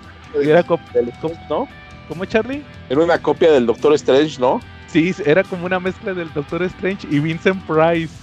[0.43, 0.63] era.
[0.63, 2.63] ¿cómo Charlie?
[2.89, 4.59] Era una copia del Doctor Strange, ¿no?
[4.87, 8.13] Sí, era como una mezcla del Doctor Strange y Vincent Price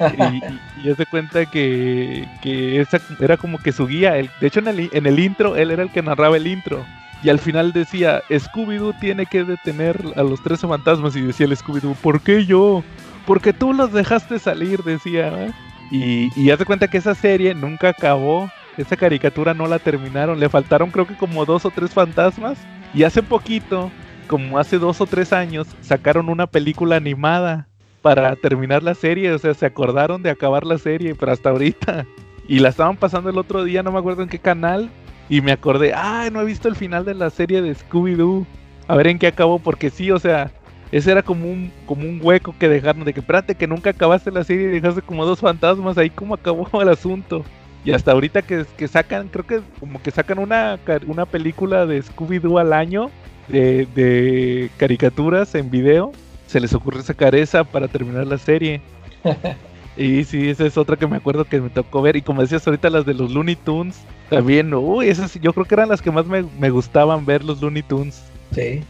[0.00, 4.12] y, y, se cuenta que, que, esa era como que su guía.
[4.12, 6.84] de hecho, en el, en el intro, él era el que narraba el intro.
[7.22, 11.14] Y al final decía, Scooby-Doo tiene que detener a los 13 fantasmas.
[11.16, 12.82] Y decía el Scooby-Doo, ¿por qué yo?
[13.26, 15.52] Porque tú los dejaste salir, decía.
[15.90, 18.50] Y, y hace cuenta que esa serie nunca acabó.
[18.78, 20.40] Esa caricatura no la terminaron.
[20.40, 22.58] Le faltaron creo que como dos o tres fantasmas.
[22.94, 23.90] Y hace poquito,
[24.26, 27.68] como hace dos o tres años, sacaron una película animada
[28.02, 29.32] para terminar la serie.
[29.32, 32.06] O sea, se acordaron de acabar la serie, pero hasta ahorita.
[32.48, 34.90] Y la estaban pasando el otro día, no me acuerdo en qué canal.
[35.28, 38.44] Y me acordé, ah, no he visto el final de la serie de Scooby-Doo.
[38.88, 40.50] A ver en qué acabó, porque sí, o sea,
[40.90, 44.32] ese era como un, como un hueco que dejaron de que, espérate, que nunca acabaste
[44.32, 47.44] la serie y dejaste como dos fantasmas, ahí como acabó el asunto.
[47.84, 52.02] Y hasta ahorita que, que sacan, creo que como que sacan una, una película de
[52.02, 53.10] Scooby-Doo al año
[53.48, 56.12] de, de caricaturas en video,
[56.50, 58.80] se les ocurre sacar esa para terminar la serie.
[59.96, 62.16] Y sí, esa es otra que me acuerdo que me tocó ver.
[62.16, 63.98] Y como decías ahorita, las de los Looney Tunes.
[64.30, 67.60] También, uy, esas yo creo que eran las que más me, me gustaban ver los
[67.60, 68.22] Looney Tunes.
[68.54, 68.82] Sí.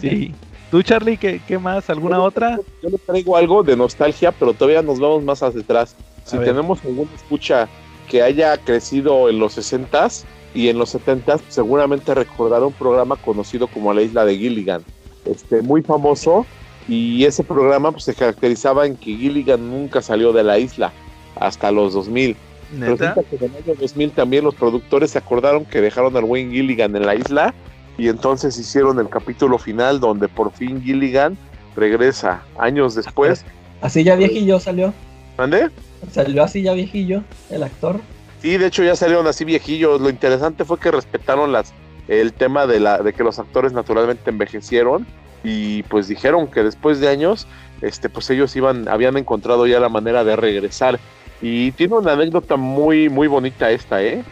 [0.00, 0.34] Sí.
[0.70, 1.88] ¿Tú, Charlie, qué, qué más?
[1.88, 2.58] ¿Alguna yo, otra?
[2.82, 5.94] Yo le traigo algo de nostalgia, pero todavía nos vamos más hacia atrás.
[6.24, 7.68] Si tenemos alguna escucha
[8.08, 10.24] que haya crecido en los 60s
[10.54, 14.82] y en los 70s, seguramente recordará un programa conocido como La Isla de Gilligan.
[15.26, 16.44] Este, muy famoso,
[16.88, 20.92] y ese programa pues, se caracterizaba en que Gilligan nunca salió de la isla
[21.34, 22.36] hasta los 2000.
[22.72, 23.14] ¿Neta?
[23.14, 26.96] que en el año 2000 también los productores se acordaron que dejaron al buen Gilligan
[26.96, 27.54] en la isla
[27.96, 31.38] y entonces hicieron el capítulo final donde por fin Gilligan
[31.76, 33.44] regresa años después.
[33.80, 34.92] Así ya viejillo salió.
[35.38, 35.70] ¿Mande?
[36.10, 38.00] Salió así ya viejillo el actor.
[38.42, 40.00] Sí, de hecho ya salieron así viejillos.
[40.00, 41.72] Lo interesante fue que respetaron las
[42.08, 45.06] el tema de la de que los actores naturalmente envejecieron
[45.44, 47.46] y pues dijeron que después de años
[47.82, 50.98] este pues ellos iban habían encontrado ya la manera de regresar.
[51.42, 54.22] Y tiene una anécdota muy muy bonita esta eh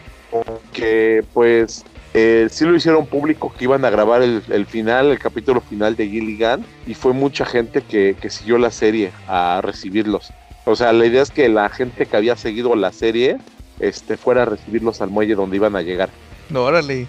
[0.73, 5.19] que pues eh, sí lo hicieron público que iban a grabar el, el, final el
[5.19, 10.33] capítulo final de Gilligan y fue mucha gente que, que siguió la serie a recibirlos.
[10.65, 13.37] O sea la idea es que la gente que había seguido la serie
[13.79, 16.09] este fuera a recibirlos al muelle donde iban a llegar.
[16.49, 17.07] No órale.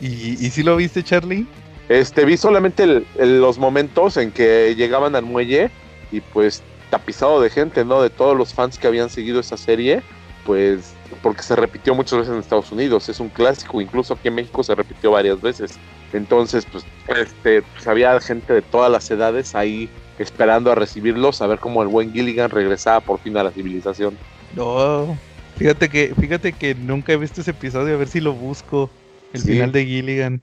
[0.00, 0.06] ¿Y,
[0.46, 1.46] ¿Y si lo viste Charlie?
[1.88, 5.70] Este, vi solamente el, el, los momentos en que llegaban al muelle
[6.10, 8.02] y pues tapizado de gente, ¿no?
[8.02, 10.02] De todos los fans que habían seguido esa serie,
[10.44, 14.34] pues porque se repitió muchas veces en Estados Unidos, es un clásico, incluso aquí en
[14.34, 15.78] México se repitió varias veces.
[16.12, 19.88] Entonces, pues, este, pues había gente de todas las edades ahí
[20.18, 24.16] esperando a recibirlos, a ver cómo el buen Gilligan regresaba por fin a la civilización.
[24.54, 25.16] No,
[25.56, 28.90] fíjate que, fíjate que nunca he visto ese episodio, a ver si lo busco,
[29.32, 29.52] el sí.
[29.52, 30.42] final de Gilligan.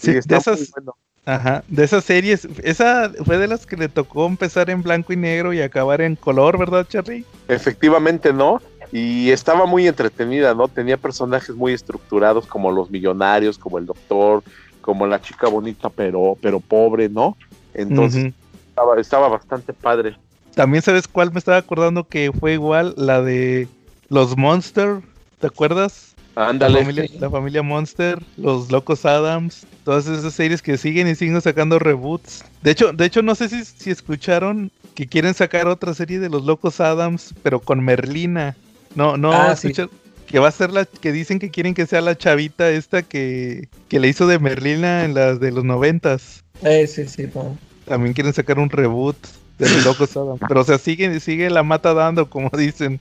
[0.00, 0.94] Sí, de esas, bueno.
[1.24, 5.16] ajá, de esas series, esa fue de las que le tocó empezar en blanco y
[5.16, 7.24] negro y acabar en color, ¿verdad, Charlie?
[7.48, 8.60] Efectivamente, ¿no?
[8.92, 10.68] Y estaba muy entretenida, ¿no?
[10.68, 14.42] Tenía personajes muy estructurados como los millonarios, como el doctor,
[14.80, 17.36] como la chica bonita pero, pero pobre, ¿no?
[17.74, 18.34] Entonces Uh -huh.
[18.68, 20.16] estaba, estaba bastante padre.
[20.54, 23.68] También sabes cuál me estaba acordando que fue igual, la de
[24.08, 25.00] los Monster,
[25.40, 26.11] ¿te acuerdas?
[26.34, 26.74] Ándale.
[26.74, 31.40] La familia, la familia, Monster, los Locos Adams, todas esas series que siguen y siguen
[31.40, 32.44] sacando reboots.
[32.62, 36.28] De hecho, de hecho no sé si, si escucharon que quieren sacar otra serie de
[36.30, 38.56] los Locos Adams, pero con Merlina.
[38.94, 39.88] No, no, Ah, escucha-
[40.26, 43.68] que va a ser la que dicen que quieren que sea la chavita esta que,
[43.88, 46.42] que le hizo de Merlina en las de los noventas.
[46.62, 47.58] Eh, sí, sí, no.
[47.84, 49.16] También quieren sacar un reboot
[49.58, 50.40] de los Locos Adams.
[50.48, 53.00] Pero o sea, sigue, sigue la mata dando, como dicen.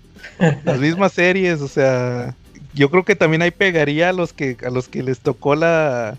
[0.66, 2.36] Las mismas series, o sea,
[2.73, 6.18] yo creo que también ahí pegaría a los que a los que les tocó la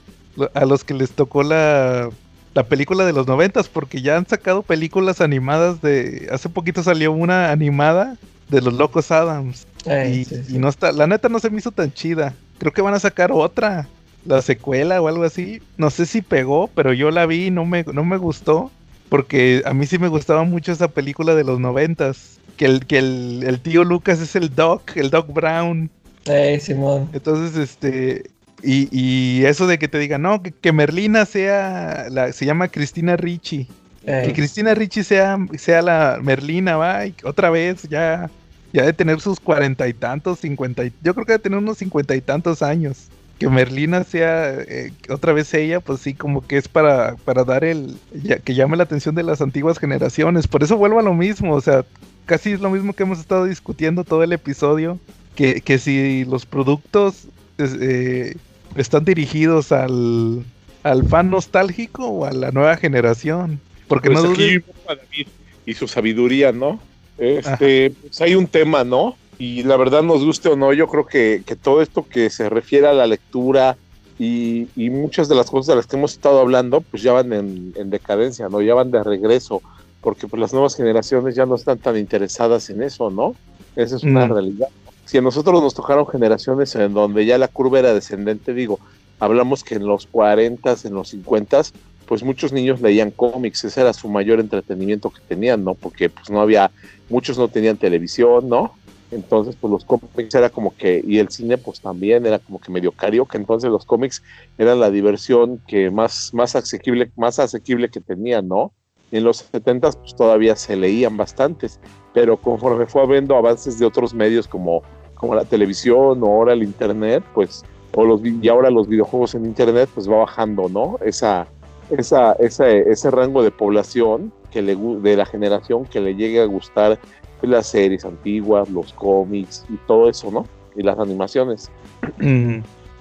[0.54, 2.10] a los que les tocó la
[2.54, 7.12] la película de los noventas porque ya han sacado películas animadas de hace poquito salió
[7.12, 8.16] una animada
[8.48, 9.66] de los locos Adams.
[9.86, 10.58] Y, sí, y sí.
[10.58, 12.34] no está la neta no se me hizo tan chida.
[12.58, 13.88] Creo que van a sacar otra
[14.26, 15.62] la secuela o algo así.
[15.78, 18.70] No sé si pegó pero yo la vi y no me no me gustó
[19.08, 22.98] porque a mí sí me gustaba mucho esa película de los noventas que el que
[22.98, 25.90] el, el tío Lucas es el Doc el Doc Brown
[26.26, 27.08] Eh, Simón.
[27.12, 28.30] entonces, este.
[28.62, 32.06] Y, y eso de que te digan, no, que, que Merlina sea.
[32.10, 33.66] La, se llama Cristina Ricci.
[34.04, 37.06] Eh, Que Cristina Ricci sea, sea la Merlina, va.
[37.06, 38.30] y otra vez, ya.
[38.72, 40.92] Ya de tener sus cuarenta y tantos, cincuenta y.
[41.02, 43.08] Yo creo que de tener unos cincuenta y tantos años.
[43.38, 47.64] Que Merlina sea eh, otra vez ella, pues sí, como que es para, para dar
[47.64, 47.96] el.
[48.22, 50.46] ya- que llame la atención de las antiguas generaciones.
[50.46, 51.84] Por eso vuelvo a lo mismo, o sea,
[52.24, 54.98] casi es lo mismo que hemos estado discutiendo todo el episodio
[55.34, 57.26] que, que si los productos
[57.58, 58.34] eh,
[58.76, 60.44] están dirigidos al,
[60.82, 63.60] al fan nostálgico o a la nueva generación.
[63.88, 65.26] Porque Pues no aquí David
[65.66, 66.80] y su sabiduría, ¿no?
[67.18, 69.16] Este, pues hay un tema, ¿no?
[69.38, 72.48] Y la verdad, nos guste o no, yo creo que, que todo esto que se
[72.48, 73.76] refiere a la lectura
[74.18, 77.32] y, y muchas de las cosas de las que hemos estado hablando, pues ya van
[77.32, 78.62] en, en decadencia, ¿no?
[78.62, 79.62] Ya van de regreso,
[80.00, 83.34] porque pues las nuevas generaciones ya no están tan interesadas en eso, ¿no?
[83.74, 84.32] Esa es una Mm.
[84.32, 84.68] realidad.
[85.04, 88.78] Si a nosotros nos tocaron generaciones en donde ya la curva era descendente, digo,
[89.18, 91.62] hablamos que en los 40, en los 50,
[92.06, 95.74] pues muchos niños leían cómics, ese era su mayor entretenimiento que tenían, ¿no?
[95.74, 96.70] Porque pues no había,
[97.08, 98.74] muchos no tenían televisión, ¿no?
[99.10, 102.72] Entonces, pues los cómics era como que, y el cine pues también era como que
[102.72, 104.22] medio cario, que entonces los cómics
[104.56, 108.72] eran la diversión que más, más asequible, más asequible que tenían, ¿no?
[109.12, 111.78] En los 70 pues todavía se leían bastantes,
[112.14, 114.82] pero conforme fue habiendo avances de otros medios como,
[115.14, 117.62] como la televisión o ahora el internet, pues,
[117.94, 120.98] o los, y ahora los videojuegos en internet, pues va bajando, ¿no?
[121.04, 121.46] Esa,
[121.90, 126.46] esa, ese, ese rango de población que le, de la generación que le llegue a
[126.46, 126.98] gustar
[127.42, 130.46] las series antiguas, los cómics y todo eso, ¿no?
[130.74, 131.70] Y las animaciones.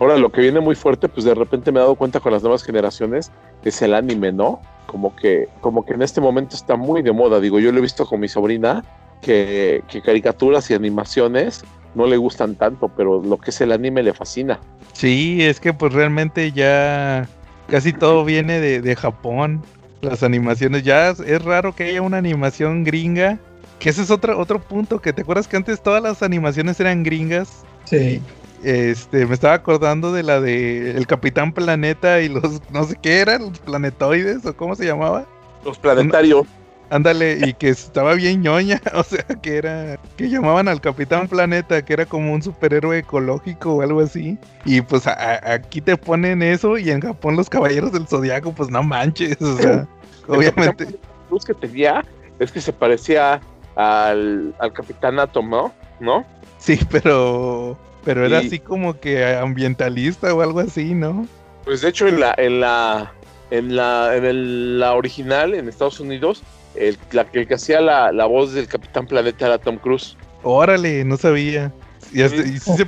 [0.01, 2.41] Ahora, lo que viene muy fuerte, pues de repente me he dado cuenta con las
[2.41, 3.31] nuevas generaciones,
[3.63, 4.59] es el anime, ¿no?
[4.87, 7.39] Como que, como que en este momento está muy de moda.
[7.39, 8.83] Digo, yo lo he visto con mi sobrina,
[9.21, 11.63] que, que caricaturas y animaciones
[11.93, 14.59] no le gustan tanto, pero lo que es el anime le fascina.
[14.93, 17.29] Sí, es que pues realmente ya
[17.67, 19.61] casi todo viene de, de Japón.
[20.01, 23.37] Las animaciones, ya es, es raro que haya una animación gringa.
[23.77, 27.03] Que ese es otro, otro punto, que te acuerdas que antes todas las animaciones eran
[27.03, 27.63] gringas.
[27.85, 28.19] Sí.
[28.63, 33.19] Este, me estaba acordando de la de El Capitán Planeta y los, no sé qué
[33.19, 35.25] eran, los planetoides o cómo se llamaba.
[35.65, 36.45] Los planetarios.
[36.89, 41.85] Ándale, y que estaba bien ñoña, o sea, que era, que llamaban al Capitán Planeta,
[41.85, 44.37] que era como un superhéroe ecológico o algo así.
[44.65, 48.51] Y pues a- a- aquí te ponen eso y en Japón los Caballeros del Zodiaco,
[48.51, 49.87] pues no manches, o sea,
[50.27, 50.83] obviamente.
[50.85, 50.91] La
[51.29, 52.03] luz que tenía
[52.39, 53.39] es que se parecía
[53.77, 55.73] al, al Capitán Atom, ¿no?
[56.01, 56.25] ¿No?
[56.57, 61.27] Sí, pero, pero era Y- así como que ambientalista o algo así, ¿no?
[61.65, 63.13] Pues de hecho en la en la
[63.51, 66.41] en la en el- la original en Estados Unidos
[66.75, 70.15] el, la, el que hacía la, la voz del Capitán Planeta era Tom Cruise.
[70.41, 71.71] Órale, no sabía.
[72.13, 72.87] Y, hasta- y sí se-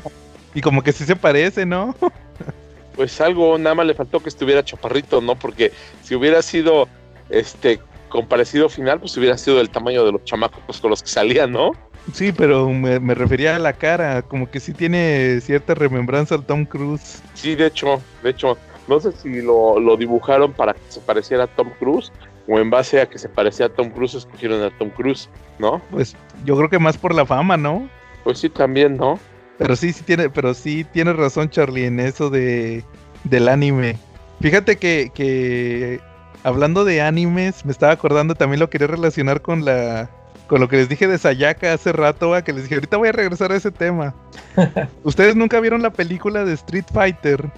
[0.55, 1.95] y como que sí se parece, ¿no?
[2.95, 5.33] Pues algo nada más le faltó que estuviera chaparrito, ¿no?
[5.35, 5.71] Porque
[6.03, 6.87] si hubiera sido
[7.29, 11.09] este con parecido final, pues hubiera sido del tamaño de los chamacos con los que
[11.09, 11.71] salían, ¿no?
[12.11, 16.45] Sí, pero me, me refería a la cara, como que sí tiene cierta remembranza al
[16.45, 17.21] Tom Cruise.
[17.33, 18.57] Sí, de hecho, de hecho,
[18.87, 22.11] no sé si lo, lo dibujaron para que se pareciera a Tom Cruise
[22.47, 25.81] o en base a que se parecía a Tom Cruise escogieron a Tom Cruise, ¿no?
[25.91, 27.87] Pues yo creo que más por la fama, ¿no?
[28.23, 29.17] Pues sí, también, ¿no?
[29.57, 32.83] Pero sí, sí tiene, pero sí tiene razón Charlie en eso de
[33.23, 33.97] del anime.
[34.41, 36.01] Fíjate que, que
[36.43, 40.09] hablando de animes, me estaba acordando también lo quería relacionar con la
[40.53, 42.43] con lo que les dije de Sayaka hace rato, ¿va?
[42.43, 44.13] que les dije, ahorita voy a regresar a ese tema.
[45.03, 47.49] Ustedes nunca vieron la película de Street Fighter.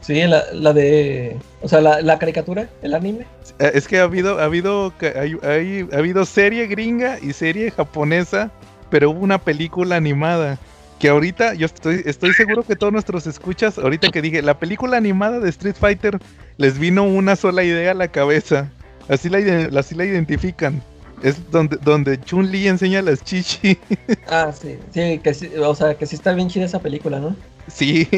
[0.00, 1.36] Sí, la, la de.
[1.60, 3.26] O sea, la, la caricatura, el anime.
[3.58, 7.70] Eh, Es que ha habido, ha habido, hay- hay- ha habido serie gringa y serie
[7.70, 8.50] japonesa,
[8.88, 10.56] pero hubo una película animada.
[11.00, 14.96] Que ahorita, yo estoy, estoy seguro que todos nuestros escuchas, ahorita que dije, la película
[14.96, 16.18] animada de Street Fighter,
[16.56, 18.70] les vino una sola idea a la cabeza.
[19.10, 20.82] Así la, así la identifican.
[21.22, 23.78] Es donde, donde Chun-Li enseña las chichi.
[24.28, 24.78] Ah, sí.
[24.94, 27.36] Sí, que sí, o sea, que sí está bien chida esa película, ¿no?
[27.68, 28.08] Sí,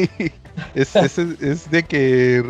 [0.75, 2.43] es, es, es de que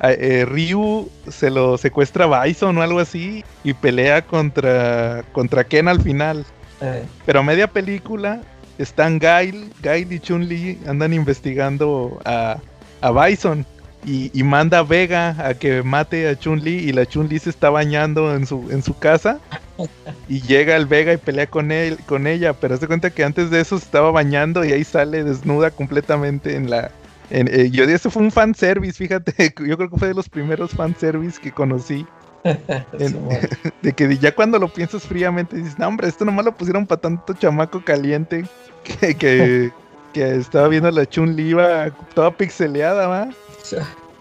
[0.00, 5.64] a- eh, Ryu se lo secuestra a Bison o algo así y pelea contra, contra
[5.64, 6.44] Ken al final.
[6.80, 8.40] Eh, Pero a media película
[8.78, 12.56] están Gail, Gail y Chun-Li andan investigando a,
[13.00, 13.64] a Bison
[14.04, 17.70] y, y manda a Vega a que mate a Chun-Li y la Chun-Li se está
[17.70, 19.38] bañando en su, en su casa
[20.28, 23.50] y llega el Vega y pelea con él, con ella, pero se cuenta que antes
[23.50, 26.90] de eso se estaba bañando y ahí sale desnuda completamente en la
[27.30, 29.32] en, eh, yo eso fue un fanservice, fíjate,
[29.66, 32.06] yo creo que fue de los primeros fanservice que conocí.
[32.44, 33.28] En-.
[33.82, 37.00] De que ya cuando lo piensas fríamente dices, no hombre, esto nomás lo pusieron para
[37.00, 38.44] tanto chamaco caliente
[38.84, 39.72] que, que,
[40.12, 43.30] que estaba viendo la Chun-Li iba toda pixeleada, ¿va?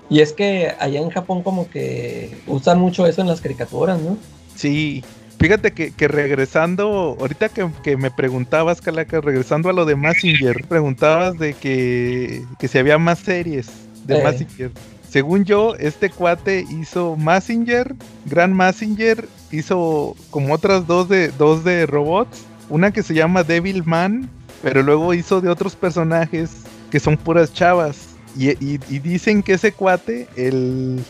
[0.10, 4.18] Y es que allá en Japón como que usan mucho eso en las caricaturas, ¿no?
[4.56, 5.04] Sí.
[5.40, 10.66] Fíjate que, que regresando, ahorita que, que me preguntabas, Calaca, regresando a lo de Massinger,
[10.68, 13.68] preguntabas de que, que si había más series
[14.06, 14.24] de Eh.
[14.24, 14.72] Massinger.
[15.10, 17.96] Según yo, este cuate hizo Massinger,
[18.26, 23.84] Gran Massinger, hizo como otras dos de, dos de robots, una que se llama Devil
[23.84, 24.30] Man,
[24.62, 26.52] pero luego hizo de otros personajes
[26.92, 28.11] que son puras chavas.
[28.38, 31.03] Y, y- y dicen que ese cuate, el,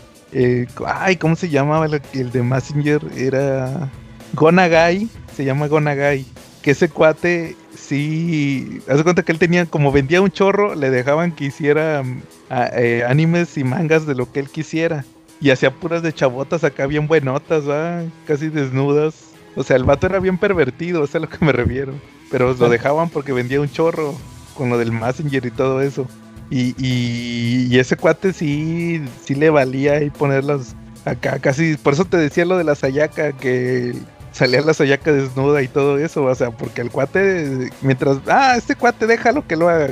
[0.85, 3.01] ay, ¿cómo se llamaba el, el de Massinger?
[3.15, 3.89] Era
[4.33, 5.07] Gonagai.
[5.35, 6.25] se llama Gonagai.
[6.61, 8.79] Que ese cuate sí.
[8.87, 12.21] Haz de cuenta que él tenía, como vendía un chorro, le dejaban que hiciera mm,
[12.49, 15.03] a- eh, animes y mangas de lo que él quisiera.
[15.39, 18.03] Y hacía puras de chavotas acá bien buenotas, ¿va?
[18.27, 19.15] Casi desnudas.
[19.55, 21.93] O sea, el vato era bien pervertido, eso es a lo que me refiero.
[22.29, 24.13] Pero lo dejaban porque vendía un chorro
[24.55, 26.07] con lo del Messenger y todo eso.
[26.51, 30.75] Y, y, y ese cuate sí, sí le valía ahí ponerlas
[31.05, 31.77] acá, casi.
[31.77, 33.95] Por eso te decía lo de la Sayaka, que
[34.33, 36.25] salía la Sayaka desnuda y todo eso.
[36.25, 38.19] O sea, porque el cuate, mientras.
[38.27, 39.89] Ah, este cuate déjalo que lo haga.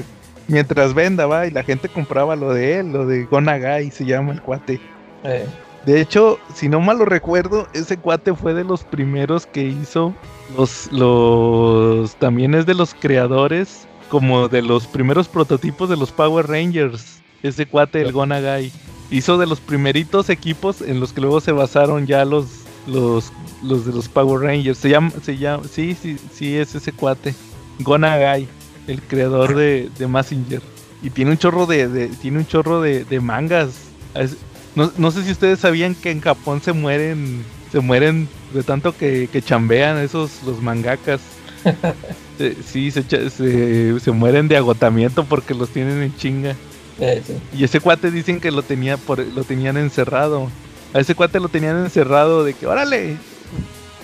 [0.48, 4.34] Mientras venda, va, y la gente compraba lo de él, lo de Gonagai, se llama
[4.34, 4.81] el cuate.
[5.23, 5.45] Eh,
[5.86, 10.14] De hecho, si no mal lo recuerdo, ese cuate fue de los primeros que hizo
[10.57, 16.48] los, los, también es de los creadores, como de los primeros prototipos de los Power
[16.48, 17.22] Rangers.
[17.44, 18.72] Ese cuate, el Gonagai,
[19.11, 22.48] hizo de los primeritos equipos en los que luego se basaron ya los,
[22.86, 23.31] los,
[23.64, 24.77] los de los Power Rangers.
[24.80, 27.34] Se llama, se llama, sí, sí, sí es ese cuate,
[27.80, 28.48] Gonagai,
[28.88, 30.61] el creador de, de Messenger.
[31.02, 33.69] Y tiene un chorro de, de- tiene un chorro de, de mangas.
[34.15, 34.36] Es-
[34.76, 38.95] no, no sé si ustedes sabían que en Japón se mueren, se mueren de tanto
[38.98, 41.22] que, que chambean esos los mangakas.
[42.41, 46.56] Eh, sí, se, se, se mueren de agotamiento porque los tienen en chinga.
[47.02, 47.34] eh, sí.
[47.57, 50.49] Y ese cuate dicen que lo tenía por, lo tenían encerrado.
[50.94, 53.18] A ese cuate lo tenían encerrado de que, órale,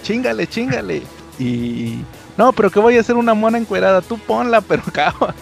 [0.03, 1.01] chingale, chingale.
[1.39, 1.99] Y
[2.37, 5.33] no, pero que voy a hacer una mona encuerada, tú ponla, pero acaba.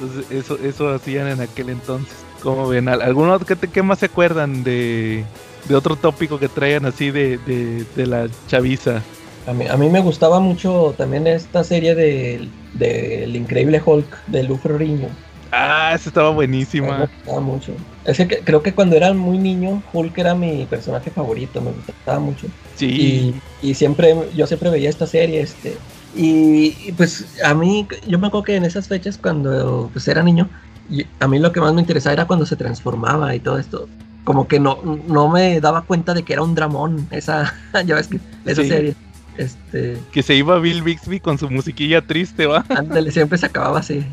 [0.00, 2.14] Entonces, eso, eso hacían en aquel entonces.
[2.42, 5.24] Como ven, ¿Al- ¿alguno qué, te- qué más se acuerdan de,
[5.68, 9.02] de otro tópico que traigan así de, de, de la chaviza?
[9.46, 14.42] A mí, a mí me gustaba mucho también esta serie del del Increíble Hulk de
[14.44, 15.08] Luffy Riño.
[15.52, 16.98] Ah, esa estaba Me buenísima.
[17.06, 17.72] gustaba mucho.
[18.04, 22.18] Es que creo que cuando era muy niño, Hulk era mi personaje favorito, me gustaba
[22.18, 22.48] mucho.
[22.76, 25.76] Sí, Y, y siempre, yo siempre veía esta serie, este.
[26.16, 30.22] Y, y, pues a mí, yo me acuerdo que en esas fechas cuando pues era
[30.22, 30.48] niño,
[30.90, 33.88] y a mí lo que más me interesaba era cuando se transformaba y todo esto.
[34.24, 37.54] Como que no, no me daba cuenta de que era un dramón, esa,
[37.86, 38.68] ya ves que, esa Sí.
[38.68, 38.96] serie.
[39.36, 42.64] Este, que se iba Bill Bixby con su musiquilla triste, ¿va?
[42.76, 44.04] ándale, siempre se acababa así.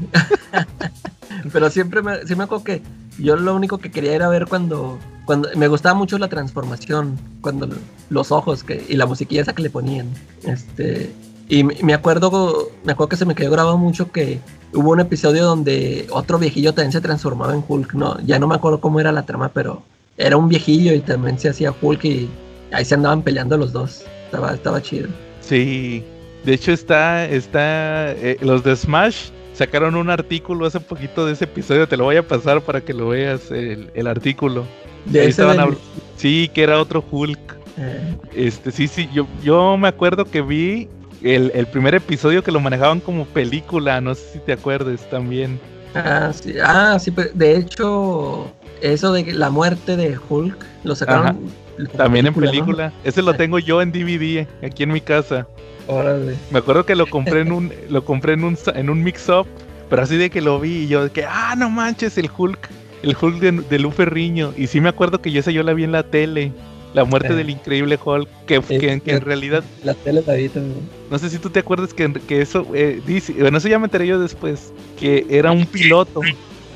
[1.53, 2.81] Pero siempre me, sí me acuerdo que
[3.17, 7.69] yo lo único que quería era ver cuando, cuando me gustaba mucho la transformación, cuando
[8.09, 10.07] los ojos que, y la musiquilla esa que le ponían.
[10.43, 11.11] Este,
[11.47, 14.39] y me acuerdo, me acuerdo que se me quedó grabado mucho que
[14.73, 18.55] hubo un episodio donde otro viejillo también se transformaba en Hulk, no, ya no me
[18.55, 19.83] acuerdo cómo era la trama, pero
[20.17, 22.29] era un viejillo y también se hacía Hulk y
[22.71, 24.05] ahí se andaban peleando los dos.
[24.31, 25.09] Estaba, estaba chido.
[25.41, 26.01] Sí,
[26.45, 31.43] de hecho está, está, eh, los de Smash sacaron un artículo hace poquito de ese
[31.43, 34.63] episodio, te lo voy a pasar para que lo veas, el, el artículo.
[35.03, 35.77] De Ahí estaban del-
[36.15, 37.57] Sí, que era otro Hulk.
[37.77, 40.87] eh, Este, sí, sí, yo, yo me acuerdo que vi
[41.21, 45.59] el, el primer episodio que lo manejaban como película, no sé si te acuerdes también.
[45.93, 48.49] Ah, sí, ah, sí, de hecho,
[48.81, 50.55] eso de que la muerte de Hulk
[50.85, 51.51] lo sacaron
[51.97, 52.39] También en ¿no?
[52.39, 52.93] película.
[53.03, 55.47] Ese lo tengo yo en DVD, aquí en mi casa.
[55.87, 56.35] Órale.
[56.51, 59.47] Me acuerdo que lo compré en un, lo compré en un, en un mix-up,
[59.89, 62.69] pero así de que lo vi y yo de que, ah, no manches, el Hulk,
[63.03, 64.53] el Hulk de, de Lu Ferriño.
[64.57, 66.51] Y sí me acuerdo que yo esa yo la vi en la tele,
[66.93, 67.35] la muerte Eh.
[67.35, 70.87] del increíble Hulk, que, Sí, que- que en realidad, La tele la vi también.
[71.09, 73.85] no sé si tú te acuerdas que, que eso, eh, dice, bueno, eso ya me
[73.85, 76.21] enteré yo después, que era un piloto,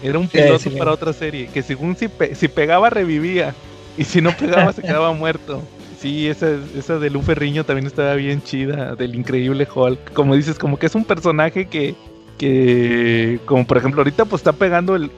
[0.02, 0.70] era un piloto sí.
[0.72, 3.56] para otra serie, que según si, pe- si pegaba revivía,
[3.98, 5.70] y si no pegaba se quedaba muerto.
[5.92, 10.12] Sí, esa, esa de Lu Ferriño también estaba bien chida, del increíble Hulk.
[10.14, 11.98] Como dices, como que es un personaje que,
[12.38, 15.12] que como por ejemplo ahorita pues está pegando el,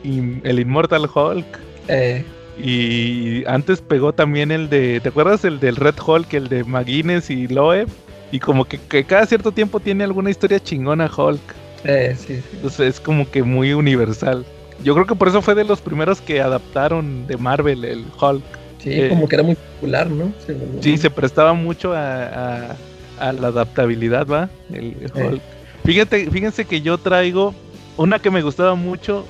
[0.43, 1.59] el Immortal Hulk.
[1.87, 2.25] Eh,
[2.55, 7.29] Y antes pegó también el de, ¿te acuerdas el del Red Hulk, el de McGuinness
[7.29, 7.89] y Loeb?
[8.31, 11.55] Y como que, que cada cierto tiempo tiene alguna historia chingona Hulk.
[11.83, 12.49] eh, sí, sí.
[12.51, 14.47] Entonces es como que muy universal.
[14.79, 18.59] Yo creo que por eso fue de los primeros que adaptaron de Marvel el Hulk.
[18.79, 19.09] Sí, Eh.
[19.09, 20.31] como que era muy popular, ¿no?
[20.81, 22.23] Sí, se prestaba mucho a,
[22.69, 22.75] a-
[23.19, 24.49] a la adaptabilidad, ¿va?
[24.71, 25.41] El Hulk.
[25.83, 27.55] Fíjate, fíjense que yo traigo
[27.95, 29.25] una que me gustaba mucho.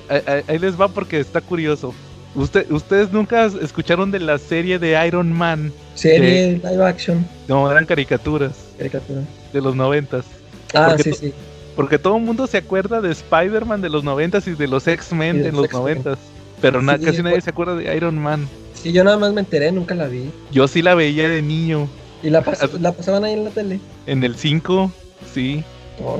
[0.46, 1.94] Ahí, les va porque está curioso.
[2.34, 5.72] Usted, ustedes nunca escucharon de la serie de Iron Man.
[5.94, 9.22] Serie live action, No, eran caricaturas caricatura.
[9.52, 10.26] de los noventas.
[10.74, 11.32] Ah, Porque sí, sí.
[11.74, 15.42] Porque todo el mundo se acuerda de Spider-Man de los noventas y de los X-Men
[15.42, 16.18] de los noventas.
[16.60, 18.46] Pero na- casi nadie pues- se acuerda de Iron Man.
[18.82, 20.30] Sí, yo nada más me enteré, nunca la vi.
[20.52, 21.88] Yo sí la veía de niño.
[22.22, 23.80] Y la, pas- la pasaban ahí en la tele.
[24.06, 24.90] En el 5,
[25.32, 25.64] sí.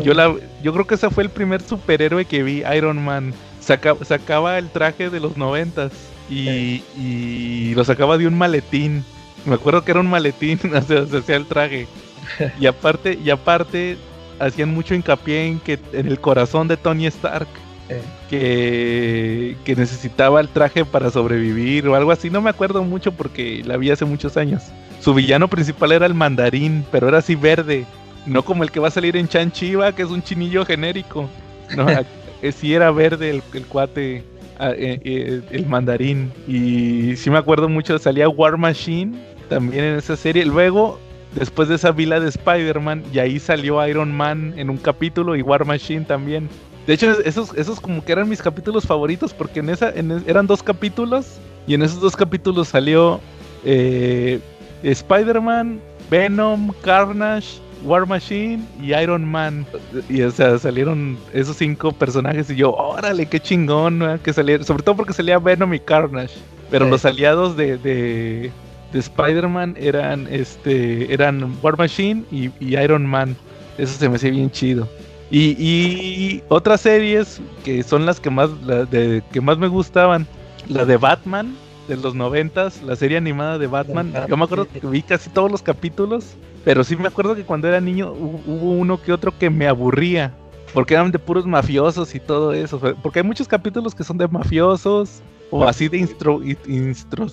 [0.03, 3.33] Yo, la, yo creo que ese fue el primer superhéroe que vi, Iron Man.
[3.61, 5.93] Saca- sacaba el traje de los noventas
[6.29, 9.05] y, y lo sacaba de un maletín.
[9.45, 11.87] Me acuerdo que era un maletín, o sea, se hacía el traje.
[12.61, 13.97] Y aparte, y aparte,
[14.39, 17.49] hacían mucho hincapié en que en el corazón de Tony Stark.
[17.89, 18.03] Eh.
[18.29, 22.29] Que, que necesitaba el traje para sobrevivir o algo así.
[22.29, 24.65] No me acuerdo mucho porque la vi hace muchos años.
[25.01, 27.87] Su villano principal era el mandarín, pero era así verde.
[28.27, 31.29] No como el que va a salir en Chan Chiva, que es un chinillo genérico.
[31.77, 31.87] No,
[32.43, 34.25] eh, sí era verde el, el cuate,
[34.59, 36.33] ah, eh, eh, el mandarín.
[36.47, 40.45] Y sí me acuerdo mucho, salía War Machine también en esa serie.
[40.45, 40.99] Luego,
[41.35, 45.43] después de esa vila de Spider-Man, y ahí salió Iron Man en un capítulo y
[45.43, 46.49] War Machine también.
[46.89, 50.47] De hecho, esos, esos como que eran mis capítulos favoritos, porque en esa en- eran
[50.49, 51.27] dos capítulos,
[51.67, 53.21] y en esos dos capítulos salió
[53.65, 54.41] eh,
[54.83, 59.67] Spider-Man, Venom, Carnage, War Machine y Iron Man.
[60.09, 64.65] Y o sea, salieron esos cinco personajes y yo, órale, qué chingón que salieron.
[64.67, 66.35] Sobre todo porque salía Venom y Carnage.
[66.71, 66.91] Pero Sí.
[66.91, 68.51] los aliados de, de,
[68.93, 73.37] de Spider-Man eran este eran War Machine y, y Iron Man.
[73.79, 74.89] Eso se me hacía bien chido.
[75.31, 80.27] Y, y otras series que son las que más la de, que más me gustaban.
[80.69, 81.55] La de Batman
[81.87, 84.13] de los noventas, la serie animada de Batman.
[84.29, 86.35] Yo me acuerdo que vi casi todos los capítulos,
[86.65, 89.67] pero sí me acuerdo que cuando era niño hu- hubo uno que otro que me
[89.67, 90.35] aburría,
[90.75, 92.79] porque eran de puros mafiosos y todo eso.
[93.03, 96.43] Porque hay muchos capítulos que son de mafiosos o así de instro,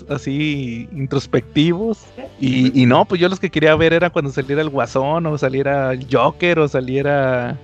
[0.07, 2.05] así introspectivos.
[2.39, 5.37] Y, y no, pues yo los que quería ver era cuando saliera el Guasón o
[5.37, 7.57] saliera el Joker o saliera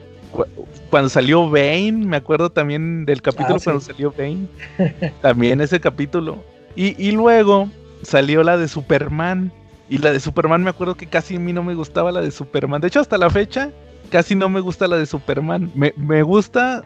[0.89, 3.65] cuando salió Bane, me acuerdo también del capítulo Ah, sí.
[3.65, 4.47] cuando salió Bane.
[5.21, 6.43] También ese capítulo.
[6.75, 7.69] Y, y luego
[8.01, 9.51] salió la de Superman.
[9.89, 12.31] Y la de Superman me acuerdo que casi a mí no me gustaba la de
[12.31, 12.79] Superman.
[12.81, 13.71] De hecho, hasta la fecha,
[14.09, 15.71] casi no me gusta la de Superman.
[15.75, 16.83] Me, me gusta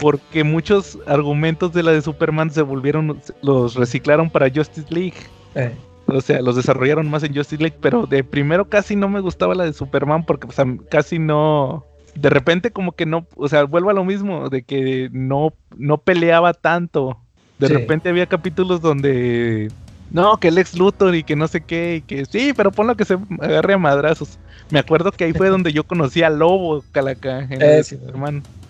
[0.00, 5.14] porque muchos argumentos de la de Superman se volvieron, los reciclaron para Justice League.
[5.56, 5.74] Eh,
[6.06, 9.54] O sea, los desarrollaron más en Justice League, pero de primero casi no me gustaba
[9.54, 10.58] la de Superman porque pues,
[10.90, 11.84] casi no...
[12.14, 15.98] De repente como que no, o sea, vuelvo a lo mismo, de que no, no
[15.98, 17.18] peleaba tanto.
[17.58, 17.72] De Sí.
[17.72, 19.70] repente había capítulos donde...
[20.10, 22.96] No, que el ex Luthor y que no sé qué, y que sí, pero ponlo
[22.96, 24.38] que se agarre a madrazos.
[24.70, 27.98] Me acuerdo que ahí fue donde yo conocí a Lobo, Calaca, en la Eh, sí.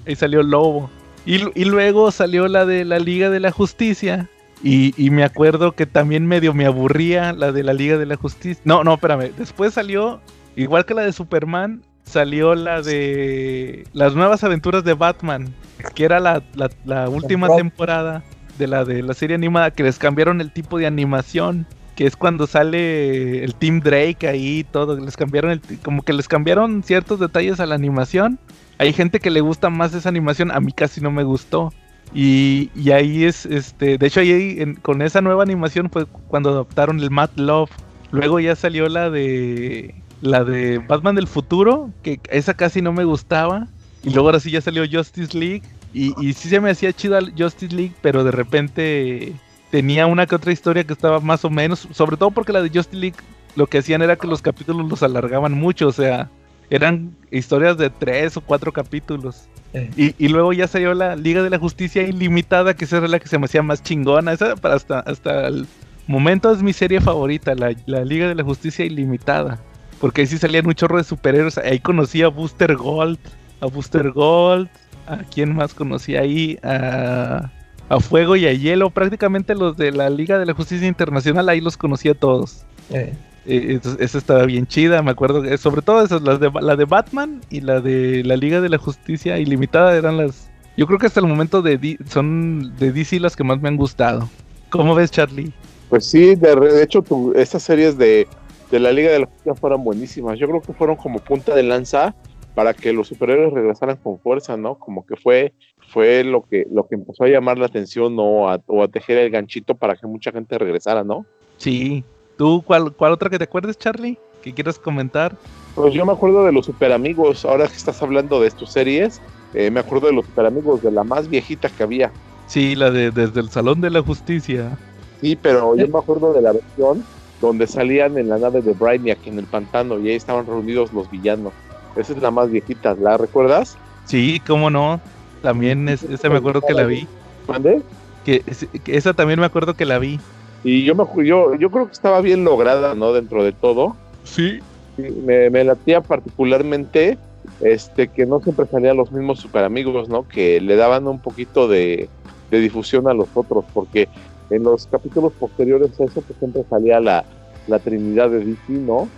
[0.07, 0.89] Ahí salió Lobo.
[1.27, 4.29] Y, y luego salió la de la Liga de la Justicia.
[4.63, 8.17] Y, y me acuerdo que también medio me aburría la de la Liga de la
[8.17, 8.63] Justicia.
[8.65, 9.31] No, no, espérame.
[9.37, 10.21] Después salió,
[10.57, 15.53] igual que la de Superman, salió la de las nuevas aventuras de Batman,
[15.95, 18.23] que era la, la- la última temporada
[18.59, 21.67] de la de la serie animada, que les cambiaron el tipo de animación.
[21.97, 24.99] Que es cuando sale el Team Drake ahí y todo.
[24.99, 28.41] Les cambiaron el, como que les cambiaron ciertos detalles a la animación.
[28.79, 31.73] Hay gente que le gusta más esa animación, a mí casi no me gustó.
[32.13, 36.51] Y, y ahí es, este, de hecho ahí en- con esa nueva animación fue cuando
[36.51, 37.71] adoptaron el Mad Love.
[38.11, 39.95] Luego ya salió la de
[40.25, 43.69] la de Batman del futuro, que esa casi no me gustaba.
[44.03, 45.63] Y luego ahora sí ya salió Justice League.
[45.93, 49.33] Y, y sí se me hacía chida Justice League, pero de repente
[49.71, 52.69] tenía una que otra historia que estaba más o menos, sobre todo porque la de
[52.69, 53.17] Justice League
[53.55, 56.29] lo que hacían era que los capítulos los alargaban mucho, o sea,
[56.71, 59.45] eran historias de tres o cuatro capítulos.
[59.73, 59.91] eh.
[59.97, 63.21] Y, y luego ya salió la Liga de la Justicia Ilimitada, que esa era la
[63.21, 64.33] que se me hacía más chingona.
[64.33, 65.67] Esa para hasta, hasta el
[66.09, 69.61] momento es mi serie favorita, la, la Liga de la Justicia Ilimitada.
[70.01, 71.59] Porque ahí sí salían un chorro de superhéroes.
[71.59, 73.19] Ahí conocí a Booster Gold.
[73.61, 74.69] A Booster Gold.
[75.07, 76.59] ¿A quién más conocí ahí?
[76.63, 77.51] A,
[77.89, 78.91] a Fuego y a Hielo.
[78.91, 82.65] Prácticamente los de la Liga de la Justicia Internacional, ahí los conocí a todos.
[82.91, 83.13] Eh,
[83.47, 85.43] Eh, entonces, esa estaba bien chida, me acuerdo.
[85.43, 88.71] que- sobre todo esas, las de, la de Batman y la de la Liga de
[88.71, 90.49] la Justicia Ilimitada eran las...
[90.79, 93.69] Yo creo que hasta el momento de D- son de DC las que más me
[93.69, 94.31] han gustado.
[94.71, 95.53] ¿Cómo ves, Charlie?
[95.91, 98.27] Pues sí, de, re- de hecho, tu- estas series de,
[98.75, 100.37] de la Liga de la Justicia fueron buenísimas.
[100.37, 102.13] Yo creo que fueron como punta de lanza
[102.57, 104.75] para que los superhéroes regresaran con fuerza, ¿no?
[104.81, 105.53] Como que fue,
[105.93, 108.49] fue lo que, lo que empezó a llamar la atención ¿no?
[108.49, 111.25] a- o a tejer el ganchito para que mucha gente regresara, ¿no?
[111.59, 112.03] Sí.
[112.37, 114.19] ¿Tú cuál, cuál otra que te acuerdes, Charlie?
[114.43, 115.37] ¿Que quieras comentar?
[115.77, 119.21] Pues yo me acuerdo de los superamigos, ahora que estás hablando de tus series,
[119.55, 122.11] eh, me acuerdo de los superamigos, de la más viejita que había.
[122.49, 124.77] Sí, la de Desde el Salón de la Justicia.
[125.21, 127.05] Sí, pero yo me acuerdo de la versión
[127.47, 131.11] donde salían en la nave de Brainiac en el pantano y ahí estaban reunidos los
[131.11, 131.53] villanos.
[131.97, 133.77] Esa es la más viejita, ¿la recuerdas?
[134.07, 135.01] Sí, cómo no.
[135.43, 137.07] También es- esa me acuerdo que la vi.
[137.47, 137.83] ¿Mande?
[138.25, 140.19] Que, es- que esa también me acuerdo que la vi.
[140.65, 143.13] Y yo, me, yo, yo creo que estaba bien lograda, ¿no?
[143.13, 143.95] Dentro de todo.
[144.25, 144.61] Sí.
[144.97, 147.19] Me, me latía particularmente
[147.61, 150.27] este que no siempre salían los mismos superamigos, ¿no?
[150.27, 152.09] Que le daban un poquito de,
[152.51, 154.09] de difusión a los otros, porque
[154.51, 157.27] en los capítulos posteriores a eso, pues siempre salía la,
[157.67, 159.11] la Trinidad de DC, ¿no?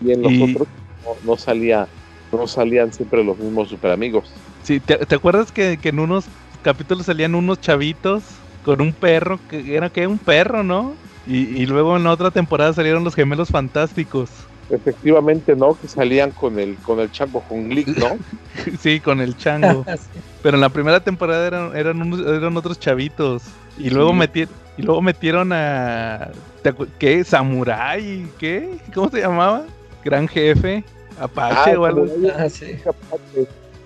[0.00, 0.68] Y en los Y- otros
[1.22, 1.88] no, salía,
[2.32, 4.32] no salían siempre los mismos super amigos.
[4.62, 6.26] Sí, ¿te, te acuerdas que, que en unos
[6.62, 8.24] capítulos salían unos chavitos
[8.62, 10.96] con un perro, que era que un perro, ¿no?
[11.26, 14.30] Y, y luego en la otra temporada salieron los gemelos fantásticos.
[14.68, 15.78] Efectivamente, ¿no?
[15.78, 18.18] Que salían con el, con el chango con Glick, ¿no?
[18.80, 19.84] sí, con el chango.
[20.42, 23.44] Pero en la primera temporada eran, eran, unos- eran otros chavitos.
[23.78, 26.30] Y luego, metieron y luego metieron a...
[26.62, 27.24] ¿te acu- ¿Qué?
[27.24, 28.26] ¿Samurai?
[28.38, 28.78] ¿Qué?
[28.94, 29.62] ¿Cómo se llamaba?
[30.04, 30.84] Gran jefe.
[31.20, 32.32] Apache Ah, o algo, Samurai.
[32.38, 32.76] Ah, sí.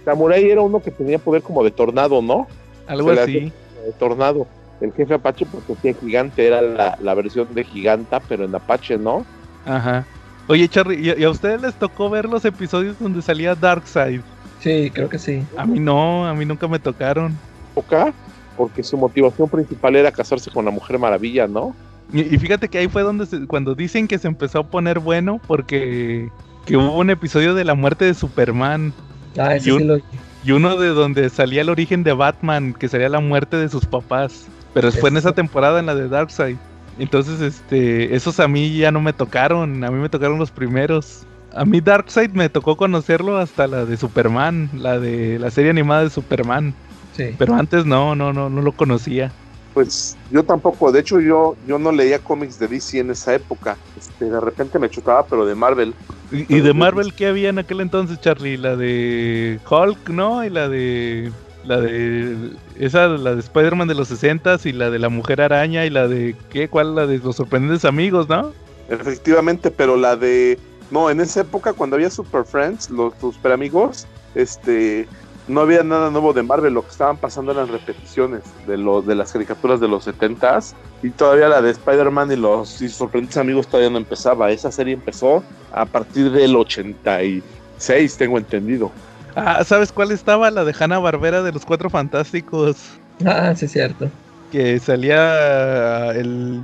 [0.04, 2.46] Samurai era uno que tenía poder como de tornado, ¿no?
[2.86, 3.52] algo se así.
[3.84, 4.46] De tornado.
[4.80, 8.98] El jefe Apache, porque hacía gigante, era la, la versión de giganta, pero en Apache,
[8.98, 9.24] ¿no?
[9.64, 10.04] Ajá.
[10.48, 14.20] Oye, Charlie, ¿y, y a ustedes les tocó ver los episodios donde salía Darkseid?
[14.58, 15.44] Sí, creo que sí.
[15.56, 17.32] A mí no, a mí nunca me tocaron.
[17.76, 18.12] Acá,
[18.56, 21.74] porque su motivación principal era casarse con la Mujer Maravilla, ¿no?
[22.12, 24.98] Y, y fíjate que ahí fue donde se- cuando dicen que se empezó a poner
[24.98, 26.32] bueno porque
[26.66, 28.92] que hubo un episodio de la muerte de Superman
[29.38, 29.98] Ah, ese Y un- sí lo
[30.44, 33.86] y uno de donde salía el origen de Batman, que sería la muerte de sus
[33.86, 34.50] papás.
[34.74, 36.58] Pero fue en esa temporada en la de Darkseid.
[36.98, 41.26] Entonces, este, esos a mí ya no me tocaron, a mí me tocaron los primeros.
[41.54, 46.02] A mí Darkseid me tocó conocerlo hasta la de Superman, la de la serie animada
[46.04, 46.74] de Superman.
[47.16, 47.34] Sí.
[47.38, 49.32] Pero antes no, no, no, no lo conocía.
[49.74, 53.76] Pues yo tampoco, de hecho yo, yo no leía cómics de DC en esa época.
[53.98, 55.94] Este, de repente me chutaba, pero de Marvel.
[56.30, 58.58] ¿Y, y de Marvel qué había en aquel entonces, Charlie?
[58.58, 60.44] La de Hulk, ¿no?
[60.44, 61.32] Y la de.
[61.64, 62.50] La de.
[62.78, 66.06] Esa, la de Spider-Man de los 60 y la de la Mujer Araña y la
[66.06, 66.36] de.
[66.50, 66.68] ¿Qué?
[66.68, 66.94] ¿Cuál?
[66.94, 68.52] La de los sorprendentes amigos, ¿no?
[68.90, 70.58] Efectivamente, pero la de.
[70.90, 75.08] No, en esa época cuando había Super Friends, los, los super amigos, este.
[75.48, 79.16] No había nada nuevo de Marvel, lo que estaban pasando eran repeticiones de los de
[79.16, 83.66] las caricaturas de los 70s y todavía la de Spider-Man y los y sorprendentes amigos
[83.66, 84.50] todavía no empezaba.
[84.50, 85.42] Esa serie empezó
[85.72, 88.92] a partir del 86, tengo entendido.
[89.34, 90.50] Ah, ¿sabes cuál estaba?
[90.50, 92.76] La de Hanna Barbera de los Cuatro Fantásticos.
[93.24, 94.10] Ah, sí, es cierto.
[94.50, 96.62] Que salía el.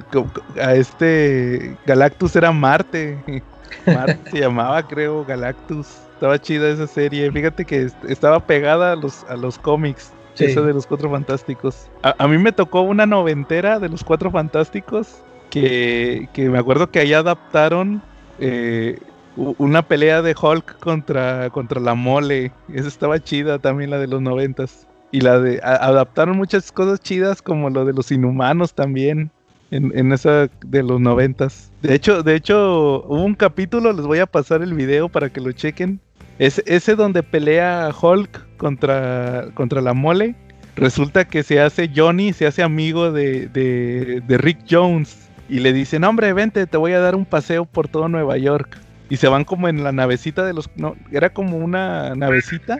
[0.60, 1.76] A este.
[1.86, 3.18] Galactus era Marte.
[3.86, 5.88] Marte se llamaba, creo, Galactus.
[6.18, 7.30] Estaba chida esa serie.
[7.30, 10.12] Fíjate que est- estaba pegada a los, a los cómics.
[10.34, 10.46] Sí.
[10.46, 11.88] Esa de los Cuatro Fantásticos.
[12.02, 15.22] A, a mí me tocó una noventera de los Cuatro Fantásticos.
[15.50, 18.02] Que, que me acuerdo que ahí adaptaron
[18.40, 18.98] eh,
[19.36, 22.50] una pelea de Hulk contra, contra la mole.
[22.74, 24.88] Esa estaba chida también, la de los noventas.
[25.12, 25.60] Y la de.
[25.62, 29.30] a- adaptaron muchas cosas chidas, como lo de los inhumanos también.
[29.70, 31.70] En, en esa de los noventas.
[31.82, 35.42] De hecho, de hecho, hubo un capítulo, les voy a pasar el video para que
[35.42, 36.00] lo chequen.
[36.38, 40.34] Es, ese donde pelea Hulk contra, contra la mole.
[40.76, 45.28] Resulta que se hace Johnny, se hace amigo de, de, Rick Jones.
[45.48, 48.78] Y le dicen, hombre, vente, te voy a dar un paseo por todo Nueva York.
[49.10, 50.70] Y se van como en la navecita de los...
[50.76, 52.78] No, era como una navecita.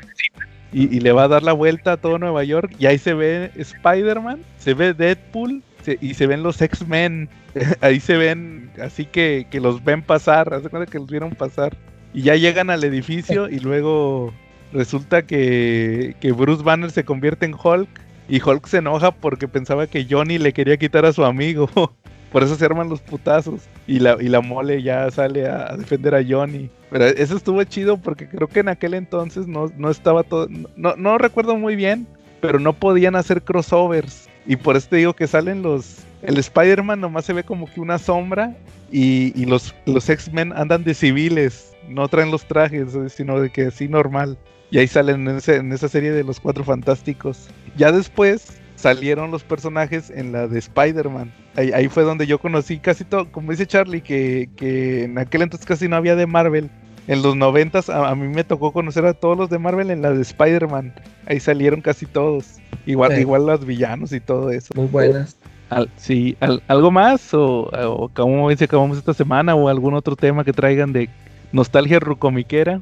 [0.72, 2.72] Y, y le va a dar la vuelta a todo Nueva York.
[2.78, 5.62] Y ahí se ve Spider-Man, se ve Deadpool
[6.00, 7.28] y se ven los X-Men.
[7.80, 10.52] ahí se ven, así que, que los ven pasar.
[10.52, 11.76] Haz de cuenta que los vieron pasar.
[12.14, 14.32] Y ya llegan al edificio y luego
[14.72, 17.88] resulta que, que Bruce Banner se convierte en Hulk.
[18.28, 21.68] Y Hulk se enoja porque pensaba que Johnny le quería quitar a su amigo.
[22.32, 23.62] Por eso se arman los putazos.
[23.86, 26.68] Y la, y la mole ya sale a, defender a Johnny.
[26.90, 30.46] Pero eso estuvo chido porque creo que en aquel entonces no, no estaba todo.
[30.76, 32.06] No, no recuerdo muy bien.
[32.40, 34.28] Pero no podían hacer crossovers.
[34.46, 35.98] Y por eso te digo que salen los.
[36.22, 38.54] El Spider-Man nomás se ve como que una sombra.
[38.92, 41.72] Y, y los, los X-Men andan de civiles.
[41.88, 44.38] No traen los trajes, sino de que así normal.
[44.70, 47.48] Y ahí salen en, ese- en esa serie de los Cuatro Fantásticos.
[47.76, 51.32] Ya después salieron los personajes en la de Spider-Man.
[51.56, 55.42] Ahí, ahí fue donde yo conocí casi todo, como dice Charlie, que, que en aquel
[55.42, 56.70] entonces casi no había de Marvel.
[57.08, 60.02] En los noventas a, a mí me tocó conocer a todos los de Marvel en
[60.02, 60.94] la de Spider-Man.
[61.26, 62.56] Ahí salieron casi todos.
[62.84, 63.20] Igual, Sí.
[63.22, 64.72] igual los villanos y todo eso.
[64.76, 65.36] Muy buenas.
[65.70, 67.32] Al- sí, al- ¿algo más?
[67.34, 69.54] ¿O, o cómo dice acabamos esta semana?
[69.54, 71.08] ¿O algún otro tema que traigan de
[71.52, 72.80] nostalgia rucomiquera?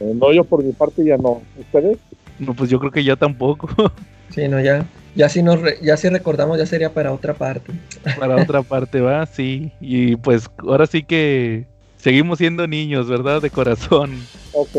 [0.00, 1.42] Eh, no, yo por mi parte ya no.
[1.58, 1.98] ¿Ustedes?
[2.38, 3.68] No, pues yo creo que yo tampoco.
[4.30, 4.84] Sí, no, ya.
[5.14, 7.72] Ya si, nos re- ya si recordamos, ya sería para otra parte.
[8.18, 9.70] Para otra parte, va, sí.
[9.80, 11.66] Y pues ahora sí que
[11.98, 13.40] seguimos siendo niños, ¿verdad?
[13.40, 14.18] De corazón.
[14.52, 14.70] Ok.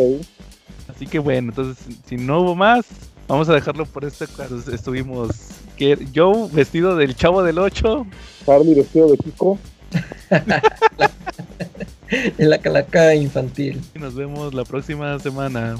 [0.90, 2.86] Así que bueno, entonces si no hubo más,
[3.30, 4.60] vamos a dejarlo por este caso.
[4.74, 5.30] Estuvimos
[5.78, 8.06] que Joe vestido del chavo del 8.
[8.46, 9.58] Charlie vestido de Kiko.
[12.38, 13.82] En la calaca infantil.
[13.94, 15.78] Y nos vemos la próxima semana.